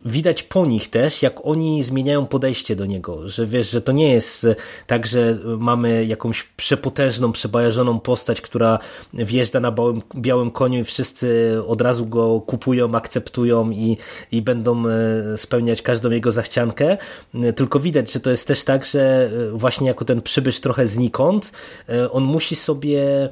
widać 0.09 0.43
po 0.43 0.67
nich 0.67 0.91
też, 0.91 1.23
jak 1.23 1.47
oni 1.47 1.83
zmieniają 1.83 2.27
podejście 2.27 2.77
do 2.77 2.87
niego, 2.87 3.29
że 3.29 3.47
wiesz, 3.47 3.71
że 3.71 3.83
to 3.83 3.93
nie 3.93 4.13
jest 4.13 4.47
tak, 4.87 5.07
że 5.07 5.39
mamy 5.59 6.05
jakąś 6.05 6.43
przepotężną, 6.43 7.33
przebajarzoną 7.33 8.01
postać, 8.01 8.41
która 8.41 8.79
wjeżdża 9.15 9.61
na 9.61 9.73
białym, 9.73 10.03
białym 10.17 10.51
koniu 10.51 10.81
i 10.81 10.85
wszyscy 10.85 11.59
od 11.67 11.81
razu 11.81 12.07
go 12.07 12.41
kupują, 12.41 12.95
akceptują 12.95 13.71
i, 13.71 13.97
i 14.33 14.43
będą 14.43 14.89
e, 14.89 14.93
spełniać 15.39 15.83
każdą 15.83 16.11
jego 16.11 16.33
zachciankę, 16.33 16.97
tylko 17.57 17.81
widać, 17.81 18.13
że 18.13 18.21
to 18.21 18.31
jest 18.31 18.47
też 18.47 18.65
tak, 18.65 18.85
że 18.85 19.31
właśnie 19.53 19.87
jako 19.87 20.05
ten 20.05 20.23
przybysz 20.23 20.61
trochę 20.61 20.87
znikąd, 20.87 21.53
on 22.11 22.25
musi 22.25 22.57
sobie 22.57 23.29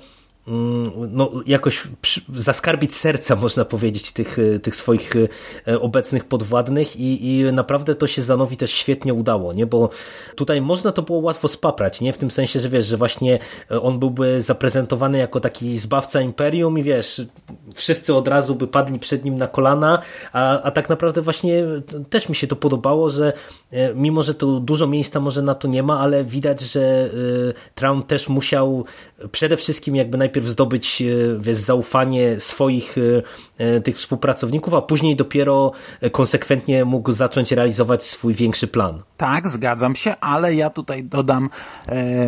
no, 0.46 1.30
jakoś 1.46 1.88
zaskarbić 2.34 2.94
serca, 2.94 3.36
można 3.36 3.64
powiedzieć, 3.64 4.12
tych, 4.12 4.38
e, 4.38 4.58
tych 4.58 4.76
swoich 4.76 5.12
e, 5.68 5.80
obecnych 5.80 6.24
podwładnych 6.24 6.96
i, 6.96 7.38
i 7.38 7.44
naprawdę 7.52 7.94
to 7.94 8.06
się 8.06 8.22
Zanowi 8.22 8.56
też 8.56 8.70
świetnie 8.70 9.14
udało, 9.14 9.52
nie? 9.52 9.66
bo 9.66 9.90
tutaj 10.34 10.60
można 10.60 10.92
to 10.92 11.02
było 11.02 11.18
łatwo 11.18 11.48
spaprać, 11.48 12.00
nie? 12.00 12.12
w 12.12 12.18
tym 12.18 12.30
sensie, 12.30 12.60
że 12.60 12.68
wiesz, 12.68 12.86
że 12.86 12.96
właśnie 12.96 13.38
e, 13.70 13.80
on 13.80 13.98
byłby 13.98 14.42
zaprezentowany 14.42 15.18
jako 15.18 15.40
taki 15.40 15.78
zbawca 15.78 16.20
imperium 16.20 16.78
i 16.78 16.82
wiesz, 16.82 17.22
wszyscy 17.74 18.14
od 18.14 18.28
razu 18.28 18.54
by 18.54 18.66
padli 18.66 18.98
przed 18.98 19.24
nim 19.24 19.34
na 19.34 19.48
kolana, 19.48 20.02
a, 20.32 20.62
a 20.62 20.70
tak 20.70 20.88
naprawdę 20.88 21.22
właśnie 21.22 21.64
też 22.10 22.28
mi 22.28 22.34
się 22.34 22.46
to 22.46 22.56
podobało, 22.56 23.10
że 23.10 23.32
mimo, 23.94 24.22
że 24.22 24.34
tu 24.34 24.60
dużo 24.60 24.86
miejsca 24.86 25.20
może 25.20 25.42
na 25.42 25.54
to 25.54 25.68
nie 25.68 25.82
ma, 25.82 26.00
ale 26.00 26.24
widać, 26.24 26.60
że 26.60 27.10
Traum 27.74 28.02
też 28.02 28.28
musiał 28.28 28.84
przede 29.32 29.56
wszystkim 29.56 29.96
jakby 29.96 30.18
najpierw 30.18 30.46
zdobyć 30.46 31.02
e, 31.02 31.38
wiesz, 31.38 31.56
zaufanie 31.58 32.40
swoich 32.40 32.98
e, 32.98 33.00
e, 33.00 33.22
tych 33.84 33.96
współpracowników, 33.96 34.74
a 34.74 34.82
później 34.82 35.16
dopiero 35.16 35.72
konsekwentnie 36.12 36.84
mógł 36.84 37.12
zacząć 37.12 37.52
realizować 37.52 38.04
swój 38.04 38.34
większy 38.34 38.66
plan. 38.66 39.02
Tak, 39.16 39.48
zgadzam 39.48 39.96
się, 39.96 40.16
ale 40.16 40.54
ja 40.54 40.70
tutaj 40.70 41.04
dodam 41.04 41.50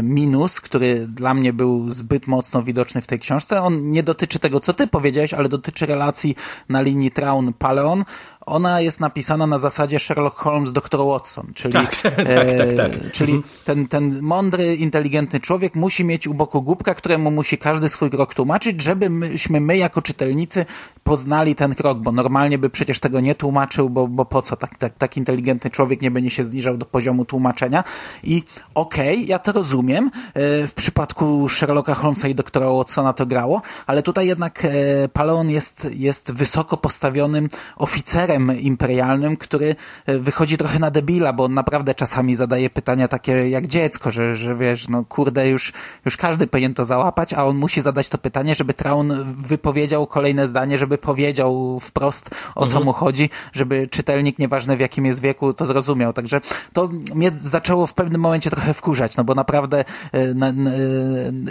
minus, 0.02 0.60
który 0.60 1.06
dla 1.06 1.34
mnie 1.34 1.52
był 1.52 1.90
zbyt 1.90 2.26
mocno 2.26 2.62
widoczny 2.62 3.00
w 3.00 3.06
tej 3.06 3.18
książce. 3.18 3.62
On 3.62 3.90
nie 3.90 4.02
dotyczy 4.02 4.38
tego, 4.38 4.60
co 4.60 4.74
ty 4.74 4.86
powiedziałeś, 4.86 5.34
ale 5.34 5.48
dotyczy 5.48 5.86
relacji 5.86 6.36
na 6.68 6.80
linii 6.80 7.10
Traun-Paleon 7.10 8.04
ona 8.48 8.80
jest 8.80 9.00
napisana 9.00 9.46
na 9.46 9.58
zasadzie 9.58 9.98
Sherlock 9.98 10.36
Holmes, 10.36 10.72
dr 10.72 11.00
Watson, 11.06 11.52
czyli, 11.54 11.74
tak, 11.74 11.96
tak, 11.96 12.16
tak, 12.58 12.76
tak. 12.76 12.92
E, 12.92 13.10
czyli 13.10 13.32
mhm. 13.32 13.54
ten, 13.64 13.88
ten 13.88 14.22
mądry, 14.22 14.76
inteligentny 14.76 15.40
człowiek 15.40 15.74
musi 15.74 16.04
mieć 16.04 16.26
u 16.26 16.34
boku 16.34 16.62
głupka, 16.62 16.94
któremu 16.94 17.30
musi 17.30 17.58
każdy 17.58 17.88
swój 17.88 18.10
krok 18.10 18.34
tłumaczyć, 18.34 18.82
żeby 18.82 19.10
myśmy 19.10 19.60
my 19.60 19.76
jako 19.76 20.02
czytelnicy 20.02 20.66
poznali 21.04 21.54
ten 21.54 21.74
krok, 21.74 21.98
bo 21.98 22.12
normalnie 22.12 22.58
by 22.58 22.70
przecież 22.70 23.00
tego 23.00 23.20
nie 23.20 23.34
tłumaczył, 23.34 23.90
bo, 23.90 24.08
bo 24.08 24.24
po 24.24 24.42
co 24.42 24.56
tak, 24.56 24.78
tak, 24.78 24.94
tak 24.98 25.16
inteligentny 25.16 25.70
człowiek 25.70 26.02
nie 26.02 26.10
będzie 26.10 26.30
się 26.30 26.44
zniżał 26.44 26.76
do 26.76 26.86
poziomu 26.86 27.24
tłumaczenia 27.24 27.84
i 28.24 28.42
okej, 28.74 29.16
okay, 29.16 29.26
ja 29.26 29.38
to 29.38 29.52
rozumiem, 29.52 30.10
e, 30.34 30.66
w 30.66 30.74
przypadku 30.74 31.48
Sherlocka 31.48 31.94
Holmesa 31.94 32.28
i 32.28 32.34
doktora 32.34 32.66
Watsona 32.66 33.12
to 33.12 33.26
grało, 33.26 33.62
ale 33.86 34.02
tutaj 34.02 34.26
jednak 34.26 34.64
e, 34.64 34.68
Paleon 35.08 35.50
jest, 35.50 35.88
jest 35.90 36.32
wysoko 36.32 36.76
postawionym 36.76 37.48
oficerem 37.76 38.37
imperialnym, 38.46 39.36
który 39.36 39.76
e, 40.06 40.18
wychodzi 40.18 40.56
trochę 40.56 40.78
na 40.78 40.90
debila, 40.90 41.32
bo 41.32 41.44
on 41.44 41.54
naprawdę 41.54 41.94
czasami 41.94 42.36
zadaje 42.36 42.70
pytania 42.70 43.08
takie 43.08 43.48
jak 43.48 43.66
dziecko, 43.66 44.10
że, 44.10 44.34
że 44.34 44.56
wiesz, 44.56 44.88
no 44.88 45.04
kurde, 45.04 45.48
już, 45.48 45.72
już 46.04 46.16
każdy 46.16 46.46
powinien 46.46 46.74
to 46.74 46.84
załapać, 46.84 47.34
a 47.34 47.44
on 47.44 47.56
musi 47.56 47.80
zadać 47.80 48.08
to 48.08 48.18
pytanie, 48.18 48.54
żeby 48.54 48.74
Traun 48.74 49.32
wypowiedział 49.38 50.06
kolejne 50.06 50.48
zdanie, 50.48 50.78
żeby 50.78 50.98
powiedział 50.98 51.80
wprost 51.80 52.30
o 52.54 52.64
mhm. 52.64 52.72
co 52.72 52.84
mu 52.84 52.92
chodzi, 52.92 53.30
żeby 53.52 53.86
czytelnik, 53.86 54.38
nieważne 54.38 54.76
w 54.76 54.80
jakim 54.80 55.06
jest 55.06 55.20
wieku, 55.20 55.52
to 55.52 55.66
zrozumiał. 55.66 56.12
Także 56.12 56.40
to 56.72 56.88
mnie 57.14 57.30
zaczęło 57.34 57.86
w 57.86 57.94
pewnym 57.94 58.20
momencie 58.20 58.50
trochę 58.50 58.74
wkurzać, 58.74 59.16
no 59.16 59.24
bo 59.24 59.34
naprawdę 59.34 59.84
e, 60.12 60.34
na, 60.34 60.52
na, 60.52 60.70
e, 60.70 60.74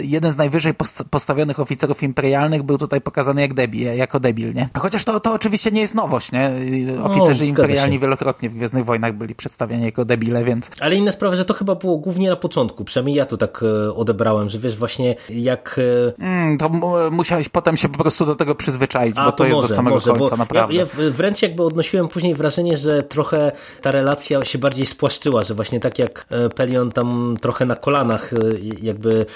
jeden 0.02 0.32
z 0.32 0.36
najwyżej 0.36 0.74
postawionych 1.10 1.60
oficerów 1.60 2.02
imperialnych 2.02 2.62
był 2.62 2.78
tutaj 2.78 3.00
pokazany 3.00 3.40
jak 3.40 3.54
debil, 3.54 3.96
jako 3.96 4.20
debil, 4.20 4.54
nie? 4.54 4.68
Chociaż 4.78 5.04
to, 5.04 5.20
to 5.20 5.32
oczywiście 5.32 5.70
nie 5.70 5.80
jest 5.80 5.94
nowość, 5.94 6.32
nie? 6.32 6.50
Oficerzy 7.02 7.44
no, 7.44 7.50
imperialni 7.50 7.98
wielokrotnie 7.98 8.50
w 8.50 8.54
Gwiezdnych 8.54 8.84
Wojnach 8.84 9.14
byli 9.14 9.34
przedstawiani 9.34 9.84
jako 9.84 10.04
debile, 10.04 10.44
więc... 10.44 10.70
Ale 10.80 10.96
inna 10.96 11.12
sprawa, 11.12 11.36
że 11.36 11.44
to 11.44 11.54
chyba 11.54 11.74
było 11.74 11.98
głównie 11.98 12.28
na 12.28 12.36
początku, 12.36 12.84
przynajmniej 12.84 13.16
ja 13.16 13.26
to 13.26 13.36
tak 13.36 13.62
e, 13.62 13.94
odebrałem, 13.94 14.48
że 14.48 14.58
wiesz 14.58 14.76
właśnie 14.76 15.16
jak... 15.30 15.80
E, 16.18 16.22
mm, 16.22 16.58
to 16.58 16.68
musiałeś 17.10 17.48
potem 17.48 17.76
się 17.76 17.88
po 17.88 17.98
prostu 17.98 18.26
do 18.26 18.34
tego 18.34 18.54
przyzwyczaić, 18.54 19.16
A, 19.18 19.24
bo 19.24 19.32
to, 19.32 19.36
to 19.36 19.44
jest 19.44 19.56
może, 19.56 19.68
do 19.68 19.74
samego 19.74 19.96
może, 19.96 20.12
końca, 20.12 20.36
naprawdę. 20.36 20.74
Ja, 20.74 20.80
ja 20.80 21.10
wręcz 21.10 21.42
jakby 21.42 21.62
odnosiłem 21.62 22.08
później 22.08 22.34
wrażenie, 22.34 22.76
że 22.76 23.02
trochę 23.02 23.52
ta 23.82 23.90
relacja 23.90 24.44
się 24.44 24.58
bardziej 24.58 24.86
spłaszczyła, 24.86 25.42
że 25.42 25.54
właśnie 25.54 25.80
tak 25.80 25.98
jak 25.98 26.26
e, 26.30 26.48
Pelion 26.48 26.92
tam 26.92 27.36
trochę 27.40 27.64
na 27.64 27.76
kolanach 27.76 28.30
jakby 28.82 29.26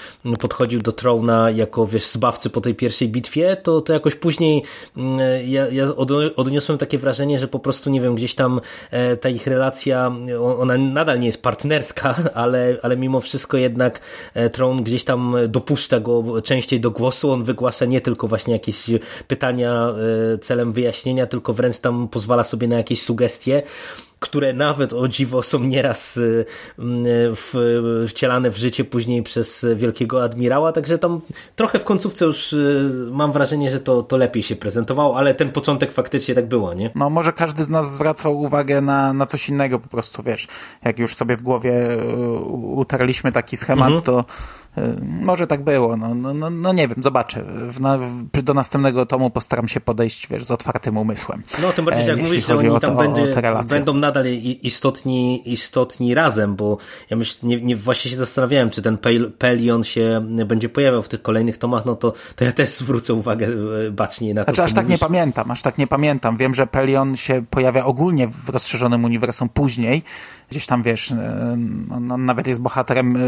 podchodził 0.41 0.81
do 0.81 0.93
Trona 0.93 1.51
jako 1.51 1.87
wiesz 1.87 2.07
zbawcy 2.07 2.51
po 2.51 2.61
tej 2.61 2.75
pierwszej 2.75 3.09
bitwie, 3.09 3.57
to, 3.57 3.81
to 3.81 3.93
jakoś 3.93 4.15
później 4.15 4.63
mm, 4.97 5.19
ja, 5.47 5.69
ja 5.69 5.95
odniosłem 6.37 6.79
takie 6.79 6.99
wrażenie, 6.99 7.22
wrażenie, 7.23 7.39
że 7.39 7.49
po 7.49 7.59
prostu, 7.59 7.91
nie 7.91 8.01
wiem, 8.01 8.15
gdzieś 8.15 8.35
tam 8.35 8.61
e, 8.91 9.17
ta 9.17 9.29
ich 9.29 9.47
relacja, 9.47 10.13
ona 10.59 10.79
nadal 10.79 11.21
nie 11.21 11.27
jest 11.27 11.43
partnerska, 11.43 12.15
ale, 12.35 12.77
ale 12.83 12.97
mimo 12.97 13.21
wszystko 13.21 13.57
jednak 13.57 14.01
e, 14.35 14.51
Tron 14.51 14.83
gdzieś 14.83 15.05
tam 15.05 15.37
dopuszcza 15.49 16.01
go 16.01 16.43
częściej 16.43 16.81
do 16.81 16.91
głosu, 16.91 17.31
on 17.31 17.45
wygłasza 17.45 17.85
nie 17.85 18.01
tylko 18.01 18.29
właśnie 18.29 18.53
jakieś 18.53 18.91
pytania 19.29 19.95
e, 20.35 20.39
celem 20.39 20.73
wyjaśnienia, 20.73 21.27
tylko 21.27 21.53
wręcz 21.53 21.79
tam 21.79 22.09
pozwala 22.09 22.45
sobie 22.45 22.69
na 22.69 22.77
jakieś 22.77 23.03
sugestie 23.03 23.63
które 24.23 24.53
nawet 24.53 24.93
o 24.93 25.09
dziwo 25.09 25.43
są 25.43 25.59
nieraz 25.59 26.17
y, 26.17 26.45
y, 28.05 28.09
wcielane 28.09 28.51
w 28.51 28.57
życie 28.57 28.85
później 28.85 29.23
przez 29.23 29.67
wielkiego 29.77 30.25
admirała, 30.25 30.73
także 30.73 30.99
tam 30.99 31.21
trochę 31.57 31.79
w 31.79 31.85
końcówce 31.85 32.25
już 32.25 32.53
y, 32.53 33.09
mam 33.11 33.33
wrażenie, 33.33 33.71
że 33.71 33.81
to, 33.81 34.03
to 34.03 34.17
lepiej 34.17 34.43
się 34.43 34.57
prezentowało, 34.57 35.17
ale 35.17 35.35
ten 35.35 35.53
początek 35.53 35.93
faktycznie 35.93 36.35
tak 36.35 36.47
było, 36.47 36.75
nie? 36.75 36.91
No 36.95 37.11
może 37.11 37.33
każdy 37.33 37.65
z 37.65 37.69
nas 37.69 37.95
zwracał 37.95 38.41
uwagę 38.41 38.81
na, 38.81 39.13
na 39.13 39.27
coś 39.27 39.49
innego 39.49 39.79
po 39.79 39.89
prostu, 39.89 40.23
wiesz, 40.23 40.49
jak 40.85 40.99
już 40.99 41.15
sobie 41.15 41.37
w 41.37 41.43
głowie 41.43 41.73
utarliśmy 42.53 43.33
taki 43.33 43.57
schemat, 43.57 43.87
mhm. 43.87 44.03
to 44.03 44.25
może 45.21 45.47
tak 45.47 45.65
było, 45.65 45.97
no, 45.97 46.15
no, 46.15 46.35
no, 46.35 46.51
no 46.51 46.73
nie 46.73 46.89
wiem, 46.89 47.03
zobaczę. 47.03 47.45
W, 47.45 47.81
w, 48.33 48.43
do 48.43 48.55
następnego 48.55 49.07
tomu 49.07 49.31
postaram 49.31 49.69
się 49.69 49.81
podejść, 49.81 50.29
wiesz, 50.29 50.45
z 50.45 50.51
otwartym 50.51 50.97
umysłem. 50.97 51.43
No, 51.63 51.73
tym 51.73 51.85
bardziej, 51.85 52.07
jak 52.07 52.19
e, 52.19 52.23
mówisz, 52.23 52.47
że 52.47 52.57
oni 52.57 52.69
tam 52.69 52.81
to, 52.81 52.95
będzie, 52.95 53.35
będą 53.69 53.95
nadal 53.95 54.27
istotni, 54.63 55.53
istotni 55.53 56.15
razem, 56.15 56.57
bo 56.57 56.79
ja 57.11 57.17
myślę, 57.17 57.49
nie, 57.49 57.61
nie, 57.61 57.77
właśnie 57.77 58.11
się 58.11 58.17
zastanawiałem, 58.17 58.71
czy 58.71 58.83
ten 58.83 58.99
Pelion 59.39 59.85
się 59.85 60.27
będzie 60.47 60.69
pojawiał 60.69 61.03
w 61.03 61.09
tych 61.09 61.23
kolejnych 61.23 61.59
tomach, 61.59 61.85
no 61.85 61.95
to, 61.95 62.13
to 62.37 62.45
ja 62.45 62.53
też 62.53 62.69
zwrócę 62.69 63.15
uwagę 63.15 63.49
e, 63.87 63.91
bacznie 63.91 64.35
na 64.35 64.45
to, 64.45 64.55
Znaczy, 64.55 64.63
aż 64.63 64.75
tak 64.75 64.85
mówisz. 64.85 65.01
nie 65.01 65.07
pamiętam, 65.07 65.51
aż 65.51 65.63
tak 65.63 65.79
nie 65.79 65.87
pamiętam. 65.87 66.37
Wiem, 66.37 66.55
że 66.55 66.67
Pelion 66.67 67.17
się 67.17 67.45
pojawia 67.51 67.85
ogólnie 67.85 68.29
w 68.29 68.49
rozszerzonym 68.49 69.05
uniwersum 69.05 69.49
później, 69.49 70.03
gdzieś 70.51 70.67
tam, 70.67 70.83
wiesz, 70.83 71.13
no, 72.01 72.19
nawet 72.19 72.47
jest 72.47 72.61
bohaterem 72.61 73.19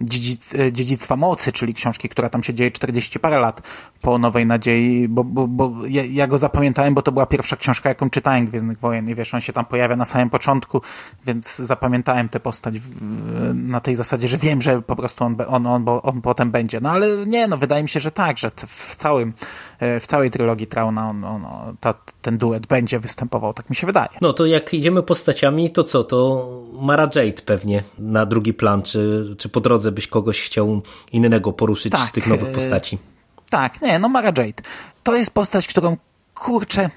dziedzic, 0.00 0.54
Dziedzictwa 0.74 1.16
Mocy, 1.16 1.52
czyli 1.52 1.74
książki, 1.74 2.08
która 2.08 2.28
tam 2.28 2.42
się 2.42 2.54
dzieje 2.54 2.70
40 2.70 3.18
parę 3.20 3.38
lat 3.38 3.62
po 4.00 4.18
Nowej 4.18 4.46
Nadziei, 4.46 5.08
bo, 5.08 5.24
bo, 5.24 5.48
bo 5.48 5.72
ja, 5.88 6.02
ja, 6.04 6.26
go 6.26 6.38
zapamiętałem, 6.38 6.94
bo 6.94 7.02
to 7.02 7.12
była 7.12 7.26
pierwsza 7.26 7.56
książka, 7.56 7.88
jaką 7.88 8.10
czytałem 8.10 8.46
Gwiezdnych 8.46 8.78
Wojen 8.78 9.08
i 9.08 9.14
wiesz, 9.14 9.34
on 9.34 9.40
się 9.40 9.52
tam 9.52 9.64
pojawia 9.64 9.96
na 9.96 10.04
samym 10.04 10.30
początku, 10.30 10.82
więc 11.26 11.56
zapamiętałem 11.56 12.28
tę 12.28 12.40
postać 12.40 12.74
na 13.54 13.80
tej 13.80 13.96
zasadzie, 13.96 14.28
że 14.28 14.38
wiem, 14.38 14.62
że 14.62 14.82
po 14.82 14.96
prostu 14.96 15.24
on, 15.24 15.36
on, 15.48 15.66
on, 15.66 15.84
on 16.02 16.22
potem 16.22 16.50
będzie. 16.50 16.80
No 16.80 16.90
ale 16.90 17.26
nie, 17.26 17.48
no 17.48 17.56
wydaje 17.56 17.82
mi 17.82 17.88
się, 17.88 18.00
że 18.00 18.10
tak, 18.10 18.38
że 18.38 18.50
w 18.66 18.96
całym, 18.96 19.32
w 19.80 20.06
całej 20.06 20.30
trylogii 20.30 20.66
Trauna 20.66 21.08
on, 21.10 21.24
on, 21.24 21.46
ta, 21.80 21.94
ten 22.22 22.38
duet 22.38 22.66
będzie 22.66 22.98
występował, 22.98 23.54
tak 23.54 23.70
mi 23.70 23.76
się 23.76 23.86
wydaje. 23.86 24.08
No 24.20 24.32
to 24.32 24.46
jak 24.46 24.74
idziemy 24.74 25.02
postaciami, 25.02 25.70
to 25.70 25.84
co, 25.84 26.04
to 26.04 26.48
Mara 26.72 27.02
Jade 27.14 27.42
pewnie 27.44 27.84
na 27.98 28.26
drugi 28.26 28.54
plan, 28.54 28.82
czy, 28.82 29.34
czy 29.38 29.48
po 29.48 29.60
drodze 29.60 29.92
byś 29.92 30.06
kogoś 30.06 30.42
chciał 30.42 30.82
innego 31.12 31.52
poruszyć 31.52 31.92
tak, 31.92 32.08
z 32.08 32.12
tych 32.12 32.26
nowych 32.26 32.48
e, 32.48 32.52
postaci. 32.52 32.98
Tak, 33.50 33.82
nie, 33.82 33.98
no 33.98 34.08
Mara 34.08 34.28
Jade. 34.28 34.62
To 35.02 35.16
jest 35.16 35.30
postać, 35.30 35.66
którą, 35.66 35.96
kurczę, 36.34 36.90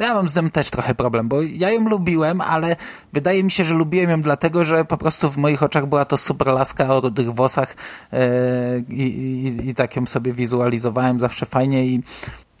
ja 0.00 0.14
mam 0.14 0.28
z 0.28 0.34
tym 0.34 0.50
też 0.50 0.70
trochę 0.70 0.94
problem, 0.94 1.28
bo 1.28 1.42
ja 1.42 1.70
ją 1.70 1.88
lubiłem, 1.88 2.40
ale 2.40 2.76
wydaje 3.12 3.44
mi 3.44 3.50
się, 3.50 3.64
że 3.64 3.74
lubiłem 3.74 4.10
ją 4.10 4.20
dlatego, 4.20 4.64
że 4.64 4.84
po 4.84 4.96
prostu 4.96 5.30
w 5.30 5.36
moich 5.36 5.62
oczach 5.62 5.86
była 5.86 6.04
to 6.04 6.16
super 6.16 6.48
laska 6.48 6.94
o 6.94 7.00
rudych 7.00 7.34
włosach 7.34 7.76
e, 8.12 8.78
i, 8.88 9.02
i, 9.02 9.68
i 9.68 9.74
tak 9.74 9.96
ją 9.96 10.06
sobie 10.06 10.32
wizualizowałem 10.32 11.20
zawsze 11.20 11.46
fajnie 11.46 11.86
i 11.86 12.02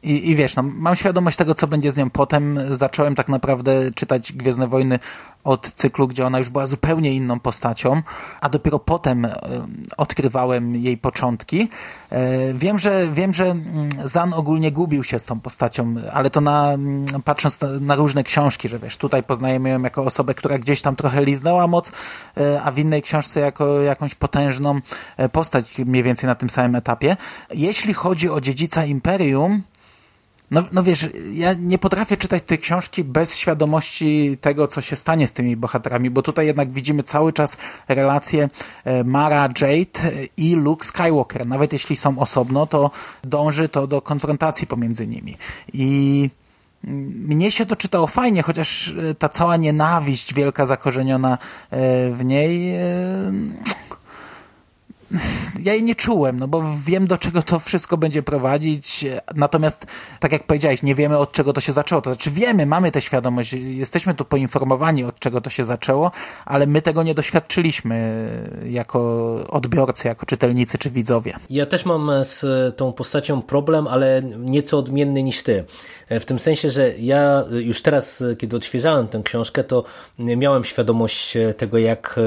I, 0.02 0.30
I 0.30 0.36
wiesz, 0.36 0.56
no, 0.56 0.62
mam 0.62 0.96
świadomość 0.96 1.36
tego, 1.36 1.54
co 1.54 1.66
będzie 1.66 1.92
z 1.92 1.96
nią 1.96 2.10
potem. 2.10 2.58
Zacząłem 2.76 3.14
tak 3.14 3.28
naprawdę 3.28 3.92
czytać 3.94 4.32
Gwiezdne 4.32 4.68
Wojny 4.68 4.98
od 5.44 5.72
cyklu, 5.72 6.08
gdzie 6.08 6.26
ona 6.26 6.38
już 6.38 6.50
była 6.50 6.66
zupełnie 6.66 7.12
inną 7.12 7.40
postacią, 7.40 8.02
a 8.40 8.48
dopiero 8.48 8.78
potem 8.78 9.24
e, 9.24 9.38
odkrywałem 9.96 10.76
jej 10.76 10.98
początki. 10.98 11.68
E, 12.10 12.54
wiem, 12.54 12.78
że, 12.78 13.08
wiem, 13.12 13.34
że 13.34 13.44
mm, 13.44 13.88
Zan 14.04 14.34
ogólnie 14.34 14.72
gubił 14.72 15.04
się 15.04 15.18
z 15.18 15.24
tą 15.24 15.40
postacią, 15.40 15.94
ale 16.12 16.30
to 16.30 16.40
na, 16.40 16.72
mm, 16.72 17.04
patrząc 17.24 17.58
na, 17.80 17.94
różne 17.94 18.24
książki, 18.24 18.68
że 18.68 18.78
wiesz, 18.78 18.96
tutaj 18.96 19.22
poznajemy 19.22 19.68
ją 19.68 19.82
jako 19.82 20.04
osobę, 20.04 20.34
która 20.34 20.58
gdzieś 20.58 20.82
tam 20.82 20.96
trochę 20.96 21.24
liznęła 21.24 21.66
moc, 21.66 21.92
e, 22.36 22.62
a 22.62 22.72
w 22.72 22.78
innej 22.78 23.02
książce 23.02 23.40
jako 23.40 23.80
jakąś 23.80 24.14
potężną 24.14 24.80
postać 25.32 25.78
mniej 25.78 26.02
więcej 26.02 26.26
na 26.26 26.34
tym 26.34 26.50
samym 26.50 26.74
etapie. 26.74 27.16
Jeśli 27.54 27.94
chodzi 27.94 28.30
o 28.30 28.40
dziedzica 28.40 28.84
Imperium, 28.84 29.62
no, 30.50 30.64
no 30.72 30.82
wiesz, 30.82 31.08
ja 31.32 31.52
nie 31.52 31.78
potrafię 31.78 32.16
czytać 32.16 32.42
tej 32.46 32.58
książki 32.58 33.04
bez 33.04 33.36
świadomości 33.36 34.38
tego, 34.40 34.68
co 34.68 34.80
się 34.80 34.96
stanie 34.96 35.26
z 35.26 35.32
tymi 35.32 35.56
bohaterami, 35.56 36.10
bo 36.10 36.22
tutaj 36.22 36.46
jednak 36.46 36.72
widzimy 36.72 37.02
cały 37.02 37.32
czas 37.32 37.56
relacje 37.88 38.50
e, 38.84 39.04
Mara 39.04 39.42
Jade 39.42 40.10
i 40.36 40.54
Luke 40.54 40.86
Skywalker. 40.86 41.46
Nawet 41.46 41.72
jeśli 41.72 41.96
są 41.96 42.18
osobno, 42.18 42.66
to 42.66 42.90
dąży 43.24 43.68
to 43.68 43.86
do 43.86 44.02
konfrontacji 44.02 44.66
pomiędzy 44.66 45.06
nimi. 45.06 45.36
I 45.72 46.30
mnie 46.84 47.50
się 47.50 47.66
to 47.66 47.76
czytało 47.76 48.06
fajnie, 48.06 48.42
chociaż 48.42 48.88
e, 48.88 49.14
ta 49.14 49.28
cała 49.28 49.56
nienawiść 49.56 50.34
wielka 50.34 50.66
zakorzeniona 50.66 51.32
e, 51.32 51.38
w 52.10 52.24
niej 52.24 52.76
ja 55.62 55.74
jej 55.74 55.82
nie 55.82 55.94
czułem, 55.94 56.38
no 56.38 56.48
bo 56.48 56.64
wiem 56.86 57.06
do 57.06 57.18
czego 57.18 57.42
to 57.42 57.58
wszystko 57.58 57.96
będzie 57.96 58.22
prowadzić, 58.22 59.06
natomiast 59.34 59.86
tak 60.20 60.32
jak 60.32 60.46
powiedziałeś, 60.46 60.82
nie 60.82 60.94
wiemy 60.94 61.18
od 61.18 61.32
czego 61.32 61.52
to 61.52 61.60
się 61.60 61.72
zaczęło, 61.72 62.02
to 62.02 62.10
znaczy 62.10 62.30
wiemy, 62.30 62.66
mamy 62.66 62.92
tę 62.92 63.00
świadomość, 63.00 63.52
jesteśmy 63.52 64.14
tu 64.14 64.24
poinformowani 64.24 65.04
od 65.04 65.18
czego 65.18 65.40
to 65.40 65.50
się 65.50 65.64
zaczęło, 65.64 66.10
ale 66.44 66.66
my 66.66 66.82
tego 66.82 67.02
nie 67.02 67.14
doświadczyliśmy 67.14 68.28
jako 68.66 69.00
odbiorcy, 69.48 70.08
jako 70.08 70.26
czytelnicy 70.26 70.78
czy 70.78 70.90
widzowie. 70.90 71.36
Ja 71.50 71.66
też 71.66 71.84
mam 71.84 72.10
z 72.24 72.44
tą 72.76 72.92
postacią 72.92 73.42
problem, 73.42 73.86
ale 73.86 74.22
nieco 74.38 74.78
odmienny 74.78 75.22
niż 75.22 75.42
ty. 75.42 75.64
W 76.10 76.24
tym 76.24 76.38
sensie, 76.38 76.70
że 76.70 76.94
ja 76.98 77.44
już 77.50 77.82
teraz, 77.82 78.24
kiedy 78.38 78.56
odświeżałem 78.56 79.08
tę 79.08 79.22
książkę, 79.24 79.64
to 79.64 79.84
miałem 80.18 80.64
świadomość 80.64 81.36
tego, 81.56 81.78
jak, 81.78 82.20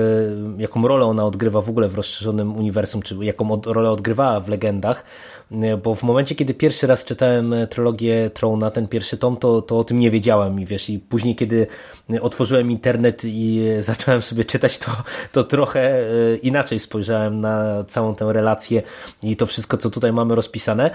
jaką 0.57 0.87
rolę 0.87 1.05
ona 1.05 1.25
odgrywa 1.25 1.61
w 1.61 1.69
ogóle 1.69 1.87
w 1.87 1.95
rozszerzonym 1.95 2.57
uniwersum 2.57 3.01
czy 3.01 3.15
jaką 3.21 3.61
rolę 3.65 3.89
odgrywała 3.91 4.39
w 4.39 4.49
legendach, 4.49 5.03
bo 5.83 5.95
w 5.95 6.03
momencie, 6.03 6.35
kiedy 6.35 6.53
pierwszy 6.53 6.87
raz 6.87 7.05
czytałem 7.05 7.55
trylogię 7.69 8.29
Trona, 8.29 8.71
ten 8.71 8.87
pierwszy 8.87 9.17
tom, 9.17 9.37
to, 9.37 9.61
to 9.61 9.79
o 9.79 9.83
tym 9.83 9.99
nie 9.99 10.11
wiedziałem 10.11 10.59
i 10.59 10.65
wiesz, 10.65 10.89
i 10.89 10.99
później, 10.99 11.35
kiedy 11.35 11.67
otworzyłem 12.21 12.71
internet 12.71 13.21
i 13.25 13.61
zacząłem 13.79 14.21
sobie 14.21 14.45
czytać, 14.45 14.77
to, 14.77 14.91
to 15.31 15.43
trochę 15.43 15.99
inaczej 16.41 16.79
spojrzałem 16.79 17.41
na 17.41 17.83
całą 17.87 18.15
tę 18.15 18.33
relację 18.33 18.81
i 19.23 19.35
to 19.35 19.45
wszystko, 19.45 19.77
co 19.77 19.89
tutaj 19.89 20.13
mamy 20.13 20.35
rozpisane. 20.35 20.91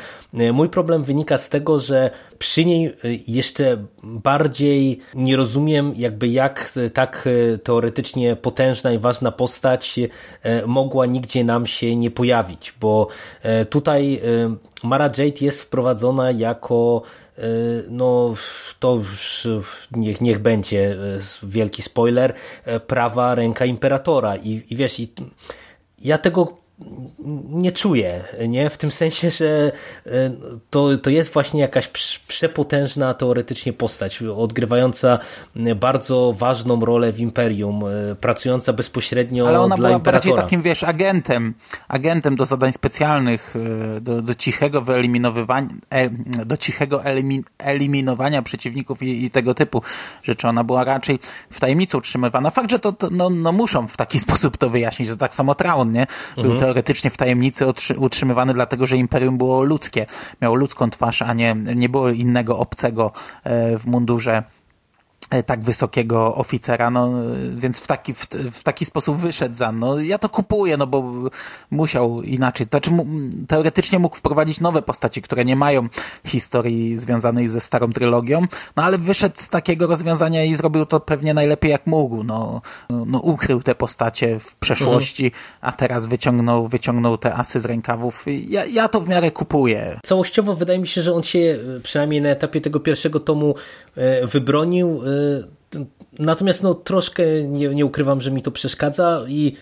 Mój 0.52 0.68
problem 0.68 1.04
wynika 1.04 1.38
z 1.38 1.48
tego, 1.48 1.78
że 1.78 2.10
przy 2.38 2.64
niej 2.64 2.96
jeszcze 3.28 3.84
bardziej 4.02 4.98
nie 5.14 5.36
rozumiem, 5.36 5.92
jakby 5.96 6.28
jak 6.28 6.72
tak 6.94 7.28
teoretycznie 7.62 8.36
potężna 8.36 8.92
i 8.92 8.98
ważna 8.98 9.32
postać 9.32 10.00
mogła 10.66 11.06
nigdzie 11.06 11.44
nam 11.44 11.66
się 11.66 11.96
nie 11.96 12.10
pojawić, 12.10 12.74
bo 12.80 13.08
tutaj 13.70 14.20
Mara 14.82 15.04
Jade 15.04 15.40
jest 15.40 15.62
wprowadzona 15.62 16.30
jako 16.30 17.02
e, 17.38 17.42
no 17.90 18.34
to 18.78 18.94
już 18.94 19.48
niech, 19.92 20.20
niech 20.20 20.38
będzie 20.38 20.92
e, 20.92 20.96
wielki 21.42 21.82
spoiler, 21.82 22.34
e, 22.64 22.80
prawa 22.80 23.34
ręka 23.34 23.64
imperatora. 23.64 24.36
I, 24.36 24.62
i 24.70 24.76
wiesz, 24.76 25.00
i 25.00 25.12
ja 25.98 26.18
tego 26.18 26.56
nie 27.48 27.72
czuję, 27.72 28.24
nie? 28.48 28.70
W 28.70 28.78
tym 28.78 28.90
sensie, 28.90 29.30
że 29.30 29.72
e, 30.06 30.30
to, 30.70 30.98
to 30.98 31.10
jest 31.10 31.32
właśnie 31.32 31.60
jakaś 31.60 31.88
przepotężna 32.28 33.14
teoretycznie 33.14 33.72
postać, 33.72 34.22
odgrywająca 34.22 35.18
bardzo 35.76 36.34
ważną 36.38 36.80
rolę 36.80 37.12
w 37.12 37.20
Imperium, 37.20 37.84
e, 37.84 38.14
pracująca 38.14 38.72
bezpośrednio 38.72 39.48
Ale 39.48 39.60
ona 39.60 39.76
dla 39.76 39.88
była 39.88 39.98
Imperatora. 39.98 40.12
bardziej 40.12 40.44
takim, 40.44 40.62
wiesz, 40.62 40.84
agentem, 40.84 41.54
agentem 41.88 42.36
do 42.36 42.44
zadań 42.44 42.72
specjalnych, 42.72 43.54
e, 43.96 44.00
do, 44.00 44.22
do 44.22 44.34
cichego 44.34 44.82
wyeliminowywania, 44.82 45.68
do 46.46 46.56
cichego 46.56 47.04
elimin, 47.04 47.42
eliminowania 47.58 48.42
przeciwników 48.42 49.02
i, 49.02 49.24
i, 49.24 49.30
tego 49.30 49.54
typu 49.54 49.82
rzeczy. 50.22 50.48
Ona 50.48 50.64
była 50.64 50.84
raczej 50.84 51.18
w 51.50 51.60
tajemnicy 51.60 51.96
utrzymywana. 51.96 52.50
Fakt, 52.50 52.70
że 52.70 52.78
to, 52.78 52.92
to 52.92 53.10
no, 53.10 53.30
no 53.30 53.52
muszą 53.52 53.88
w 53.88 53.96
taki 53.96 54.18
sposób 54.28 54.56
to 54.56 54.70
wyjaśnić, 54.70 55.08
to 55.08 55.16
tak 55.16 55.34
samo 55.34 55.54
Traun, 55.54 55.92
nie? 55.92 56.06
Był 56.36 56.52
mhm 56.52 56.67
teoretycznie 56.68 57.10
w 57.10 57.16
tajemnicy 57.16 57.64
utrzymywany 57.96 58.54
dlatego, 58.54 58.86
że 58.86 58.96
imperium 58.96 59.38
było 59.38 59.62
ludzkie. 59.62 60.06
Miało 60.42 60.54
ludzką 60.54 60.90
twarz, 60.90 61.22
a 61.22 61.34
nie, 61.34 61.54
nie 61.54 61.88
było 61.88 62.10
innego 62.10 62.58
obcego 62.58 63.12
e, 63.44 63.78
w 63.78 63.86
mundurze 63.86 64.42
tak 65.46 65.60
wysokiego 65.60 66.34
oficera, 66.34 66.90
no 66.90 67.12
więc 67.56 67.80
w 67.80 67.86
taki, 67.86 68.14
w, 68.14 68.26
w, 68.52 68.62
taki 68.62 68.84
sposób 68.84 69.16
wyszedł 69.16 69.54
za. 69.54 69.72
No 69.72 70.00
ja 70.00 70.18
to 70.18 70.28
kupuję, 70.28 70.76
no 70.76 70.86
bo 70.86 71.12
musiał 71.70 72.22
inaczej. 72.22 72.66
To 72.66 72.70
znaczy 72.70 72.90
teoretycznie 73.48 73.98
mógł 73.98 74.16
wprowadzić 74.16 74.60
nowe 74.60 74.82
postaci, 74.82 75.22
które 75.22 75.44
nie 75.44 75.56
mają 75.56 75.88
historii 76.26 76.96
związanej 76.96 77.48
ze 77.48 77.60
starą 77.60 77.92
trylogią, 77.92 78.40
no 78.76 78.84
ale 78.84 78.98
wyszedł 78.98 79.34
z 79.38 79.48
takiego 79.48 79.86
rozwiązania 79.86 80.44
i 80.44 80.54
zrobił 80.54 80.86
to 80.86 81.00
pewnie 81.00 81.34
najlepiej 81.34 81.70
jak 81.70 81.86
mógł. 81.86 82.24
No, 82.24 82.62
no 82.90 83.18
ukrył 83.18 83.62
te 83.62 83.74
postacie 83.74 84.40
w 84.40 84.56
przeszłości, 84.56 85.24
mhm. 85.24 85.42
a 85.60 85.72
teraz 85.72 86.06
wyciągnął, 86.06 86.68
wyciągnął 86.68 87.18
te 87.18 87.34
asy 87.34 87.60
z 87.60 87.64
rękawów. 87.64 88.24
Ja, 88.48 88.64
ja 88.64 88.88
to 88.88 89.00
w 89.00 89.08
miarę 89.08 89.30
kupuję. 89.30 90.00
Całościowo 90.04 90.54
wydaje 90.54 90.78
mi 90.78 90.86
się, 90.86 91.02
że 91.02 91.14
on 91.14 91.22
się 91.22 91.58
przynajmniej 91.82 92.22
na 92.22 92.28
etapie 92.28 92.60
tego 92.60 92.80
pierwszego 92.80 93.20
tomu 93.20 93.54
e, 93.96 94.26
wybronił 94.26 95.00
natomiast 96.18 96.62
no, 96.62 96.74
troszkę 96.74 97.42
nie, 97.42 97.68
nie 97.68 97.86
ukrywam, 97.86 98.20
że 98.20 98.30
mi 98.30 98.42
to 98.42 98.50
przeszkadza 98.50 99.24
i 99.28 99.56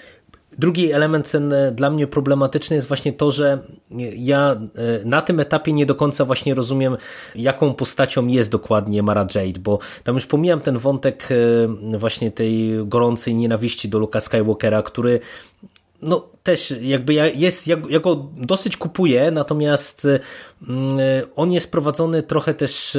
Drugi 0.59 0.93
element 0.93 1.31
ten 1.31 1.53
e, 1.53 1.73
dla 1.73 1.91
mnie 1.91 2.07
problematyczny 2.07 2.77
jest 2.77 2.89
właśnie 2.89 3.13
to, 3.13 3.31
że 3.31 3.59
ja 4.17 4.53
e, 4.53 5.05
na 5.05 5.23
tym 5.23 5.41
etapie 5.41 5.73
nie 5.73 5.87
do 5.87 5.95
końca 5.95 6.25
właśnie 6.25 6.55
rozumiem, 6.55 6.97
jaką 7.35 7.75
postacią 7.75 8.27
jest 8.27 8.51
dokładnie 8.51 9.03
Mara 9.03 9.27
Jade, 9.35 9.61
bo 9.61 9.79
tam 10.05 10.15
już 10.15 10.27
pomijam 10.27 10.61
ten 10.61 10.79
wątek 10.79 11.29
e, 11.95 11.99
właśnie 11.99 12.31
tej 12.31 12.71
gorącej 12.85 13.35
nienawiści 13.35 13.89
do 13.89 13.99
Luka 13.99 14.21
Skywalkera, 14.21 14.83
który 14.83 15.21
no 16.03 16.29
też 16.43 16.75
jakby 16.81 17.15
ja, 17.15 17.27
jest, 17.27 17.67
ja, 17.67 17.77
ja 17.89 18.01
go 18.01 18.29
dosyć 18.37 18.77
kupuję, 18.77 19.31
natomiast 19.31 20.07
on 21.37 21.53
jest 21.53 21.73
prowadzony 21.73 22.23
trochę 22.23 22.55
też 22.55 22.97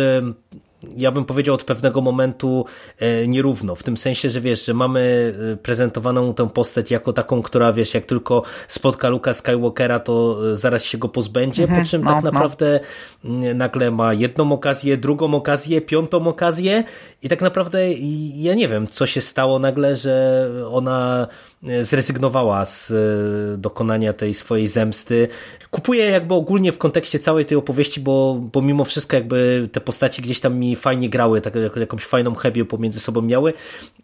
ja 0.98 1.12
bym 1.12 1.26
powiedział 1.26 1.56
od 1.56 1.64
pewnego 1.64 2.02
momentu 2.02 2.66
e, 3.00 3.28
nierówno, 3.28 3.76
w 3.76 3.84
tym 3.84 3.98
sensie, 3.98 4.30
że 4.30 4.42
wiesz, 4.42 4.66
że 4.66 4.74
mamy 4.74 5.34
e, 5.54 5.58
prezentowaną 5.58 6.34
tę 6.34 6.50
postać 6.50 6.92
jako 6.92 7.14
taką, 7.14 7.42
która 7.42 7.74
wiesz, 7.74 7.94
jak 7.94 8.06
tylko 8.06 8.44
spotka 8.68 9.10
Luka 9.10 9.34
Skywalkera, 9.34 10.00
to 10.00 10.38
e, 10.52 10.56
zaraz 10.56 10.84
się 10.84 10.98
go 10.98 11.10
pozbędzie, 11.10 11.64
mhm, 11.64 11.82
po 11.82 11.90
czym 11.90 12.04
no, 12.04 12.10
tak 12.12 12.24
no. 12.24 12.32
naprawdę 12.32 12.80
no. 13.24 13.54
nagle 13.54 13.92
ma 13.92 14.14
jedną 14.14 14.52
okazję, 14.52 14.98
drugą 14.98 15.34
okazję, 15.34 15.82
piątą 15.82 16.28
okazję 16.28 16.84
i 17.24 17.30
tak 17.30 17.42
naprawdę 17.42 17.80
ja 18.36 18.54
nie 18.54 18.68
wiem, 18.68 18.88
co 18.88 19.06
się 19.06 19.22
stało 19.22 19.60
nagle, 19.60 19.96
że 19.96 20.48
ona 20.72 21.28
zrezygnowała 21.82 22.66
z 22.66 22.94
dokonania 23.62 24.14
tej 24.14 24.34
swojej 24.34 24.68
zemsty. 24.68 25.28
Kupuję 25.72 26.06
jakby 26.06 26.34
ogólnie 26.34 26.72
w 26.72 26.78
kontekście 26.78 27.20
całej 27.20 27.46
tej 27.46 27.58
opowieści, 27.58 28.02
bo, 28.02 28.42
bo 28.54 28.62
mimo 28.62 28.84
wszystko 28.84 29.16
jakby 29.16 29.70
te 29.72 29.82
postaci 29.82 30.22
gdzieś 30.22 30.40
tam 30.40 30.56
mi 30.56 30.76
fajnie 30.76 31.10
grały, 31.10 31.42
tak, 31.42 31.54
jakąś 31.76 32.04
fajną 32.04 32.36
chebię 32.36 32.66
pomiędzy 32.66 33.00
sobą 33.00 33.22
miały, 33.22 33.54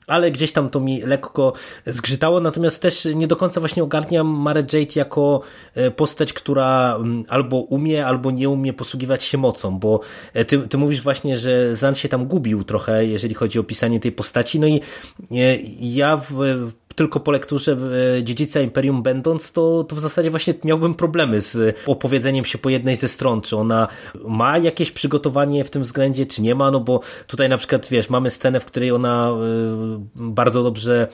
ale 0.08 0.32
gdzieś 0.32 0.52
tam 0.52 0.70
to 0.70 0.80
mi 0.80 1.02
lekko 1.02 1.54
zgrzytało, 1.86 2.40
natomiast 2.40 2.82
też 2.82 3.08
nie 3.16 3.28
do 3.28 3.36
końca 3.36 3.60
właśnie 3.60 3.84
ogarniam 3.84 4.28
Mare 4.28 4.66
Jade 4.74 4.94
jako 4.96 5.42
e, 5.76 5.92
postać, 5.92 6.34
która 6.34 6.96
mm, 6.96 7.24
albo 7.28 7.58
umie, 7.58 8.06
albo 8.06 8.32
nie 8.32 8.50
umie 8.50 8.74
posługiwać 8.74 9.24
się 9.24 9.38
mocą, 9.38 9.80
bo 9.80 10.00
e, 10.34 10.46
ty, 10.46 10.60
ty 10.60 10.78
mówisz 10.78 11.02
właśnie, 11.02 11.38
że 11.38 11.76
Zan 11.76 11.96
się 11.96 12.10
tam 12.10 12.26
gubił 12.26 12.64
trochę, 12.64 13.06
jeżeli 13.06 13.36
chodzi 13.36 13.60
o 13.60 13.64
pisanie 13.64 14.00
tej 14.00 14.12
postaci, 14.12 14.60
no 14.60 14.68
i 14.68 14.82
e, 15.32 15.58
ja 15.80 16.18
w 16.18 16.34
tylko 16.96 17.20
po 17.20 17.32
lekturze 17.32 17.78
Dziedzica 18.24 18.62
Imperium 18.62 19.04
będąc, 19.04 19.52
to, 19.52 19.84
to 19.84 19.96
w 19.96 20.00
zasadzie 20.00 20.30
właśnie 20.30 20.54
miałbym 20.64 20.94
problemy 20.94 21.42
z 21.42 21.78
opowiedzeniem 21.88 22.46
się 22.46 22.58
po 22.58 22.70
jednej 22.70 22.96
ze 22.96 23.08
stron, 23.08 23.42
czy 23.42 23.58
ona 23.58 23.88
ma 24.26 24.58
jakieś 24.58 24.92
przygotowanie 24.92 25.64
w 25.64 25.70
tym 25.70 25.82
względzie, 25.82 26.26
czy 26.26 26.42
nie 26.42 26.56
ma, 26.56 26.72
no 26.72 26.80
bo 26.80 27.00
tutaj 27.28 27.50
na 27.50 27.58
przykład, 27.58 27.88
wiesz, 27.92 28.10
mamy 28.10 28.30
scenę, 28.30 28.60
w 28.60 28.66
której 28.66 28.92
ona 28.92 29.32
y, 29.32 29.36
bardzo 30.16 30.64
dobrze 30.64 31.08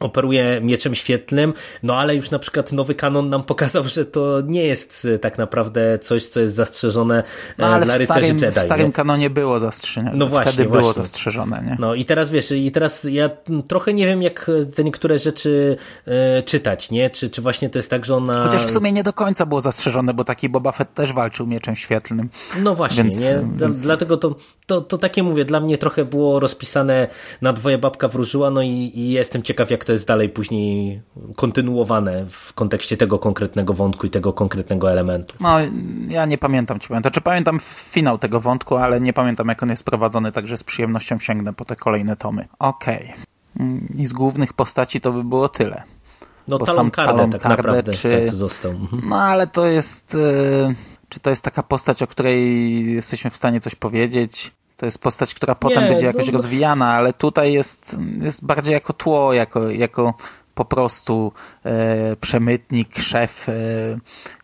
operuje 0.00 0.60
mieczem 0.62 0.94
świetlnym, 0.94 1.54
no 1.82 1.96
ale 1.98 2.16
już 2.16 2.30
na 2.30 2.38
przykład 2.38 2.72
nowy 2.72 2.94
kanon 2.94 3.28
nam 3.28 3.42
pokazał, 3.42 3.84
że 3.84 4.04
to 4.04 4.40
nie 4.46 4.64
jest 4.64 5.06
tak 5.20 5.38
naprawdę 5.38 5.98
coś, 5.98 6.26
co 6.26 6.40
jest 6.40 6.54
zastrzeżone 6.54 7.22
no, 7.58 7.66
ale 7.66 7.84
dla 7.84 7.98
rycerzy 7.98 8.20
starym, 8.20 8.38
Jedi. 8.38 8.60
W 8.60 8.62
starym 8.62 8.86
nie? 8.86 8.92
kanonie 8.92 9.30
było 9.30 9.58
zastrzeżone. 9.58 10.12
No 10.14 10.26
właśnie, 10.26 10.52
Wtedy 10.52 10.68
właśnie. 10.68 10.80
było 10.80 10.92
zastrzeżone, 10.92 11.62
nie? 11.66 11.76
No 11.80 11.94
i 11.94 12.04
teraz 12.04 12.30
wiesz, 12.30 12.50
i 12.50 12.72
teraz 12.72 13.04
ja 13.04 13.30
trochę 13.68 13.94
nie 13.94 14.06
wiem, 14.06 14.22
jak 14.22 14.50
te 14.76 14.84
niektóre 14.84 15.18
rzeczy 15.18 15.76
e, 16.06 16.42
czytać, 16.42 16.90
nie? 16.90 17.10
Czy, 17.10 17.30
czy 17.30 17.42
właśnie 17.42 17.68
to 17.70 17.78
jest 17.78 17.90
tak, 17.90 18.04
że 18.04 18.16
ona... 18.16 18.42
Chociaż 18.42 18.66
w 18.66 18.70
sumie 18.70 18.92
nie 18.92 19.02
do 19.02 19.12
końca 19.12 19.46
było 19.46 19.60
zastrzeżone, 19.60 20.14
bo 20.14 20.24
taki 20.24 20.48
Boba 20.48 20.72
Fett 20.72 20.94
też 20.94 21.12
walczył 21.12 21.46
mieczem 21.46 21.76
świetlnym. 21.76 22.28
No 22.62 22.74
właśnie, 22.74 23.02
Więc- 23.02 23.20
nie? 23.20 23.34
Dla- 23.34 23.66
więc- 23.66 23.82
Dlatego 23.82 24.16
to, 24.16 24.36
to, 24.66 24.80
to 24.80 24.98
takie 24.98 25.22
mówię, 25.22 25.44
dla 25.44 25.60
mnie 25.60 25.78
trochę 25.78 26.04
było 26.04 26.40
rozpisane 26.40 27.08
na 27.42 27.52
dwoje 27.52 27.78
babka 27.78 28.08
wróżyła, 28.08 28.50
no 28.50 28.62
i, 28.62 28.92
i 28.94 29.10
jestem 29.10 29.42
ciekaw, 29.42 29.70
jak 29.70 29.84
to 29.88 29.92
jest 29.92 30.06
dalej 30.06 30.28
później 30.28 31.02
kontynuowane 31.36 32.26
w 32.30 32.52
kontekście 32.52 32.96
tego 32.96 33.18
konkretnego 33.18 33.74
wątku 33.74 34.06
i 34.06 34.10
tego 34.10 34.32
konkretnego 34.32 34.90
elementu. 34.92 35.34
No, 35.40 35.56
ja 36.08 36.26
nie 36.26 36.38
pamiętam, 36.38 36.78
powiem. 36.88 37.02
To 37.02 37.10
czy 37.10 37.20
pamiętam 37.20 37.58
finał 37.62 38.18
tego 38.18 38.40
wątku, 38.40 38.76
ale 38.76 39.00
nie 39.00 39.12
pamiętam, 39.12 39.48
jak 39.48 39.62
on 39.62 39.68
jest 39.70 39.84
prowadzony, 39.84 40.32
także 40.32 40.56
z 40.56 40.64
przyjemnością 40.64 41.18
sięgnę 41.18 41.52
po 41.52 41.64
te 41.64 41.76
kolejne 41.76 42.16
tomy. 42.16 42.48
Okej. 42.58 43.12
Mm, 43.60 43.88
I 43.96 44.06
z 44.06 44.12
głównych 44.12 44.52
postaci 44.52 45.00
to 45.00 45.12
by 45.12 45.24
było 45.24 45.48
tyle. 45.48 45.82
No 46.48 46.58
Bo 46.58 46.66
Talon 46.66 46.76
sam 46.76 46.90
Kardę 46.90 47.12
Talon 47.12 47.30
tak 47.32 47.40
Kardę, 47.42 47.56
naprawdę 47.56 47.92
czy- 47.92 48.10
tak 48.26 48.34
został. 48.34 48.70
Mhm. 48.70 49.02
No, 49.08 49.16
ale 49.22 49.46
to 49.46 49.66
jest... 49.66 50.14
y, 50.14 50.74
Czy 51.08 51.20
to 51.20 51.30
jest 51.30 51.42
taka 51.44 51.62
postać, 51.62 52.02
o 52.02 52.06
której 52.06 52.92
jesteśmy 52.94 53.30
w 53.30 53.36
stanie 53.36 53.60
coś 53.60 53.74
powiedzieć? 53.74 54.52
To 54.78 54.86
jest 54.86 54.98
postać, 54.98 55.34
która 55.34 55.54
potem 55.54 55.82
Nie, 55.82 55.88
będzie 55.88 56.04
no, 56.04 56.10
jakoś 56.12 56.26
no- 56.26 56.32
rozwijana, 56.32 56.92
ale 56.92 57.12
tutaj 57.12 57.52
jest, 57.52 57.96
jest 58.22 58.44
bardziej 58.44 58.72
jako 58.72 58.92
tło, 58.92 59.32
jako, 59.32 59.70
jako 59.70 60.14
po 60.54 60.64
prostu 60.64 61.32
e, 61.64 62.16
przemytnik, 62.16 62.98
szef 62.98 63.48
e, 63.48 63.52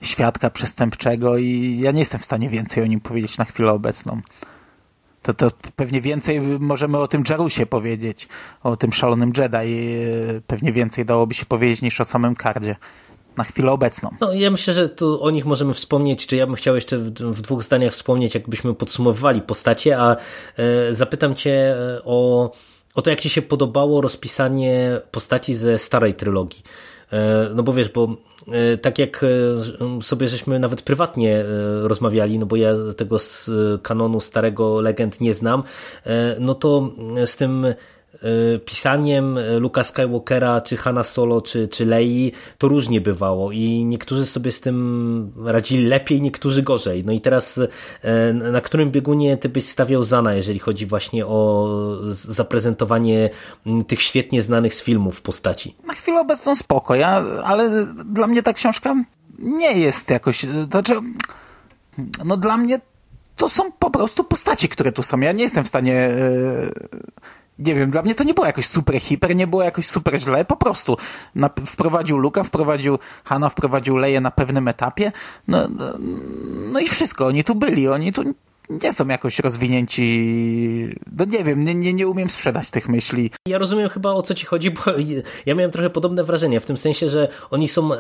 świadka 0.03 0.51
przestępczego 0.51 1.37
i 1.39 1.79
ja 1.81 1.91
nie 1.93 1.99
jestem 1.99 2.21
w 2.21 2.25
stanie 2.25 2.49
więcej 2.49 2.83
o 2.83 2.87
nim 2.87 3.01
powiedzieć 3.01 3.39
na 3.39 3.45
chwilę 3.45 3.73
obecną. 3.73 4.21
To, 5.23 5.35
to 5.35 5.51
pewnie 5.77 6.01
więcej 6.01 6.41
możemy 6.41 6.99
o 6.99 7.09
tym 7.09 7.23
Jarusie 7.29 7.67
powiedzieć, 7.67 8.29
o 8.63 8.77
tym 8.77 8.93
szalonym 8.93 9.33
Jedi. 9.37 9.57
e, 9.57 10.41
Pewnie 10.47 10.73
więcej 10.73 11.05
dałoby 11.05 11.35
się 11.35 11.47
powiedzieć 11.47 11.83
niż 11.83 12.01
o 12.01 12.05
samym 12.05 12.35
Kardzie. 12.35 12.77
Na 13.37 13.45
chwilę 13.45 13.73
obecną. 13.73 14.11
No 14.21 14.33
ja 14.33 14.51
myślę, 14.51 14.75
że 14.75 14.89
tu 14.89 15.23
o 15.25 15.31
nich 15.31 15.45
możemy 15.45 15.75
wspomnieć, 15.75 16.27
czy 16.27 16.37
ja 16.37 16.47
bym 16.47 16.55
chciał 16.55 16.75
jeszcze 16.75 16.99
w, 16.99 17.11
w 17.13 17.41
dwóch 17.43 17.63
zdaniach 17.63 17.93
wspomnieć, 17.93 18.35
jakbyśmy 18.35 18.75
podsumowywali 18.75 19.41
postacie, 19.43 19.99
a 19.99 20.17
e, 20.57 20.95
zapytam 20.95 21.35
cię 21.35 21.77
e, 21.77 22.01
o, 22.05 22.51
o 22.95 23.03
to, 23.03 23.11
jak 23.11 23.21
ci 23.21 23.31
się 23.31 23.43
podobało 23.43 24.01
rozpisanie 24.01 25.01
postaci 25.11 25.55
ze 25.55 25.79
starej 25.79 26.15
trylogii. 26.15 26.63
E, 27.13 27.51
No 27.55 27.63
bo 27.63 27.73
wiesz, 27.73 27.89
bo 27.89 28.17
e, 28.49 28.77
tak 28.77 28.99
jak 28.99 29.25
e, 29.25 30.03
sobie 30.03 30.29
żeśmy 30.29 30.59
nawet 30.59 30.83
prywatnie 30.83 31.45
rozmawiali, 31.83 32.39
no 32.39 32.47
bo 32.47 32.57
ja 32.57 32.73
tego 32.97 33.19
z 33.19 33.51
kanonu 33.83 34.21
starego 34.21 34.81
legend 34.81 35.21
nie 35.21 35.35
znam, 35.35 35.63
no 36.41 36.55
to 36.55 36.91
z 37.27 37.37
tym 37.37 37.67
pisaniem 38.65 39.39
Luka 39.59 39.85
Skywalkera, 39.85 40.61
czy 40.61 40.77
Hanna 40.77 41.05
Solo, 41.05 41.41
czy, 41.41 41.69
czy 41.69 41.87
Lei, 41.87 42.33
to 42.59 42.69
różnie 42.69 43.01
bywało 43.01 43.53
i 43.53 43.85
niektórzy 43.85 44.27
sobie 44.27 44.53
z 44.53 44.61
tym 44.61 45.33
radzili 45.45 45.87
lepiej, 45.87 46.23
niektórzy 46.23 46.63
gorzej. 46.63 47.05
No 47.05 47.13
i 47.13 47.21
teraz 47.21 47.61
e, 48.03 48.33
na 48.33 48.61
którym 48.61 48.91
biegunie 48.91 49.37
ty 49.37 49.49
byś 49.49 49.69
stawiał 49.69 50.03
Zana, 50.03 50.35
jeżeli 50.35 50.59
chodzi 50.59 50.87
właśnie 50.87 51.27
o 51.27 51.69
zaprezentowanie 52.13 53.31
tych 53.87 54.03
świetnie 54.03 54.43
znanych 54.43 54.75
z 54.75 54.83
filmów 54.83 55.23
postaci? 55.23 55.77
Na 55.87 55.95
chwilę 55.95 56.21
obecną 56.21 56.57
spoko, 56.57 56.95
ja, 56.95 57.25
ale 57.45 57.87
dla 58.05 58.27
mnie 58.27 58.43
ta 58.43 58.53
książka 58.53 58.95
nie 59.39 59.79
jest 59.79 60.11
jakoś, 60.11 60.41
to 60.41 60.65
znaczy, 60.71 60.95
no 62.25 62.37
dla 62.37 62.57
mnie 62.57 62.81
to 63.37 63.49
są 63.49 63.73
po 63.73 63.91
prostu 63.91 64.25
postaci, 64.25 64.69
które 64.69 64.93
tu 64.93 65.03
są. 65.03 65.21
Ja 65.21 65.33
nie 65.33 65.43
jestem 65.43 65.65
w 65.65 65.69
stanie, 65.69 65.95
e, 65.95 66.71
nie 67.59 67.75
wiem, 67.75 67.91
dla 67.91 68.03
mnie 68.03 68.15
to 68.15 68.25
nie 68.25 68.35
było 68.35 68.47
jakoś 68.47 68.67
super 68.67 69.01
hiper, 69.01 69.37
nie 69.37 69.47
było 69.47 69.63
jakoś 69.63 69.87
super 69.87 70.21
źle, 70.21 70.45
po 70.45 70.57
prostu. 70.57 70.97
Na, 71.35 71.51
wprowadził 71.67 72.19
Luka, 72.19 72.45
wprowadził 72.45 72.99
Hanna, 73.25 73.49
wprowadził 73.49 73.97
Leję 73.97 74.21
na 74.21 74.31
pewnym 74.31 74.69
etapie, 74.69 75.13
no, 75.49 75.69
no, 75.69 75.99
no 76.73 76.81
i 76.81 76.89
wszystko, 76.89 77.27
oni 77.27 77.45
tu 77.45 77.55
byli, 77.55 77.89
oni 77.89 78.13
tu 78.13 78.23
nie 78.71 78.93
są 78.93 79.09
jakoś 79.09 79.39
rozwinięci, 79.39 80.89
no 81.19 81.25
nie 81.25 81.45
wiem, 81.45 81.65
nie, 81.65 81.75
nie, 81.75 81.93
nie 81.93 82.09
umiem 82.09 82.31
sprzedać 82.31 82.71
tych 82.71 82.89
myśli. 82.89 83.31
Ja 83.49 83.59
rozumiem 83.59 83.89
chyba 83.89 84.11
o 84.11 84.23
co 84.23 84.35
ci 84.35 84.47
chodzi, 84.47 84.71
bo 84.71 84.81
ja 85.47 85.55
miałem 85.55 85.71
trochę 85.71 85.91
podobne 85.91 86.25
wrażenie, 86.25 86.61
w 86.61 86.67
tym 86.67 86.77
sensie, 86.79 87.09
że 87.09 87.29
oni 87.51 87.69
są 87.69 87.95
e, 87.95 87.99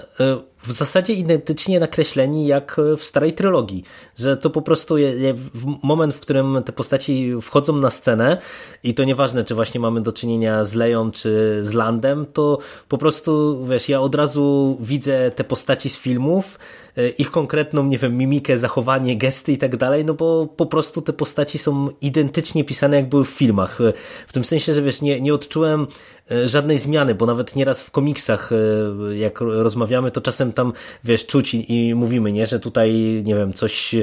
w 0.62 0.72
zasadzie 0.72 1.12
identycznie 1.12 1.80
nakreśleni 1.80 2.46
jak 2.46 2.76
w 2.98 3.04
starej 3.04 3.32
trylogii, 3.32 3.84
że 4.18 4.36
to 4.36 4.50
po 4.50 4.62
prostu 4.62 4.98
je- 4.98 5.34
moment, 5.82 6.14
w 6.14 6.20
którym 6.20 6.62
te 6.64 6.72
postaci 6.72 7.32
wchodzą 7.42 7.76
na 7.76 7.90
scenę 7.90 8.38
i 8.82 8.94
to 8.94 9.04
nieważne, 9.04 9.44
czy 9.44 9.54
właśnie 9.54 9.80
mamy 9.80 10.00
do 10.00 10.12
czynienia 10.12 10.64
z 10.64 10.74
Leją, 10.74 11.10
czy 11.10 11.58
z 11.62 11.72
Landem, 11.72 12.26
to 12.32 12.58
po 12.88 12.98
prostu, 12.98 13.64
wiesz, 13.66 13.88
ja 13.88 14.00
od 14.00 14.14
razu 14.14 14.76
widzę 14.80 15.30
te 15.30 15.44
postaci 15.44 15.88
z 15.90 15.98
filmów, 15.98 16.58
e, 16.96 17.08
ich 17.08 17.30
konkretną, 17.30 17.84
nie 17.84 17.98
wiem, 17.98 18.16
mimikę, 18.16 18.58
zachowanie, 18.58 19.16
gesty 19.16 19.52
i 19.52 19.58
tak 19.58 19.76
dalej, 19.76 20.04
no 20.04 20.14
bo 20.14 20.46
po 20.56 20.66
prostu 20.66 21.02
te 21.02 21.12
postaci 21.12 21.58
są 21.58 21.88
identycznie 22.00 22.64
pisane, 22.64 22.96
jak 22.96 23.08
były 23.08 23.24
w 23.24 23.28
filmach. 23.28 23.80
E, 23.80 23.92
W 24.26 24.32
tym 24.32 24.44
sensie, 24.44 24.74
że 24.74 24.82
wiesz, 24.82 25.02
nie, 25.02 25.20
nie 25.20 25.34
odczułem 25.34 25.86
e, 26.30 26.48
żadnej 26.48 26.78
zmiany, 26.78 27.14
bo 27.14 27.26
nawet 27.26 27.56
nieraz 27.56 27.82
w 27.82 27.90
komiksach, 27.90 28.50
e, 28.52 29.16
jak 29.16 29.40
rozmawiamy, 29.40 30.10
to 30.10 30.20
czasem 30.20 30.52
tam, 30.52 30.72
wiesz, 31.04 31.26
czuć 31.26 31.54
i, 31.54 31.88
i 31.88 31.94
mówimy, 31.94 32.32
nie, 32.32 32.46
że 32.46 32.60
tutaj, 32.60 32.92
nie 33.24 33.34
wiem, 33.34 33.52
coś 33.52 33.94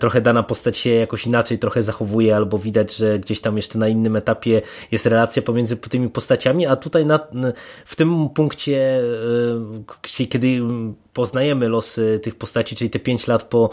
trochę 0.00 0.20
dana 0.20 0.42
postać 0.42 0.78
się 0.78 0.90
jakoś 0.90 1.26
inaczej 1.26 1.58
trochę 1.58 1.82
zachowuje, 1.82 2.36
albo 2.36 2.58
widać, 2.58 2.96
że 2.96 3.18
gdzieś 3.18 3.40
tam 3.40 3.56
jeszcze 3.56 3.78
na 3.78 3.88
innym 3.88 4.16
etapie 4.16 4.62
jest 4.92 5.06
relacja 5.06 5.42
pomiędzy 5.42 5.76
tymi 5.76 6.08
postaciami, 6.08 6.66
a 6.66 6.76
tutaj 6.76 7.06
na, 7.06 7.20
w 7.84 7.96
tym 7.96 8.28
punkcie, 8.28 9.00
kiedy 10.28 10.60
poznajemy 11.12 11.68
losy 11.68 12.20
tych 12.22 12.34
postaci, 12.34 12.76
czyli 12.76 12.90
te 12.90 12.98
5 12.98 13.26
lat 13.26 13.42
po 13.42 13.70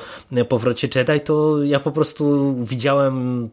powrocie 0.50 0.88
Jedi, 0.96 1.20
to 1.20 1.64
ja 1.64 1.80
po 1.80 1.92
prostu 1.92 2.56
widziałem 2.64 3.50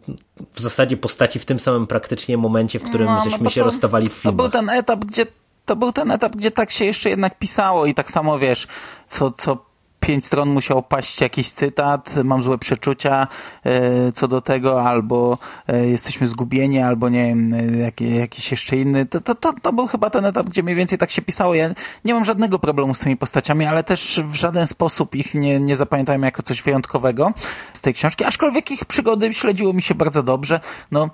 w 0.53 0.61
zasadzie 0.61 0.97
postaci 0.97 1.39
w 1.39 1.45
tym 1.45 1.61
samym 1.61 1.87
praktycznie 1.87 2.37
momencie, 2.37 2.79
w 2.79 2.85
którym 2.85 3.07
No, 3.07 3.25
no 3.25 3.31
żeśmy 3.31 3.51
się 3.51 3.61
to- 3.61 3.65
rozstawali 3.65 4.09
w 4.09 4.23
To 4.23 4.33
był 4.33 4.49
ten 4.49 4.71
etap, 4.71 5.05
gdzie 5.05 5.27
to 5.65 5.77
był 5.77 5.93
ten 5.93 6.11
etap, 6.11 6.37
gdzie 6.37 6.51
tak 6.51 6.71
się 6.71 6.85
jeszcze 6.85 7.11
jednak 7.11 7.39
pisało 7.39 7.87
i 7.87 7.95
tak 7.95 8.11
samo 8.11 8.39
wiesz, 8.39 8.67
co, 9.09 9.31
co 9.31 9.74
pięć 10.07 10.27
stron 10.27 10.49
musiał 10.49 10.83
paść 10.83 11.21
jakiś 11.21 11.51
cytat, 11.51 12.15
mam 12.25 12.43
złe 12.43 12.59
przeczucia 12.59 13.27
e, 13.65 14.13
co 14.13 14.29
do 14.29 14.41
tego, 14.41 14.89
albo 14.89 15.39
e, 15.69 15.87
jesteśmy 15.87 16.27
zgubieni, 16.27 16.79
albo 16.79 17.09
nie 17.09 17.27
wiem, 17.27 17.55
e, 17.55 17.79
jaki, 17.79 18.15
jakiś 18.15 18.51
jeszcze 18.51 18.77
inny. 18.77 19.07
To, 19.07 19.21
to, 19.21 19.35
to, 19.35 19.53
to 19.63 19.73
był 19.73 19.87
chyba 19.87 20.11
ten 20.11 20.25
etap, 20.25 20.49
gdzie 20.49 20.63
mniej 20.63 20.77
więcej 20.77 20.99
tak 20.99 21.11
się 21.11 21.23
pisało. 21.23 21.55
Ja 21.55 21.71
nie 22.05 22.15
mam 22.15 22.25
żadnego 22.25 22.59
problemu 22.59 22.95
z 22.95 23.01
tymi 23.01 23.17
postaciami, 23.17 23.65
ale 23.65 23.85
też 23.85 24.21
w 24.25 24.35
żaden 24.35 24.67
sposób 24.67 25.15
ich 25.15 25.35
nie, 25.35 25.61
nie 25.61 25.77
zapamiętałem 25.77 26.23
jako 26.23 26.43
coś 26.43 26.63
wyjątkowego 26.63 27.33
z 27.73 27.81
tej 27.81 27.95
książki, 27.95 28.25
aczkolwiek 28.25 28.71
ich 28.71 28.85
przygody 28.85 29.35
śledziło 29.35 29.73
mi 29.73 29.83
się 29.83 29.95
bardzo 29.95 30.23
dobrze. 30.23 30.61
No, 30.91 31.11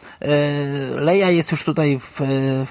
Leja 0.94 1.30
jest 1.30 1.52
już 1.52 1.64
tutaj 1.64 1.98
w, 1.98 2.20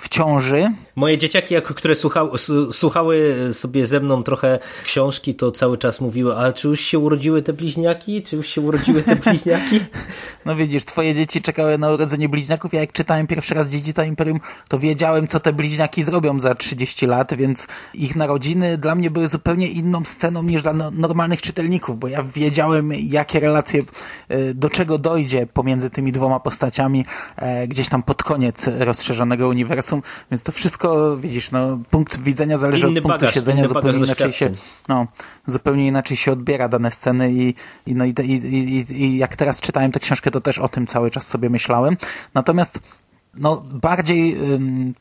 w 0.01 0.10
ciąży, 0.10 0.71
Moje 0.99 1.17
dzieciaki, 1.17 1.53
jak, 1.53 1.63
które 1.63 1.95
słuchały, 1.95 2.38
słuchały 2.71 3.35
sobie 3.53 3.88
ze 3.88 3.99
mną 3.99 4.23
trochę 4.23 4.59
książki, 4.83 5.35
to 5.35 5.51
cały 5.51 5.77
czas 5.77 6.01
mówiły, 6.01 6.35
ale 6.35 6.53
czy 6.53 6.67
już 6.67 6.81
się 6.81 6.99
urodziły 6.99 7.41
te 7.41 7.53
bliźniaki? 7.53 8.23
Czy 8.23 8.35
już 8.35 8.47
się 8.47 8.62
urodziły 8.62 9.03
te 9.03 9.15
bliźniaki? 9.15 9.79
No 10.45 10.55
widzisz, 10.55 10.85
twoje 10.85 11.15
dzieci 11.15 11.41
czekały 11.41 11.77
na 11.77 11.91
urodzenie 11.91 12.29
bliźniaków. 12.29 12.73
Ja 12.73 12.79
jak 12.79 12.91
czytałem 12.91 13.27
pierwszy 13.27 13.55
raz 13.55 13.69
Dziedzica 13.69 14.03
Imperium, 14.03 14.39
to 14.69 14.79
wiedziałem, 14.79 15.27
co 15.27 15.39
te 15.39 15.53
bliźniaki 15.53 16.03
zrobią 16.03 16.39
za 16.39 16.55
30 16.55 17.07
lat, 17.07 17.33
więc 17.33 17.67
ich 17.93 18.15
narodziny 18.15 18.77
dla 18.77 18.95
mnie 18.95 19.12
były 19.12 19.27
zupełnie 19.27 19.67
inną 19.67 20.05
sceną 20.05 20.43
niż 20.43 20.62
dla 20.62 20.73
no- 20.73 20.91
normalnych 20.91 21.41
czytelników, 21.41 21.99
bo 21.99 22.07
ja 22.07 22.23
wiedziałem, 22.23 22.93
jakie 22.93 23.39
relacje, 23.39 23.83
e, 24.29 24.53
do 24.53 24.69
czego 24.69 24.97
dojdzie 24.97 25.47
pomiędzy 25.47 25.89
tymi 25.89 26.12
dwoma 26.12 26.39
postaciami 26.39 27.05
e, 27.35 27.67
gdzieś 27.67 27.89
tam 27.89 28.03
pod 28.03 28.23
koniec 28.23 28.69
rozszerzonego 28.79 29.47
uniwersum, 29.47 30.01
więc 30.31 30.43
to 30.43 30.51
wszystko, 30.51 30.88
widzisz, 31.17 31.52
no, 31.52 31.80
punkt 31.89 32.23
widzenia 32.23 32.58
zależy 32.58 32.88
Inny 32.88 32.99
od 32.99 33.04
punktu 33.04 33.19
bagaż, 33.19 33.34
siedzenia, 33.34 33.67
zupełnie 33.67 33.99
inaczej 33.99 34.32
się, 34.32 34.52
no, 34.88 35.08
zupełnie 35.47 35.88
inaczej 35.88 36.17
się 36.17 36.32
odbiera 36.32 36.69
dane 36.69 36.91
sceny 36.91 37.32
i, 37.34 37.54
i, 37.86 37.95
no, 37.95 38.06
i, 38.06 38.13
i, 38.23 38.34
i, 38.80 39.04
i 39.04 39.17
jak 39.17 39.36
teraz 39.36 39.62
czytałem 39.62 39.91
tę 39.91 39.99
książkę, 39.99 40.32
to 40.32 40.41
też 40.41 40.60
o 40.60 40.69
tym 40.69 40.88
cały 40.88 41.12
czas 41.12 41.28
sobie 41.28 41.49
myślałem. 41.49 41.97
Natomiast 42.34 42.80
no, 43.34 43.63
bardziej 43.73 44.54
ym, 44.54 44.93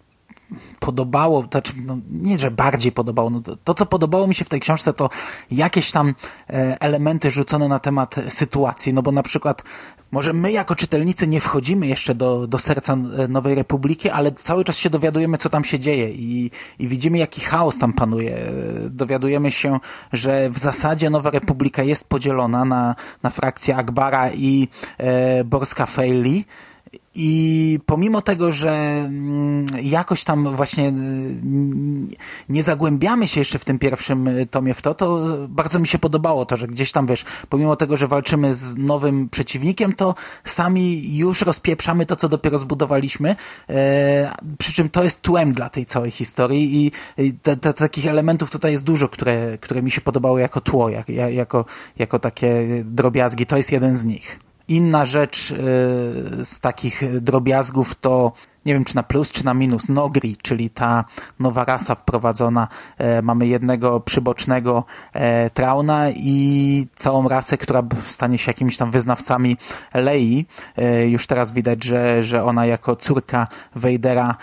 podobało, 0.81 1.45
znaczy, 1.51 1.73
no, 1.87 1.99
nie, 2.11 2.39
że 2.39 2.51
bardziej 2.51 2.93
podobało, 2.93 3.31
no 3.31 3.41
to, 3.41 3.57
to, 3.57 3.75
co 3.75 3.87
podobało 3.87 4.27
mi 4.27 4.35
się 4.35 4.45
w 4.45 4.49
tej 4.49 4.61
książce, 4.61 4.93
to 4.93 5.11
jakieś 5.51 5.91
tam 5.91 6.15
e, 6.51 6.77
elementy 6.81 7.31
rzucone 7.31 7.69
na 7.69 7.79
temat 7.79 8.15
sytuacji, 8.29 8.93
no 8.95 9.03
bo 9.03 9.13
na 9.13 9.23
przykład 9.23 9.63
może 10.11 10.33
my 10.33 10.53
jako 10.53 10.77
czytelnicy 10.77 11.27
nie 11.27 11.41
wchodzimy 11.41 11.87
jeszcze 11.87 12.15
do, 12.15 12.47
do 12.47 12.59
serca 12.59 12.93
e, 12.93 13.29
Nowej 13.29 13.55
Republiki, 13.55 14.11
ale 14.11 14.33
cały 14.33 14.65
czas 14.65 14.77
się 14.77 14.91
dowiadujemy, 14.91 15.39
co 15.39 15.49
tam 15.49 15.65
się 15.65 15.79
dzieje 15.79 16.11
i, 16.11 16.51
i 16.79 16.89
widzimy, 16.89 17.19
jaki 17.19 17.41
chaos 17.41 17.79
tam 17.79 17.93
panuje. 17.93 18.37
E, 18.37 18.91
dowiadujemy 18.91 19.51
się, 19.51 19.79
że 20.13 20.51
w 20.51 20.59
zasadzie 20.59 21.11
Nowa 21.11 21.31
Republika 21.31 21.83
jest 21.83 22.09
podzielona 22.09 22.65
na, 22.65 22.95
na 23.23 23.31
frakcję 23.31 23.77
Akbara 23.77 24.31
i 24.31 24.69
e, 24.99 25.45
Borska 25.45 25.87
Fejli, 25.87 26.45
i 27.21 27.81
pomimo 27.87 28.23
tego, 28.23 28.53
że 28.53 28.71
mm, 28.71 29.67
jakoś 29.83 30.25
tam 30.25 30.57
właśnie 30.57 30.89
mm, 30.89 32.09
nie 32.49 32.63
zagłębiamy 32.63 33.29
się 33.29 33.41
jeszcze 33.41 33.59
w 33.59 33.65
tym 33.65 33.79
pierwszym 33.79 34.29
y, 34.29 34.47
tomie 34.47 34.75
w 34.75 34.83
to, 34.83 34.95
to 34.95 35.37
bardzo 35.49 35.79
mi 35.79 35.89
się 35.89 35.99
podobało 35.99 36.47
to, 36.47 36.57
że 36.57 36.67
gdzieś 36.67 36.93
tam 36.93 37.07
wiesz, 37.07 37.25
pomimo 37.49 37.77
tego, 37.77 37.97
że 37.97 38.09
walczymy 38.09 38.55
z 38.55 38.77
nowym 38.77 39.29
przeciwnikiem, 39.29 39.93
to 39.93 40.15
sami 40.45 41.17
już 41.17 41.43
rozpieprzamy 41.43 42.07
to, 42.07 42.17
co 42.17 42.29
dopiero 42.29 42.59
zbudowaliśmy. 42.59 43.37
E, 43.71 44.35
przy 44.59 44.73
czym 44.73 44.89
to 44.89 45.05
jest 45.05 45.23
tłem 45.23 45.53
dla 45.53 45.69
tej 45.69 45.87
całej 45.87 46.11
historii 46.11 46.87
i 46.87 46.93
te, 47.43 47.57
te, 47.57 47.75
takich 47.75 48.07
elementów 48.07 48.51
tutaj 48.51 48.73
jest 48.73 48.85
dużo, 48.85 49.09
które, 49.09 49.59
które 49.59 49.83
mi 49.83 49.91
się 49.91 50.01
podobały 50.01 50.41
jako 50.41 50.61
tło, 50.61 50.89
jak, 50.89 51.09
jako, 51.09 51.65
jako 51.99 52.19
takie 52.19 52.67
drobiazgi. 52.85 53.47
To 53.47 53.57
jest 53.57 53.73
jeden 53.73 53.95
z 53.95 54.05
nich. 54.05 54.48
Inna 54.69 55.05
rzecz 55.05 55.51
y, 55.51 55.55
z 56.45 56.61
takich 56.61 57.21
drobiazgów 57.21 57.95
to 57.95 58.33
nie 58.69 58.75
wiem 58.75 58.85
czy 58.85 58.97
na 58.97 59.03
plus, 59.03 59.33
czy 59.33 59.45
na 59.45 59.55
minus, 59.55 59.89
Nogri, 59.89 60.37
czyli 60.43 60.71
ta 60.71 61.05
nowa 61.41 61.65
rasa 61.65 61.95
wprowadzona. 61.95 62.69
E, 62.99 63.23
mamy 63.23 63.47
jednego 63.47 64.01
przybocznego 64.01 64.85
e, 65.13 65.51
Trauna 65.51 66.11
i 66.11 66.87
całą 66.95 67.29
rasę, 67.29 67.59
która 67.59 67.83
stanie 68.07 68.39
się 68.39 68.51
jakimiś 68.51 68.77
tam 68.77 68.91
wyznawcami 68.91 69.57
Lei. 69.95 70.47
E, 70.77 71.09
już 71.09 71.27
teraz 71.27 71.53
widać, 71.53 71.85
że, 71.85 72.23
że 72.23 72.45
ona 72.45 72.67
jako 72.67 72.97
córka 72.97 73.47
Wejdera 73.75 74.37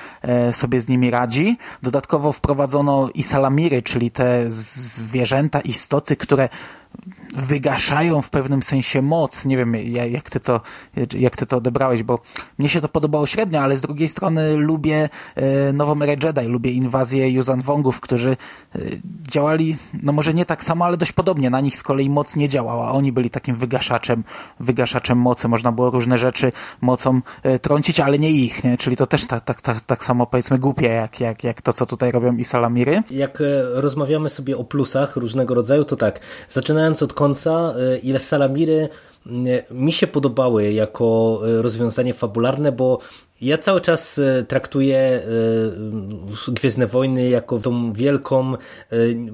sobie 0.52 0.82
z 0.82 0.88
nimi 0.88 1.12
radzi. 1.12 1.58
Dodatkowo 1.84 2.34
wprowadzono 2.34 3.10
i 3.14 3.24
salamiry, 3.24 3.82
czyli 3.84 4.12
te 4.12 4.52
zwierzęta, 4.52 5.62
istoty, 5.62 6.16
które 6.16 6.50
wygaszają 7.36 8.22
w 8.22 8.30
pewnym 8.30 8.64
sensie 8.64 9.02
moc. 9.02 9.46
Nie 9.46 9.58
wiem, 9.58 9.76
jak 10.12 10.30
ty 10.30 10.40
to, 10.40 10.62
jak 11.18 11.36
ty 11.36 11.46
to 11.46 11.58
odebrałeś, 11.58 12.04
bo 12.04 12.20
mnie 12.58 12.70
się 12.70 12.82
to 12.82 12.88
podobało 12.90 13.28
średnio, 13.28 13.60
ale 13.60 13.78
z 13.78 13.82
drugiej 13.82 14.10
strony 14.10 14.56
lubię 14.58 15.10
e, 15.36 15.74
nową 15.74 16.02
erę 16.02 16.16
Jedi, 16.24 16.48
lubię 16.48 16.72
inwazję 16.72 17.30
Yuzan 17.30 17.62
Wongów, 17.62 18.00
którzy 18.00 18.32
e, 18.76 18.80
działali, 19.32 19.78
no 20.04 20.12
może 20.12 20.34
nie 20.34 20.46
tak 20.46 20.64
samo, 20.64 20.86
ale 20.86 20.98
dość 20.98 21.12
podobnie. 21.12 21.50
Na 21.50 21.62
nich 21.62 21.78
z 21.78 21.84
kolei 21.84 22.10
moc 22.10 22.36
nie 22.36 22.50
działała. 22.50 22.92
Oni 22.92 23.12
byli 23.12 23.30
takim 23.30 23.56
wygaszaczem, 23.56 24.24
wygaszaczem 24.60 25.18
mocy. 25.18 25.48
Można 25.48 25.72
było 25.72 25.90
różne 25.90 26.18
rzeczy 26.18 26.52
mocą 26.82 27.22
e, 27.44 27.60
trącić, 27.60 28.00
ale 28.00 28.20
nie 28.20 28.32
ich, 28.32 28.64
nie? 28.64 28.78
Czyli 28.78 28.98
to 28.98 29.08
też 29.08 29.26
tak, 29.26 29.44
tak, 29.44 29.62
tak, 29.62 29.82
tak 29.82 30.04
samo 30.04 30.26
powiedzmy 30.26 30.60
głupie, 30.60 30.88
jak, 30.88 31.20
jak, 31.20 31.44
jak 31.44 31.62
to, 31.62 31.74
co 31.74 31.86
tutaj 31.86 32.12
robią 32.12 32.36
i 32.36 32.44
Salamiry. 32.44 33.04
Jak 33.12 33.44
rozmawiamy 33.74 34.30
sobie 34.30 34.58
o 34.58 34.64
plusach 34.64 35.16
różnego 35.16 35.56
rodzaju, 35.56 35.86
to 35.86 35.96
tak, 35.96 36.20
zaczynając 36.50 37.04
od 37.04 37.14
końca, 37.26 37.74
ile 38.04 38.20
Salamiry 38.20 38.90
mi 39.72 39.92
się 39.92 40.08
podobały 40.08 40.72
jako 40.72 41.40
rozwiązanie 41.44 42.14
fabularne, 42.14 42.72
bo 42.72 43.00
ja 43.42 43.58
cały 43.58 43.82
czas 43.82 44.20
e, 44.20 44.44
traktuję 44.48 44.98
e, 44.98 46.52
Gwiezdne 46.52 46.88
Wojny 46.88 47.30
jako 47.30 47.60
tą 47.60 47.94
wielką, 47.94 48.54
e, 48.54 48.58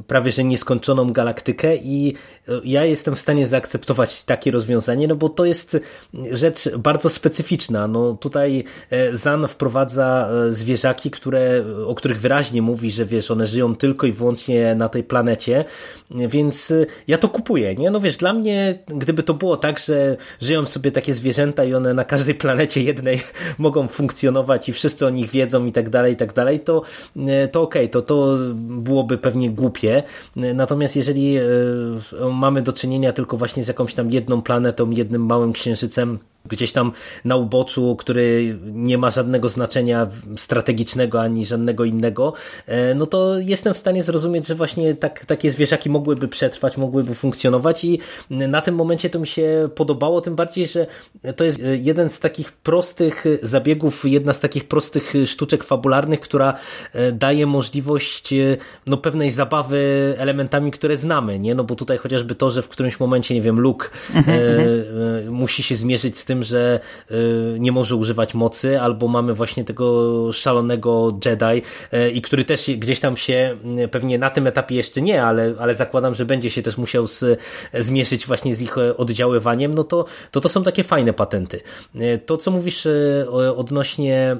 prawie 0.07 0.31
że 0.31 0.43
nieskończoną 0.43 1.13
galaktykę 1.13 1.75
i 1.75 2.13
ja 2.63 2.85
jestem 2.85 3.15
w 3.15 3.19
stanie 3.19 3.47
zaakceptować 3.47 4.23
takie 4.23 4.51
rozwiązanie, 4.51 5.07
no 5.07 5.15
bo 5.15 5.29
to 5.29 5.45
jest 5.45 5.79
rzecz 6.31 6.75
bardzo 6.77 7.09
specyficzna. 7.09 7.87
No 7.87 8.13
tutaj 8.13 8.63
Zan 9.13 9.47
wprowadza 9.47 10.29
zwierzaki, 10.49 11.11
które, 11.11 11.63
o 11.85 11.95
których 11.95 12.19
wyraźnie 12.19 12.61
mówi, 12.61 12.91
że 12.91 13.05
wiesz, 13.05 13.31
one 13.31 13.47
żyją 13.47 13.75
tylko 13.75 14.07
i 14.07 14.11
wyłącznie 14.11 14.75
na 14.75 14.89
tej 14.89 15.03
planecie, 15.03 15.65
więc 16.11 16.73
ja 17.07 17.17
to 17.17 17.29
kupuję, 17.29 17.75
nie? 17.75 17.91
No 17.91 17.99
wiesz, 17.99 18.17
dla 18.17 18.33
mnie, 18.33 18.79
gdyby 18.87 19.23
to 19.23 19.33
było 19.33 19.57
tak, 19.57 19.79
że 19.79 20.17
żyją 20.41 20.65
sobie 20.65 20.91
takie 20.91 21.13
zwierzęta 21.13 21.63
i 21.63 21.73
one 21.73 21.93
na 21.93 22.05
każdej 22.05 22.35
planecie 22.35 22.83
jednej 22.83 23.21
mogą 23.57 23.87
funkcjonować 23.93 24.69
i 24.69 24.73
wszyscy 24.73 25.05
o 25.05 25.09
nich 25.09 25.29
wiedzą 25.29 25.65
i 25.65 25.71
tak 25.71 25.89
dalej, 25.89 26.13
i 26.13 26.15
tak 26.15 26.33
dalej, 26.33 26.59
to, 26.59 26.81
e, 27.27 27.47
to 27.47 27.61
okej, 27.61 27.81
okay, 27.81 27.89
to, 27.89 28.01
to 28.01 28.37
byłoby 28.55 29.17
pewnie 29.17 29.49
głupie. 29.49 30.03
Natomiast 30.35 30.95
jeżeli 30.95 31.37
e, 31.37 31.41
mamy 32.33 32.61
do 32.61 32.73
czynienia 32.73 33.13
tylko 33.13 33.37
właśnie 33.37 33.63
z 33.63 33.67
jakąś 33.67 33.93
tam 33.93 34.11
jedną 34.11 34.41
planetą, 34.41 34.89
jednym 34.89 35.25
małym 35.25 35.53
księżycem, 35.53 36.19
gdzieś 36.45 36.71
tam 36.71 36.91
na 37.25 37.35
uboczu, 37.35 37.95
który 37.95 38.57
nie 38.65 38.97
ma 38.97 39.11
żadnego 39.11 39.49
znaczenia 39.49 40.07
strategicznego 40.37 41.21
ani 41.21 41.45
żadnego 41.45 41.85
innego, 41.85 42.33
e, 42.67 42.95
no 42.95 43.05
to 43.05 43.39
jestem 43.39 43.73
w 43.73 43.77
stanie 43.77 44.03
zrozumieć, 44.03 44.47
że 44.47 44.55
właśnie 44.55 44.95
tak, 44.95 45.25
takie 45.25 45.51
zwierzaki 45.51 45.89
mogłyby 45.89 46.27
przetrwać, 46.27 46.77
mogłyby 46.77 47.15
funkcjonować 47.15 47.85
i 47.85 47.99
na 48.29 48.61
tym 48.61 48.75
momencie 48.75 49.09
to 49.09 49.19
mi 49.19 49.27
się 49.27 49.69
podobało, 49.75 50.21
tym 50.21 50.35
bardziej, 50.35 50.67
że 50.67 50.87
to 51.35 51.43
jest 51.43 51.61
jeden 51.81 52.09
z 52.09 52.19
takich 52.19 52.51
prostych 52.51 53.25
zabiegów, 53.41 54.05
jedna 54.05 54.33
z 54.33 54.39
takich 54.39 54.67
prostych 54.67 55.13
sztuczek 55.25 55.63
fabularnych, 55.63 56.19
która 56.19 56.53
e, 56.93 57.11
daje 57.11 57.45
możliwość 57.45 58.33
e, 58.33 58.57
no, 58.87 58.97
pewnej 58.97 59.31
zabawy 59.31 60.13
elementami, 60.17 60.71
które 60.71 60.97
znamy, 60.97 61.39
nie? 61.39 61.55
No 61.55 61.63
bo 61.63 61.75
tutaj 61.75 61.97
chociażby 61.97 62.35
to, 62.35 62.49
że 62.49 62.61
w 62.61 62.69
którymś 62.69 62.99
momencie, 62.99 63.35
nie 63.35 63.41
wiem, 63.41 63.59
Luke 63.59 63.89
mhm, 64.15 64.39
mhm. 64.39 65.33
musi 65.33 65.63
się 65.63 65.75
zmierzyć 65.75 66.17
z 66.17 66.25
tym, 66.31 66.43
że 66.43 66.79
y, 67.11 67.57
nie 67.59 67.71
może 67.71 67.95
używać 67.95 68.33
mocy, 68.33 68.81
albo 68.81 69.07
mamy 69.07 69.33
właśnie 69.33 69.63
tego 69.63 70.33
szalonego 70.33 71.19
Jedi 71.25 71.61
y, 71.93 72.11
i 72.11 72.21
który 72.21 72.45
też 72.45 72.69
gdzieś 72.77 72.99
tam 72.99 73.17
się 73.17 73.57
y, 73.83 73.87
pewnie 73.87 74.17
na 74.17 74.29
tym 74.29 74.47
etapie 74.47 74.75
jeszcze 74.75 75.01
nie, 75.01 75.23
ale, 75.23 75.53
ale 75.59 75.75
zakładam, 75.75 76.15
że 76.15 76.25
będzie 76.25 76.49
się 76.49 76.61
też 76.61 76.77
musiał 76.77 77.07
z, 77.07 77.39
zmierzyć 77.73 78.27
właśnie 78.27 78.55
z 78.55 78.61
ich 78.61 78.77
oddziaływaniem, 78.77 79.73
no 79.73 79.83
to, 79.83 80.05
to 80.31 80.41
to 80.41 80.49
są 80.49 80.63
takie 80.63 80.83
fajne 80.83 81.13
patenty. 81.13 81.61
To, 82.25 82.37
co 82.37 82.51
mówisz 82.51 82.87
odnośnie 83.55 84.37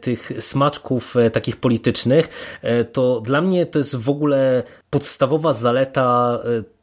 tych 0.00 0.32
smaczków 0.40 1.14
takich 1.32 1.56
politycznych, 1.56 2.28
to 2.92 3.20
dla 3.20 3.40
mnie 3.40 3.66
to 3.66 3.78
jest 3.78 3.96
w 3.96 4.08
ogóle 4.08 4.62
podstawowa 4.90 5.52
zaleta 5.52 6.38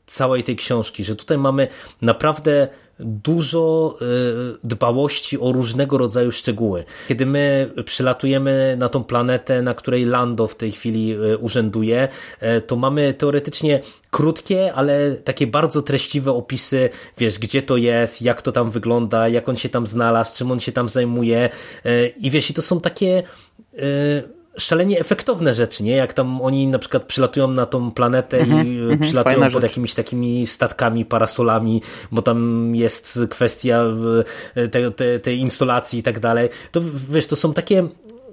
całej 0.10 0.44
tej 0.44 0.56
książki, 0.56 1.04
że 1.04 1.16
tutaj 1.16 1.38
mamy 1.38 1.68
naprawdę 2.02 2.68
dużo 3.00 3.96
e, 4.02 4.06
dbałości 4.64 5.40
o 5.40 5.52
różnego 5.52 5.98
rodzaju 5.98 6.32
szczegóły. 6.32 6.84
Kiedy 7.08 7.26
my 7.26 7.72
przylatujemy 7.86 8.76
na 8.80 8.90
tą 8.90 9.04
planetę, 9.04 9.62
na 9.62 9.74
której 9.74 10.06
Lando 10.06 10.48
w 10.48 10.56
tej 10.56 10.72
chwili 10.72 11.12
e, 11.14 11.38
urzęduje, 11.38 12.08
e, 12.40 12.62
to 12.62 12.76
mamy 12.76 13.14
teoretycznie 13.14 13.82
krótkie, 14.12 14.74
ale 14.74 15.12
takie 15.12 15.48
bardzo 15.48 15.82
treściwe 15.82 16.32
opisy, 16.32 16.90
wiesz, 17.18 17.40
gdzie 17.40 17.62
to 17.62 17.78
jest, 17.78 18.22
jak 18.22 18.42
to 18.42 18.52
tam 18.52 18.72
wygląda, 18.72 19.30
jak 19.30 19.50
on 19.50 19.56
się 19.56 19.70
tam 19.70 19.88
znalazł, 19.88 20.38
czym 20.38 20.52
on 20.52 20.60
się 20.60 20.72
tam 20.72 20.90
zajmuje 20.90 21.50
i 22.18 22.32
wiesz, 22.32 22.50
i 22.50 22.54
to 22.54 22.62
są 22.62 22.82
takie 22.82 23.24
szalenie 24.60 25.00
efektowne 25.00 25.54
rzeczy, 25.54 25.84
nie? 25.84 25.96
Jak 25.96 26.14
tam 26.14 26.42
oni 26.42 26.68
na 26.68 26.80
przykład 26.80 27.04
przylatują 27.04 27.48
na 27.48 27.66
tą 27.66 27.92
planetę 27.92 28.38
mm 28.38 28.50
-hmm, 28.50 28.68
i 28.68 28.80
mm 28.80 28.98
-hmm, 28.98 29.02
przylatują 29.02 29.40
pod 29.42 29.52
rzecz. 29.52 29.64
jakimiś 29.64 29.94
takimi 29.94 30.48
statkami, 30.48 31.06
parasolami, 31.06 31.82
bo 32.12 32.22
tam 32.22 32.72
jest 32.76 33.20
kwestia 33.30 33.84
tej, 34.72 34.94
tej, 34.94 35.20
tej 35.22 35.40
instalacji 35.40 36.00
i 36.00 36.04
tak 36.04 36.20
dalej. 36.20 36.50
To 36.72 36.82
wiesz, 37.10 37.28
to 37.28 37.36
są 37.36 37.54
takie 37.54 37.88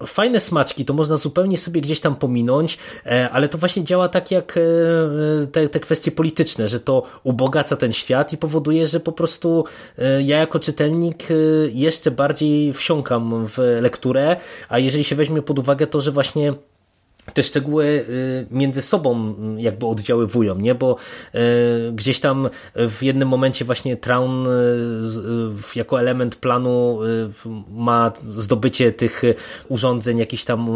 fajne 0.06 0.40
smaczki, 0.40 0.84
to 0.84 0.94
można 0.94 1.16
zupełnie 1.16 1.58
sobie 1.58 1.80
gdzieś 1.80 2.00
tam 2.00 2.16
pominąć, 2.16 2.78
e, 3.06 3.30
ale 3.30 3.48
to 3.48 3.58
właśnie 3.58 3.84
działa 3.84 4.08
tak 4.08 4.30
jak 4.30 4.56
e, 4.56 5.46
te, 5.46 5.68
te 5.68 5.80
kwestie 5.80 6.10
polityczne, 6.10 6.68
że 6.68 6.80
to 6.80 7.02
ubogaca 7.22 7.76
ten 7.76 7.92
świat 7.92 8.32
i 8.32 8.36
powoduje, 8.36 8.86
że 8.86 9.00
po 9.00 9.12
prostu 9.12 9.64
e, 9.98 10.22
ja 10.22 10.38
jako 10.38 10.58
czytelnik 10.58 11.28
jeszcze 11.72 12.10
bardziej 12.10 12.72
wsiąkam 12.72 13.46
w 13.46 13.58
lekturę, 13.80 14.36
a 14.68 14.78
jeżeli 14.78 15.04
się 15.04 15.16
weźmie 15.16 15.42
pod 15.42 15.58
uwagę 15.58 15.86
to, 15.86 16.00
że 16.00 16.12
właśnie 16.12 16.54
te 17.34 17.42
szczegóły 17.42 17.84
y, 17.84 18.46
między 18.50 18.82
sobą 18.82 19.34
jakby 19.58 19.86
oddziaływują, 19.86 20.54
nie? 20.58 20.74
Bo 20.74 20.96
y, 21.34 21.38
gdzieś 21.92 22.20
tam 22.20 22.48
w 22.74 23.02
jednym 23.02 23.28
momencie 23.28 23.64
właśnie 23.64 23.96
Traun 23.96 24.46
y, 24.46 24.50
jako 25.76 26.00
element 26.00 26.36
planu 26.36 26.98
ma 27.70 28.12
zdobycie 28.28 28.92
tych 28.92 29.22
urządzeń 29.68 30.18
jakichś 30.18 30.44
tam 30.44 30.70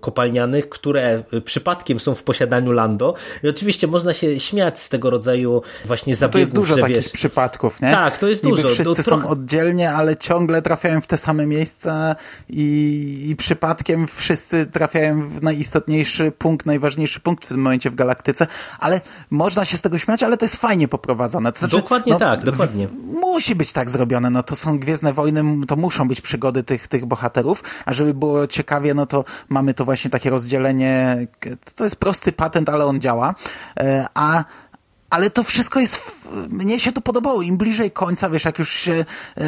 kopalnianych, 0.00 0.68
które 0.68 1.22
przypadkiem 1.44 2.00
są 2.00 2.14
w 2.14 2.22
posiadaniu 2.22 2.72
Lando. 2.72 3.14
I 3.42 3.48
oczywiście 3.48 3.86
można 3.86 4.12
się 4.12 4.40
śmiać 4.40 4.80
z 4.80 4.88
tego 4.88 5.10
rodzaju 5.10 5.62
właśnie 5.84 6.16
zabiegów. 6.16 6.32
To 6.32 6.38
jest 6.38 6.52
dużo 6.52 6.74
że, 6.74 6.80
takich 6.80 6.96
wiesz, 6.96 7.08
przypadków, 7.08 7.80
nie? 7.80 7.90
Tak, 7.90 8.18
to 8.18 8.28
jest 8.28 8.44
Niby 8.44 8.56
dużo. 8.56 8.68
wszyscy 8.68 8.94
to 8.94 9.02
są 9.02 9.10
trochę... 9.10 9.28
oddzielnie, 9.28 9.92
ale 9.92 10.16
ciągle 10.16 10.62
trafiają 10.62 11.00
w 11.00 11.06
te 11.06 11.18
same 11.18 11.46
miejsca 11.46 12.16
i, 12.48 13.26
i 13.28 13.36
przypadkiem 13.36 14.06
wszyscy 14.06 14.66
trafiają 14.66 15.28
w 15.28 15.42
najistotniejszy 15.88 16.32
punkt, 16.32 16.66
najważniejszy 16.66 17.20
punkt 17.20 17.44
w 17.44 17.48
tym 17.48 17.60
momencie 17.60 17.90
w 17.90 17.94
galaktyce, 17.94 18.46
ale 18.78 19.00
można 19.30 19.64
się 19.64 19.76
z 19.76 19.80
tego 19.80 19.98
śmiać, 19.98 20.22
ale 20.22 20.36
to 20.36 20.44
jest 20.44 20.56
fajnie 20.56 20.88
poprowadzone. 20.88 21.52
To 21.52 21.58
znaczy, 21.58 21.76
dokładnie 21.76 22.12
no, 22.12 22.18
tak, 22.18 22.44
dokładnie. 22.44 22.88
Musi 23.20 23.54
być 23.54 23.72
tak 23.72 23.90
zrobione, 23.90 24.30
no 24.30 24.42
to 24.42 24.56
są 24.56 24.78
Gwiezdne 24.78 25.12
Wojny, 25.12 25.66
to 25.66 25.76
muszą 25.76 26.08
być 26.08 26.20
przygody 26.20 26.62
tych, 26.62 26.88
tych 26.88 27.06
bohaterów, 27.06 27.62
a 27.84 27.92
żeby 27.92 28.14
było 28.14 28.46
ciekawie, 28.46 28.94
no 28.94 29.06
to 29.06 29.24
mamy 29.48 29.74
to 29.74 29.84
właśnie 29.84 30.10
takie 30.10 30.30
rozdzielenie, 30.30 31.26
to 31.76 31.84
jest 31.84 31.96
prosty 31.96 32.32
patent, 32.32 32.68
ale 32.68 32.86
on 32.86 33.00
działa, 33.00 33.34
e, 33.80 34.06
a 34.14 34.44
ale 35.10 35.30
to 35.30 35.44
wszystko 35.44 35.80
jest, 35.80 36.16
mnie 36.48 36.80
się 36.80 36.92
to 36.92 37.00
podobało. 37.00 37.42
Im 37.42 37.56
bliżej 37.56 37.90
końca, 37.90 38.30
wiesz, 38.30 38.44
jak 38.44 38.58
już 38.58 38.70
się 38.70 39.04
yy, 39.36 39.44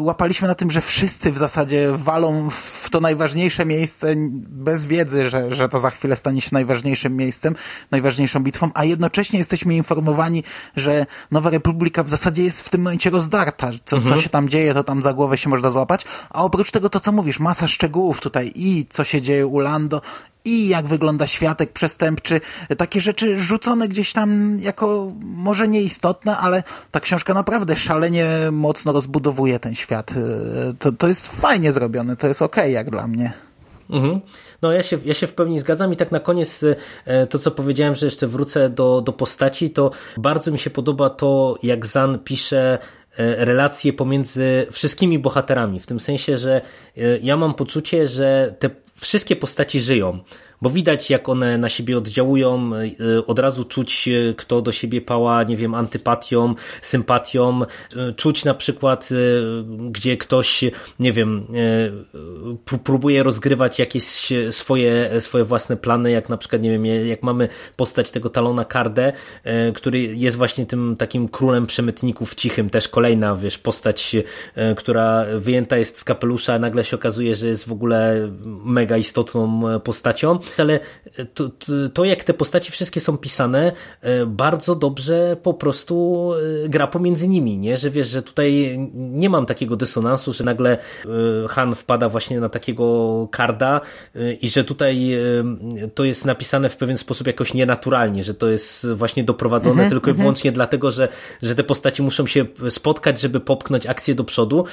łapaliśmy 0.00 0.48
na 0.48 0.54
tym, 0.54 0.70
że 0.70 0.80
wszyscy 0.80 1.32
w 1.32 1.38
zasadzie 1.38 1.92
walą 1.94 2.50
w 2.50 2.90
to 2.90 3.00
najważniejsze 3.00 3.66
miejsce 3.66 4.14
bez 4.48 4.84
wiedzy, 4.84 5.30
że, 5.30 5.54
że 5.54 5.68
to 5.68 5.78
za 5.78 5.90
chwilę 5.90 6.16
stanie 6.16 6.40
się 6.40 6.50
najważniejszym 6.52 7.16
miejscem, 7.16 7.54
najważniejszą 7.90 8.40
bitwą, 8.40 8.70
a 8.74 8.84
jednocześnie 8.84 9.38
jesteśmy 9.38 9.76
informowani, 9.76 10.44
że 10.76 11.06
Nowa 11.30 11.50
Republika 11.50 12.02
w 12.02 12.08
zasadzie 12.08 12.44
jest 12.44 12.60
w 12.60 12.68
tym 12.68 12.82
momencie 12.82 13.10
rozdarta. 13.10 13.70
Co, 13.84 13.96
mhm. 13.96 14.16
co 14.16 14.22
się 14.22 14.28
tam 14.28 14.48
dzieje, 14.48 14.74
to 14.74 14.84
tam 14.84 15.02
za 15.02 15.12
głowę 15.12 15.38
się 15.38 15.50
można 15.50 15.70
złapać. 15.70 16.04
A 16.30 16.42
oprócz 16.42 16.70
tego 16.70 16.90
to, 16.90 17.00
co 17.00 17.12
mówisz, 17.12 17.40
masa 17.40 17.68
szczegółów 17.68 18.20
tutaj 18.20 18.52
i 18.54 18.86
co 18.90 19.04
się 19.04 19.22
dzieje 19.22 19.46
u 19.46 19.58
Lando, 19.58 20.02
i 20.44 20.68
jak 20.68 20.86
wygląda 20.86 21.26
światek 21.26 21.72
przestępczy, 21.72 22.40
takie 22.78 23.00
rzeczy 23.00 23.38
rzucone 23.38 23.88
gdzieś 23.88 24.12
tam 24.12 24.58
jako 24.60 25.12
może 25.22 25.68
nieistotne, 25.68 26.36
ale 26.36 26.62
ta 26.90 27.00
książka 27.00 27.34
naprawdę 27.34 27.76
szalenie 27.76 28.28
mocno 28.52 28.92
rozbudowuje 28.92 29.58
ten 29.58 29.74
świat. 29.74 30.14
To, 30.78 30.92
to 30.92 31.08
jest 31.08 31.40
fajnie 31.40 31.72
zrobione, 31.72 32.16
to 32.16 32.28
jest 32.28 32.42
okej 32.42 32.62
okay 32.62 32.70
jak 32.70 32.90
dla 32.90 33.06
mnie. 33.06 33.32
Mhm. 33.90 34.20
No 34.62 34.72
ja 34.72 34.82
się, 34.82 34.98
ja 35.04 35.14
się 35.14 35.26
w 35.26 35.34
pełni 35.34 35.60
zgadzam 35.60 35.92
i 35.92 35.96
tak 35.96 36.12
na 36.12 36.20
koniec 36.20 36.64
e, 37.04 37.26
to, 37.26 37.38
co 37.38 37.50
powiedziałem, 37.50 37.94
że 37.94 38.06
jeszcze 38.06 38.26
wrócę 38.26 38.70
do, 38.70 39.00
do 39.00 39.12
postaci, 39.12 39.70
to 39.70 39.90
bardzo 40.16 40.50
mi 40.50 40.58
się 40.58 40.70
podoba 40.70 41.10
to, 41.10 41.58
jak 41.62 41.86
Zan 41.86 42.18
pisze 42.18 42.78
e, 43.18 43.44
relacje 43.44 43.92
pomiędzy 43.92 44.66
wszystkimi 44.72 45.18
bohaterami, 45.18 45.80
w 45.80 45.86
tym 45.86 46.00
sensie, 46.00 46.38
że 46.38 46.60
e, 46.96 47.00
ja 47.22 47.36
mam 47.36 47.54
poczucie, 47.54 48.08
że 48.08 48.54
te 48.58 48.70
wszystkie 49.00 49.36
postaci 49.36 49.80
żyją 49.80 50.18
bo 50.62 50.70
widać 50.70 51.10
jak 51.10 51.28
one 51.28 51.58
na 51.58 51.68
siebie 51.68 51.98
oddziałują, 51.98 52.70
e, 52.74 53.26
od 53.26 53.38
razu 53.38 53.64
czuć 53.64 54.08
e, 54.08 54.34
kto 54.34 54.62
do 54.62 54.72
siebie 54.72 55.00
pała, 55.00 55.42
nie 55.42 55.56
wiem, 55.56 55.74
antypatią, 55.74 56.54
sympatią, 56.82 57.60
e, 57.96 58.12
czuć 58.12 58.44
na 58.44 58.54
przykład 58.54 59.08
gdzie 59.90 60.16
ktoś, 60.16 60.64
nie 60.98 61.12
wiem, 61.12 61.46
próbuje 62.84 63.22
rozgrywać 63.22 63.78
jakieś 63.78 64.04
swoje, 64.50 65.20
swoje 65.20 65.44
własne 65.44 65.76
plany, 65.76 66.10
jak 66.10 66.28
na 66.28 66.36
przykład, 66.36 66.62
nie 66.62 66.70
wiem, 66.70 66.86
jak 66.86 67.22
mamy 67.22 67.48
postać 67.76 68.10
tego 68.10 68.30
Talona 68.30 68.64
Kardę, 68.64 69.12
który 69.74 70.00
jest 70.00 70.36
właśnie 70.36 70.66
tym 70.66 70.96
takim 70.96 71.28
królem 71.28 71.66
przemytników 71.66 72.34
cichym, 72.34 72.70
też 72.70 72.88
kolejna, 72.88 73.36
wiesz, 73.36 73.58
postać, 73.58 74.16
która 74.76 75.24
wyjęta 75.36 75.76
jest 75.76 75.98
z 75.98 76.04
kapelusza, 76.04 76.58
nagle 76.58 76.84
się 76.84 76.96
okazuje, 76.96 77.36
że 77.36 77.46
jest 77.46 77.68
w 77.68 77.72
ogóle 77.72 78.30
mega 78.64 78.96
istotną 78.96 79.62
postacią 79.80 80.38
ale 80.58 80.80
to, 81.34 81.50
to, 81.94 82.04
jak 82.04 82.24
te 82.24 82.34
postaci 82.34 82.72
wszystkie 82.72 83.00
są 83.00 83.18
pisane, 83.18 83.72
e, 84.00 84.26
bardzo 84.26 84.74
dobrze 84.74 85.36
po 85.42 85.54
prostu 85.54 86.32
e, 86.64 86.68
gra 86.68 86.86
pomiędzy 86.86 87.28
nimi, 87.28 87.58
nie? 87.58 87.76
Że 87.76 87.90
wiesz, 87.90 88.08
że 88.08 88.22
tutaj 88.22 88.78
nie 88.94 89.30
mam 89.30 89.46
takiego 89.46 89.76
dysonansu, 89.76 90.32
że 90.32 90.44
nagle 90.44 90.78
e, 90.78 91.08
Han 91.48 91.74
wpada 91.74 92.08
właśnie 92.08 92.40
na 92.40 92.48
takiego 92.48 93.28
karda 93.30 93.80
i 94.40 94.48
że 94.48 94.64
tutaj 94.64 95.18
to 95.94 96.04
jest 96.04 96.24
napisane 96.24 96.68
w 96.68 96.76
pewien 96.76 96.98
sposób 96.98 97.26
jakoś 97.26 97.54
nienaturalnie, 97.54 98.24
że 98.24 98.34
to 98.34 98.48
jest 98.48 98.92
właśnie 98.92 99.24
doprowadzone 99.24 99.72
mhm, 99.72 99.90
tylko 99.90 100.10
i 100.10 100.10
mhm. 100.10 100.22
wyłącznie 100.22 100.52
dlatego, 100.52 100.90
że, 100.90 101.08
że 101.42 101.54
te 101.54 101.64
postaci 101.64 102.02
muszą 102.02 102.26
się 102.26 102.46
spotkać, 102.70 103.20
żeby 103.20 103.40
popchnąć 103.40 103.86
akcję 103.86 104.14
do 104.14 104.24
przodu, 104.24 104.64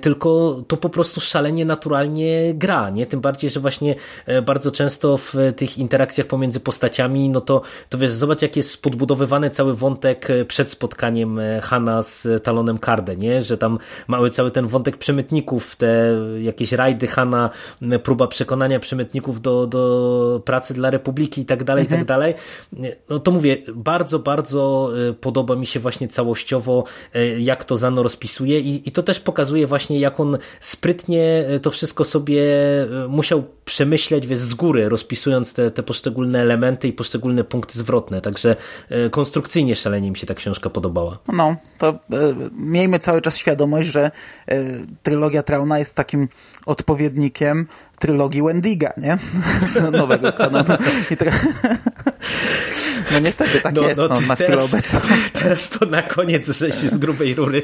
tylko 0.00 0.60
to 0.68 0.76
po 0.76 0.88
prostu 0.88 1.20
szalenie 1.20 1.64
naturalnie 1.64 2.54
gra, 2.54 2.90
nie? 2.90 3.06
Tym 3.06 3.20
bardziej, 3.20 3.50
że 3.50 3.60
właśnie 3.60 3.94
bardzo 4.46 4.70
często 4.70 5.09
w 5.16 5.34
tych 5.56 5.78
interakcjach 5.78 6.26
pomiędzy 6.26 6.60
postaciami, 6.60 7.28
no 7.28 7.40
to, 7.40 7.62
to 7.88 7.98
wiesz, 7.98 8.12
zobacz 8.12 8.42
jak 8.42 8.56
jest 8.56 8.82
podbudowywany 8.82 9.50
cały 9.50 9.76
wątek 9.76 10.28
przed 10.48 10.70
spotkaniem 10.70 11.38
e, 11.38 11.60
Hanna 11.60 12.02
z 12.02 12.44
Talonem 12.44 12.78
Kardę, 12.78 13.16
nie? 13.16 13.42
Że 13.42 13.58
tam 13.58 13.78
mały 14.08 14.30
cały 14.30 14.50
ten 14.50 14.66
wątek 14.66 14.96
przemytników, 14.96 15.76
te 15.76 16.20
jakieś 16.42 16.72
rajdy 16.72 17.06
Hanna, 17.06 17.50
próba 18.02 18.26
przekonania 18.26 18.80
przemytników 18.80 19.40
do, 19.40 19.66
do 19.66 20.42
pracy 20.44 20.74
dla 20.74 20.90
Republiki 20.90 21.40
i 21.40 21.44
tak 21.44 21.64
dalej, 21.64 21.84
i 21.84 21.88
tak 21.88 22.00
mhm. 22.00 22.06
dalej. 22.06 22.34
No 23.10 23.18
to 23.18 23.30
mówię, 23.30 23.56
bardzo, 23.74 24.18
bardzo 24.18 24.90
e, 25.08 25.12
podoba 25.12 25.56
mi 25.56 25.66
się 25.66 25.80
właśnie 25.80 26.08
całościowo, 26.08 26.84
e, 27.14 27.40
jak 27.40 27.64
to 27.64 27.76
Zano 27.76 28.02
rozpisuje 28.02 28.60
i, 28.60 28.88
i 28.88 28.92
to 28.92 29.02
też 29.02 29.20
pokazuje 29.20 29.66
właśnie, 29.66 30.00
jak 30.00 30.20
on 30.20 30.38
sprytnie 30.60 31.44
to 31.62 31.70
wszystko 31.70 32.04
sobie 32.04 32.42
musiał 33.08 33.44
przemyśleć, 33.64 34.26
wiesz, 34.26 34.38
z 34.38 34.54
góry, 34.54 34.88
rozpisując 35.00 35.52
te, 35.52 35.70
te 35.70 35.82
poszczególne 35.82 36.40
elementy 36.40 36.88
i 36.88 36.92
poszczególne 36.92 37.44
punkty 37.44 37.78
zwrotne. 37.78 38.20
Także 38.20 38.56
e, 38.88 39.10
konstrukcyjnie 39.10 39.76
szalenie 39.76 40.10
mi 40.10 40.16
się 40.16 40.26
ta 40.26 40.34
książka 40.34 40.70
podobała. 40.70 41.18
No, 41.28 41.56
to 41.78 41.88
e, 41.88 41.96
miejmy 42.52 42.98
cały 42.98 43.22
czas 43.22 43.36
świadomość, 43.36 43.88
że 43.88 44.10
e, 44.46 44.64
trylogia 45.02 45.42
Trauna 45.42 45.78
jest 45.78 45.96
takim 45.96 46.28
odpowiednikiem 46.66 47.66
trylogii 47.98 48.42
Wendiga, 48.42 48.92
nie? 48.96 49.18
Z 49.74 49.92
nowego 49.92 50.32
kanonu. 50.32 50.74
I 51.10 51.16
No 53.12 53.18
niestety 53.18 53.60
tak 53.60 53.74
no, 53.74 53.88
jest 53.88 54.00
no, 54.00 54.08
no, 54.08 54.20
na 54.20 54.34
chwilę 54.34 54.62
obecną. 54.62 55.00
Teraz 55.42 55.70
to 55.70 55.86
na 55.86 56.02
koniec 56.02 56.48
żeś 56.48 56.74
z 56.74 56.98
grubej 56.98 57.34
rury 57.34 57.62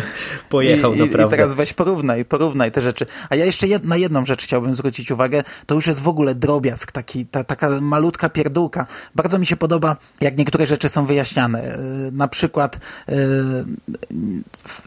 pojechał, 0.48 0.94
I, 0.94 0.98
naprawdę. 0.98 1.36
I 1.36 1.38
teraz 1.38 1.54
weź 1.54 1.72
porównaj, 1.72 2.24
porównaj 2.24 2.72
te 2.72 2.80
rzeczy. 2.80 3.06
A 3.30 3.36
ja 3.36 3.44
jeszcze 3.44 3.66
jed, 3.68 3.84
na 3.84 3.96
jedną 3.96 4.24
rzecz 4.24 4.42
chciałbym 4.42 4.74
zwrócić 4.74 5.10
uwagę. 5.10 5.42
To 5.66 5.74
już 5.74 5.86
jest 5.86 6.00
w 6.00 6.08
ogóle 6.08 6.34
drobiazg, 6.34 6.92
taki, 6.92 7.26
ta, 7.26 7.44
taka 7.44 7.80
malutka 7.80 8.28
pierdółka. 8.28 8.86
Bardzo 9.14 9.38
mi 9.38 9.46
się 9.46 9.56
podoba, 9.56 9.96
jak 10.20 10.36
niektóre 10.38 10.66
rzeczy 10.66 10.88
są 10.88 11.06
wyjaśniane. 11.06 11.78
Y, 12.08 12.12
na 12.12 12.28
przykład 12.28 12.78
yy, 13.08 13.14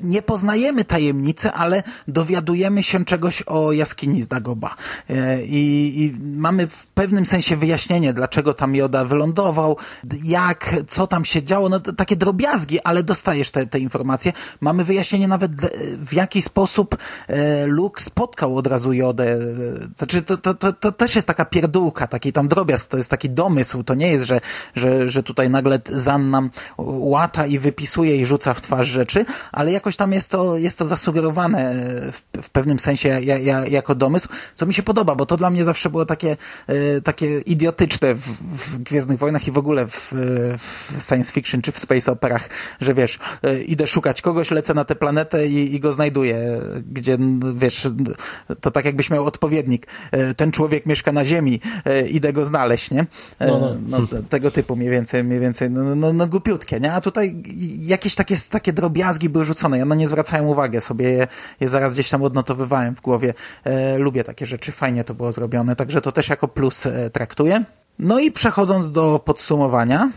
nie 0.01 0.21
poznajemy 0.21 0.85
tajemnicy, 0.85 1.51
ale 1.51 1.83
dowiadujemy 2.07 2.83
się 2.83 3.05
czegoś 3.05 3.41
o 3.41 3.71
jaskini 3.71 4.21
z 4.21 4.27
Dagoba. 4.27 4.75
Yy, 5.09 5.15
I 5.45 6.13
mamy 6.21 6.67
w 6.67 6.85
pewnym 6.87 7.25
sensie 7.25 7.57
wyjaśnienie, 7.57 8.13
dlaczego 8.13 8.53
tam 8.53 8.75
Joda 8.75 9.05
wylądował, 9.05 9.64
jak, 10.23 10.75
co 10.87 11.07
tam 11.07 11.25
się 11.25 11.43
działo, 11.43 11.69
no 11.69 11.79
takie 11.79 12.15
drobiazgi, 12.15 12.79
ale 12.79 13.03
dostajesz 13.03 13.51
te, 13.51 13.67
te 13.67 13.79
informacje. 13.79 14.33
Mamy 14.61 14.83
wyjaśnienie 14.83 15.27
nawet 15.27 15.51
w 15.97 16.13
jaki 16.13 16.41
sposób 16.41 16.97
e, 17.27 17.65
Luke 17.65 18.03
spotkał 18.03 18.57
od 18.57 18.67
razu 18.67 18.93
Jodę. 18.93 19.39
Znaczy 19.97 20.21
to, 20.21 20.37
to, 20.37 20.53
to, 20.53 20.73
to 20.73 20.91
też 20.91 21.15
jest 21.15 21.27
taka 21.27 21.45
pierdółka, 21.45 22.07
taki 22.07 22.33
tam 22.33 22.47
drobiazg, 22.47 22.87
to 22.87 22.97
jest 22.97 23.09
taki 23.09 23.29
domysł, 23.29 23.83
to 23.83 23.93
nie 23.93 24.11
jest, 24.11 24.25
że, 24.25 24.41
że, 24.75 25.09
że 25.09 25.23
tutaj 25.23 25.49
nagle 25.49 25.79
Zan 25.85 26.29
nam 26.29 26.49
łata 26.77 27.45
i 27.45 27.59
wypisuje 27.59 28.17
i 28.17 28.25
rzuca 28.25 28.53
w 28.53 28.61
twarz 28.61 28.87
rzeczy, 28.87 29.25
ale 29.51 29.71
jakoś 29.71 29.95
tam 29.95 30.13
jest 30.13 30.29
to, 30.31 30.57
jest 30.57 30.79
to 30.79 30.85
zasugerowane 30.85 31.73
w, 32.11 32.41
w 32.41 32.49
pewnym 32.49 32.79
sensie 32.79 33.09
ja, 33.09 33.37
ja, 33.37 33.65
jako 33.65 33.95
domysł, 33.95 34.29
co 34.55 34.65
mi 34.65 34.73
się 34.73 34.83
podoba, 34.83 35.15
bo 35.15 35.25
to 35.25 35.37
dla 35.37 35.49
mnie 35.49 35.63
zawsze 35.63 35.89
było 35.89 36.05
takie, 36.05 36.37
e, 36.67 37.01
takie 37.01 37.39
idiotyczne 37.39 38.15
w, 38.15 38.21
w 38.57 38.77
Gwiezdnych 38.77 39.19
Wojnach 39.19 39.47
i 39.47 39.51
w 39.55 39.57
ogóle 39.57 39.87
w, 39.87 40.13
w 40.91 41.01
science 41.07 41.33
fiction 41.33 41.61
czy 41.61 41.71
w 41.71 41.79
space 41.79 42.11
operach, 42.11 42.49
że 42.81 42.93
wiesz, 42.93 43.19
e, 43.43 43.61
idę 43.61 43.87
szukać 43.87 44.21
kogoś, 44.21 44.51
lecę 44.51 44.73
na 44.73 44.85
tę 44.85 44.95
planetę 44.95 45.47
i, 45.47 45.75
i 45.75 45.79
go 45.79 45.93
znajduję, 45.93 46.61
gdzie 46.91 47.17
wiesz, 47.55 47.87
to 48.61 48.71
tak 48.71 48.85
jakbyś 48.85 49.09
miał 49.09 49.25
odpowiednik. 49.25 49.87
E, 50.11 50.33
ten 50.33 50.51
człowiek 50.51 50.85
mieszka 50.85 51.11
na 51.11 51.25
Ziemi, 51.25 51.59
e, 51.85 52.07
idę 52.07 52.33
go 52.33 52.45
znaleźć, 52.45 52.91
nie? 52.91 53.05
No, 53.39 53.77
no. 53.87 53.99
no 53.99 54.07
tego 54.29 54.51
typu 54.51 54.75
mniej 54.75 54.89
więcej, 54.89 55.23
mniej 55.23 55.39
więcej, 55.39 55.69
no, 55.69 55.95
no, 55.95 56.13
no 56.13 56.27
głupiutkie, 56.27 56.79
nie? 56.79 56.93
A 56.93 57.01
tutaj 57.01 57.43
jakieś 57.79 58.15
takie, 58.15 58.35
takie 58.49 58.73
drobiazgi 58.73 59.29
były 59.29 59.45
rzucone, 59.45 59.77
ja 59.77 59.85
na 59.85 59.95
nie 59.95 60.07
zwracałem 60.07 60.45
uwagę 60.45 60.81
sobie, 60.81 61.09
je, 61.09 61.27
je 61.59 61.67
zaraz 61.67 61.93
gdzieś 61.93 62.09
tam 62.09 62.23
odnotowywałem 62.23 62.95
w 62.95 63.01
głowie. 63.01 63.33
Lubię 63.97 64.23
takie 64.23 64.45
rzeczy, 64.45 64.71
fajnie 64.71 65.03
to 65.03 65.13
było 65.13 65.31
zrobione, 65.31 65.75
także 65.75 66.01
to 66.01 66.11
też 66.11 66.29
jako 66.29 66.47
plus 66.47 66.83
traktuję. 67.13 67.63
No 67.99 68.19
i 68.19 68.31
przechodząc 68.31 68.91
do 68.91 69.19
podsumowania, 69.25 70.09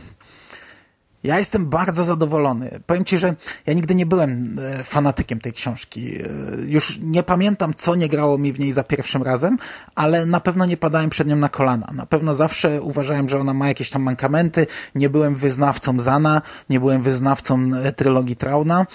ja 1.23 1.39
jestem 1.39 1.67
bardzo 1.67 2.05
zadowolony. 2.05 2.81
Powiem 2.87 3.05
Ci, 3.05 3.19
że 3.19 3.35
ja 3.67 3.75
nigdy 3.75 3.95
nie 3.95 4.07
byłem 4.07 4.59
e, 4.59 4.85
fanatykiem 4.85 5.41
tej 5.41 5.53
książki. 5.53 6.23
E, 6.23 6.29
już 6.67 6.99
nie 7.03 7.23
pamiętam, 7.23 7.75
co 7.75 7.95
nie 7.95 8.09
grało 8.09 8.39
mi 8.39 8.53
w 8.53 8.61
niej 8.61 8.73
za 8.73 8.85
pierwszym 8.85 9.23
razem, 9.23 9.59
ale 9.95 10.27
na 10.27 10.41
pewno 10.41 10.67
nie 10.67 10.77
padałem 10.77 11.11
przed 11.11 11.29
nią 11.29 11.37
na 11.37 11.49
kolana. 11.49 11.91
Na 11.95 12.07
pewno 12.07 12.35
zawsze 12.35 12.83
uważałem, 12.83 13.29
że 13.29 13.39
ona 13.39 13.55
ma 13.55 13.69
jakieś 13.69 13.91
tam 13.91 14.03
mankamenty. 14.03 14.67
Nie 14.95 15.11
byłem 15.11 15.35
wyznawcą 15.35 16.01
Zana, 16.01 16.43
nie 16.71 16.81
byłem 16.81 17.03
wyznawcą 17.03 17.71
e, 17.85 17.93
trylogii 17.93 18.37
Trauna. 18.37 18.87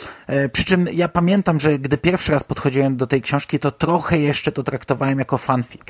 Przy 0.52 0.66
czym 0.66 0.88
ja 0.94 1.08
pamiętam, 1.08 1.60
że 1.60 1.80
gdy 1.80 1.98
pierwszy 1.98 2.32
raz 2.32 2.44
podchodziłem 2.44 2.98
do 2.98 3.08
tej 3.08 3.22
książki, 3.22 3.60
to 3.60 3.72
trochę 3.72 4.20
jeszcze 4.20 4.52
to 4.52 4.64
traktowałem 4.64 5.20
jako 5.20 5.38
fanfic. 5.38 5.82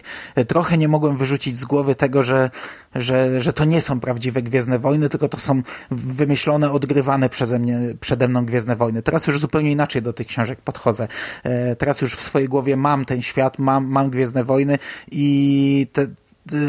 Trochę 0.48 0.78
nie 0.78 0.88
mogłem 0.88 1.18
wyrzucić 1.18 1.60
z 1.60 1.66
głowy 1.66 1.96
tego, 1.96 2.24
że, 2.24 2.50
że, 2.96 3.42
że 3.42 3.54
to 3.54 3.66
nie 3.66 3.82
są 3.82 4.00
prawdziwe 4.00 4.42
Gwiezdne 4.42 4.80
Wojny, 4.80 5.10
tylko 5.10 5.30
to 5.30 5.38
są 5.38 5.62
wymyślone, 5.92 6.33
odgrywane 6.72 7.30
przeze 7.30 7.60
mnie, 7.60 7.80
przede 8.00 8.28
mną 8.28 8.46
Gwiezdne 8.46 8.76
Wojny. 8.76 9.04
Teraz 9.04 9.28
już 9.28 9.40
zupełnie 9.40 9.72
inaczej 9.72 10.02
do 10.02 10.14
tych 10.14 10.28
książek 10.28 10.62
podchodzę. 10.62 11.08
E, 11.44 11.76
teraz 11.76 12.02
już 12.02 12.16
w 12.16 12.22
swojej 12.22 12.50
głowie 12.50 12.78
mam 12.78 13.06
ten 13.06 13.22
świat, 13.22 13.60
mam, 13.60 13.86
mam 13.86 14.10
Gwiezdne 14.10 14.44
Wojny 14.44 14.80
i 15.12 15.88
te, 15.94 16.08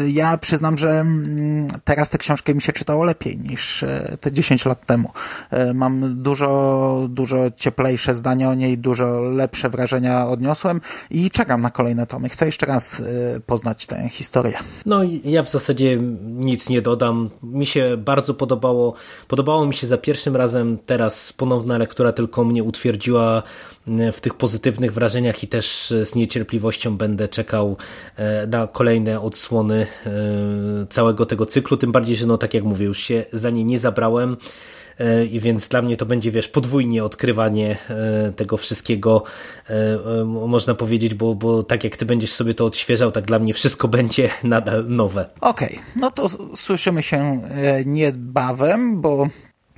ja 0.07 0.37
przyznam, 0.37 0.77
że 0.77 0.89
mm, 0.89 1.67
teraz 1.83 2.09
tę 2.09 2.17
książkę 2.17 2.53
mi 2.53 2.61
się 2.61 2.73
czytało 2.73 3.03
lepiej 3.03 3.37
niż 3.37 3.83
e, 3.83 4.17
te 4.21 4.31
10 4.31 4.65
lat 4.65 4.85
temu. 4.85 5.09
E, 5.51 5.73
mam 5.73 6.23
dużo, 6.23 7.07
dużo 7.09 7.37
cieplejsze 7.55 8.15
zdania 8.15 8.49
o 8.49 8.53
niej, 8.53 8.77
dużo 8.77 9.19
lepsze 9.19 9.69
wrażenia 9.69 10.27
odniosłem 10.27 10.81
i 11.11 11.31
czekam 11.31 11.61
na 11.61 11.71
kolejne 11.71 12.07
tomy. 12.07 12.29
Chcę 12.29 12.45
jeszcze 12.45 12.65
raz 12.65 12.99
e, 12.99 13.39
poznać 13.39 13.85
tę 13.85 14.09
historię. 14.09 14.57
No 14.85 15.01
ja 15.23 15.43
w 15.43 15.49
zasadzie 15.49 15.97
nic 16.23 16.69
nie 16.69 16.81
dodam. 16.81 17.29
Mi 17.43 17.65
się 17.65 17.97
bardzo 17.97 18.33
podobało. 18.33 18.93
Podobało 19.27 19.65
mi 19.65 19.73
się 19.73 19.87
za 19.87 19.97
pierwszym 19.97 20.35
razem, 20.35 20.77
teraz 20.85 21.33
ponowna 21.33 21.77
lektura 21.77 22.11
tylko 22.11 22.43
mnie 22.43 22.63
utwierdziła 22.63 23.43
w 24.13 24.21
tych 24.21 24.33
pozytywnych 24.33 24.93
wrażeniach 24.93 25.43
i 25.43 25.47
też 25.47 25.93
z 26.03 26.15
niecierpliwością 26.15 26.97
będę 26.97 27.27
czekał 27.27 27.77
na 28.47 28.67
kolejne 28.67 29.21
odsłony 29.21 29.87
e, 30.05 30.11
całego 30.89 31.25
tego 31.25 31.45
cyklu, 31.45 31.77
tym 31.77 31.91
bardziej, 31.91 32.15
że 32.15 32.25
no 32.25 32.37
tak 32.37 32.53
jak 32.53 32.63
mówię, 32.63 32.85
już 32.85 32.99
się 32.99 33.25
za 33.33 33.49
nie 33.49 33.63
nie 33.63 33.79
zabrałem 33.79 34.37
e, 34.99 35.25
i 35.25 35.39
więc 35.39 35.67
dla 35.67 35.81
mnie 35.81 35.97
to 35.97 36.05
będzie, 36.05 36.31
wiesz, 36.31 36.47
podwójnie 36.47 37.03
odkrywanie 37.03 37.77
e, 37.89 38.31
tego 38.31 38.57
wszystkiego, 38.57 39.23
można 40.25 40.75
powiedzieć, 40.75 41.13
bo, 41.13 41.35
bo 41.35 41.63
tak 41.63 41.83
jak 41.83 41.97
ty 41.97 42.05
będziesz 42.05 42.31
sobie 42.31 42.53
to 42.53 42.65
odświeżał, 42.65 43.11
tak 43.11 43.25
dla 43.25 43.39
mnie 43.39 43.53
wszystko 43.53 43.87
będzie 43.87 44.29
nadal 44.43 44.85
nowe. 44.87 45.29
Okej, 45.41 45.67
okay, 45.67 45.79
no 45.95 46.11
to 46.11 46.29
słyszymy 46.55 47.03
się 47.03 47.41
niebawem, 47.85 49.01
bo 49.01 49.27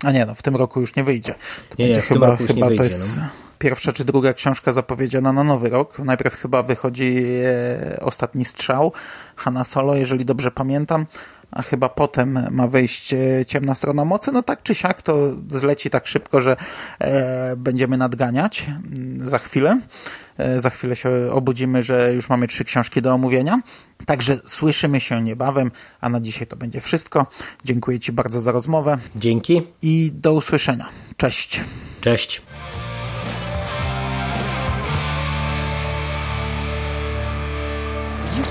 a 0.04 0.12
nie, 0.12 0.26
no 0.26 0.36
w 0.36 0.44
tym 0.44 0.56
roku 0.56 0.82
już 0.82 0.96
nie 0.96 1.04
wyjdzie. 1.04 1.36
To 1.70 1.76
nie, 1.80 1.90
nie, 1.90 2.02
chyba, 2.02 2.36
chyba 2.36 2.68
wyjdzie, 2.68 2.78
to 2.78 2.84
jest... 2.84 3.18
No 3.18 3.47
pierwsza 3.60 3.94
czy 3.94 4.06
druga 4.06 4.34
książka 4.34 4.72
zapowiedziana 4.72 5.34
na 5.34 5.44
nowy 5.44 5.70
rok. 5.70 6.00
Najpierw 6.00 6.36
chyba 6.36 6.64
wychodzi 6.64 7.26
e, 7.46 8.00
Ostatni 8.00 8.46
Strzał 8.46 8.92
Hanna 9.36 9.64
Solo, 9.64 9.96
jeżeli 9.96 10.26
dobrze 10.26 10.52
pamiętam, 10.52 11.06
a 11.52 11.62
chyba 11.62 11.90
potem 11.90 12.48
ma 12.52 12.68
wyjść 12.68 13.14
e, 13.14 13.46
Ciemna 13.48 13.76
Strona 13.76 14.06
Mocy. 14.06 14.32
No 14.32 14.44
tak 14.44 14.64
czy 14.64 14.76
siak 14.76 15.02
to 15.02 15.36
zleci 15.50 15.90
tak 15.90 16.08
szybko, 16.08 16.42
że 16.42 16.58
e, 17.00 17.56
będziemy 17.56 17.98
nadganiać 17.98 18.66
mm, 18.68 19.28
za 19.28 19.38
chwilę. 19.38 19.80
Za 20.58 20.70
chwilę 20.70 20.96
się 20.96 21.10
obudzimy, 21.32 21.84
że 21.84 22.14
już 22.14 22.30
mamy 22.30 22.48
trzy 22.48 22.64
książki 22.64 23.02
do 23.02 23.14
omówienia. 23.14 23.62
Także 24.06 24.40
słyszymy 24.46 25.00
się 25.00 25.22
niebawem, 25.22 25.72
a 26.02 26.10
na 26.10 26.22
dzisiaj 26.22 26.48
to 26.48 26.56
będzie 26.56 26.82
wszystko. 26.82 27.28
Dziękuję 27.66 28.00
Ci 28.00 28.12
bardzo 28.12 28.42
za 28.42 28.52
rozmowę. 28.52 28.98
Dzięki. 29.16 29.64
I 29.82 30.12
do 30.14 30.34
usłyszenia. 30.34 30.90
Cześć. 31.18 31.62
Cześć. 32.02 32.42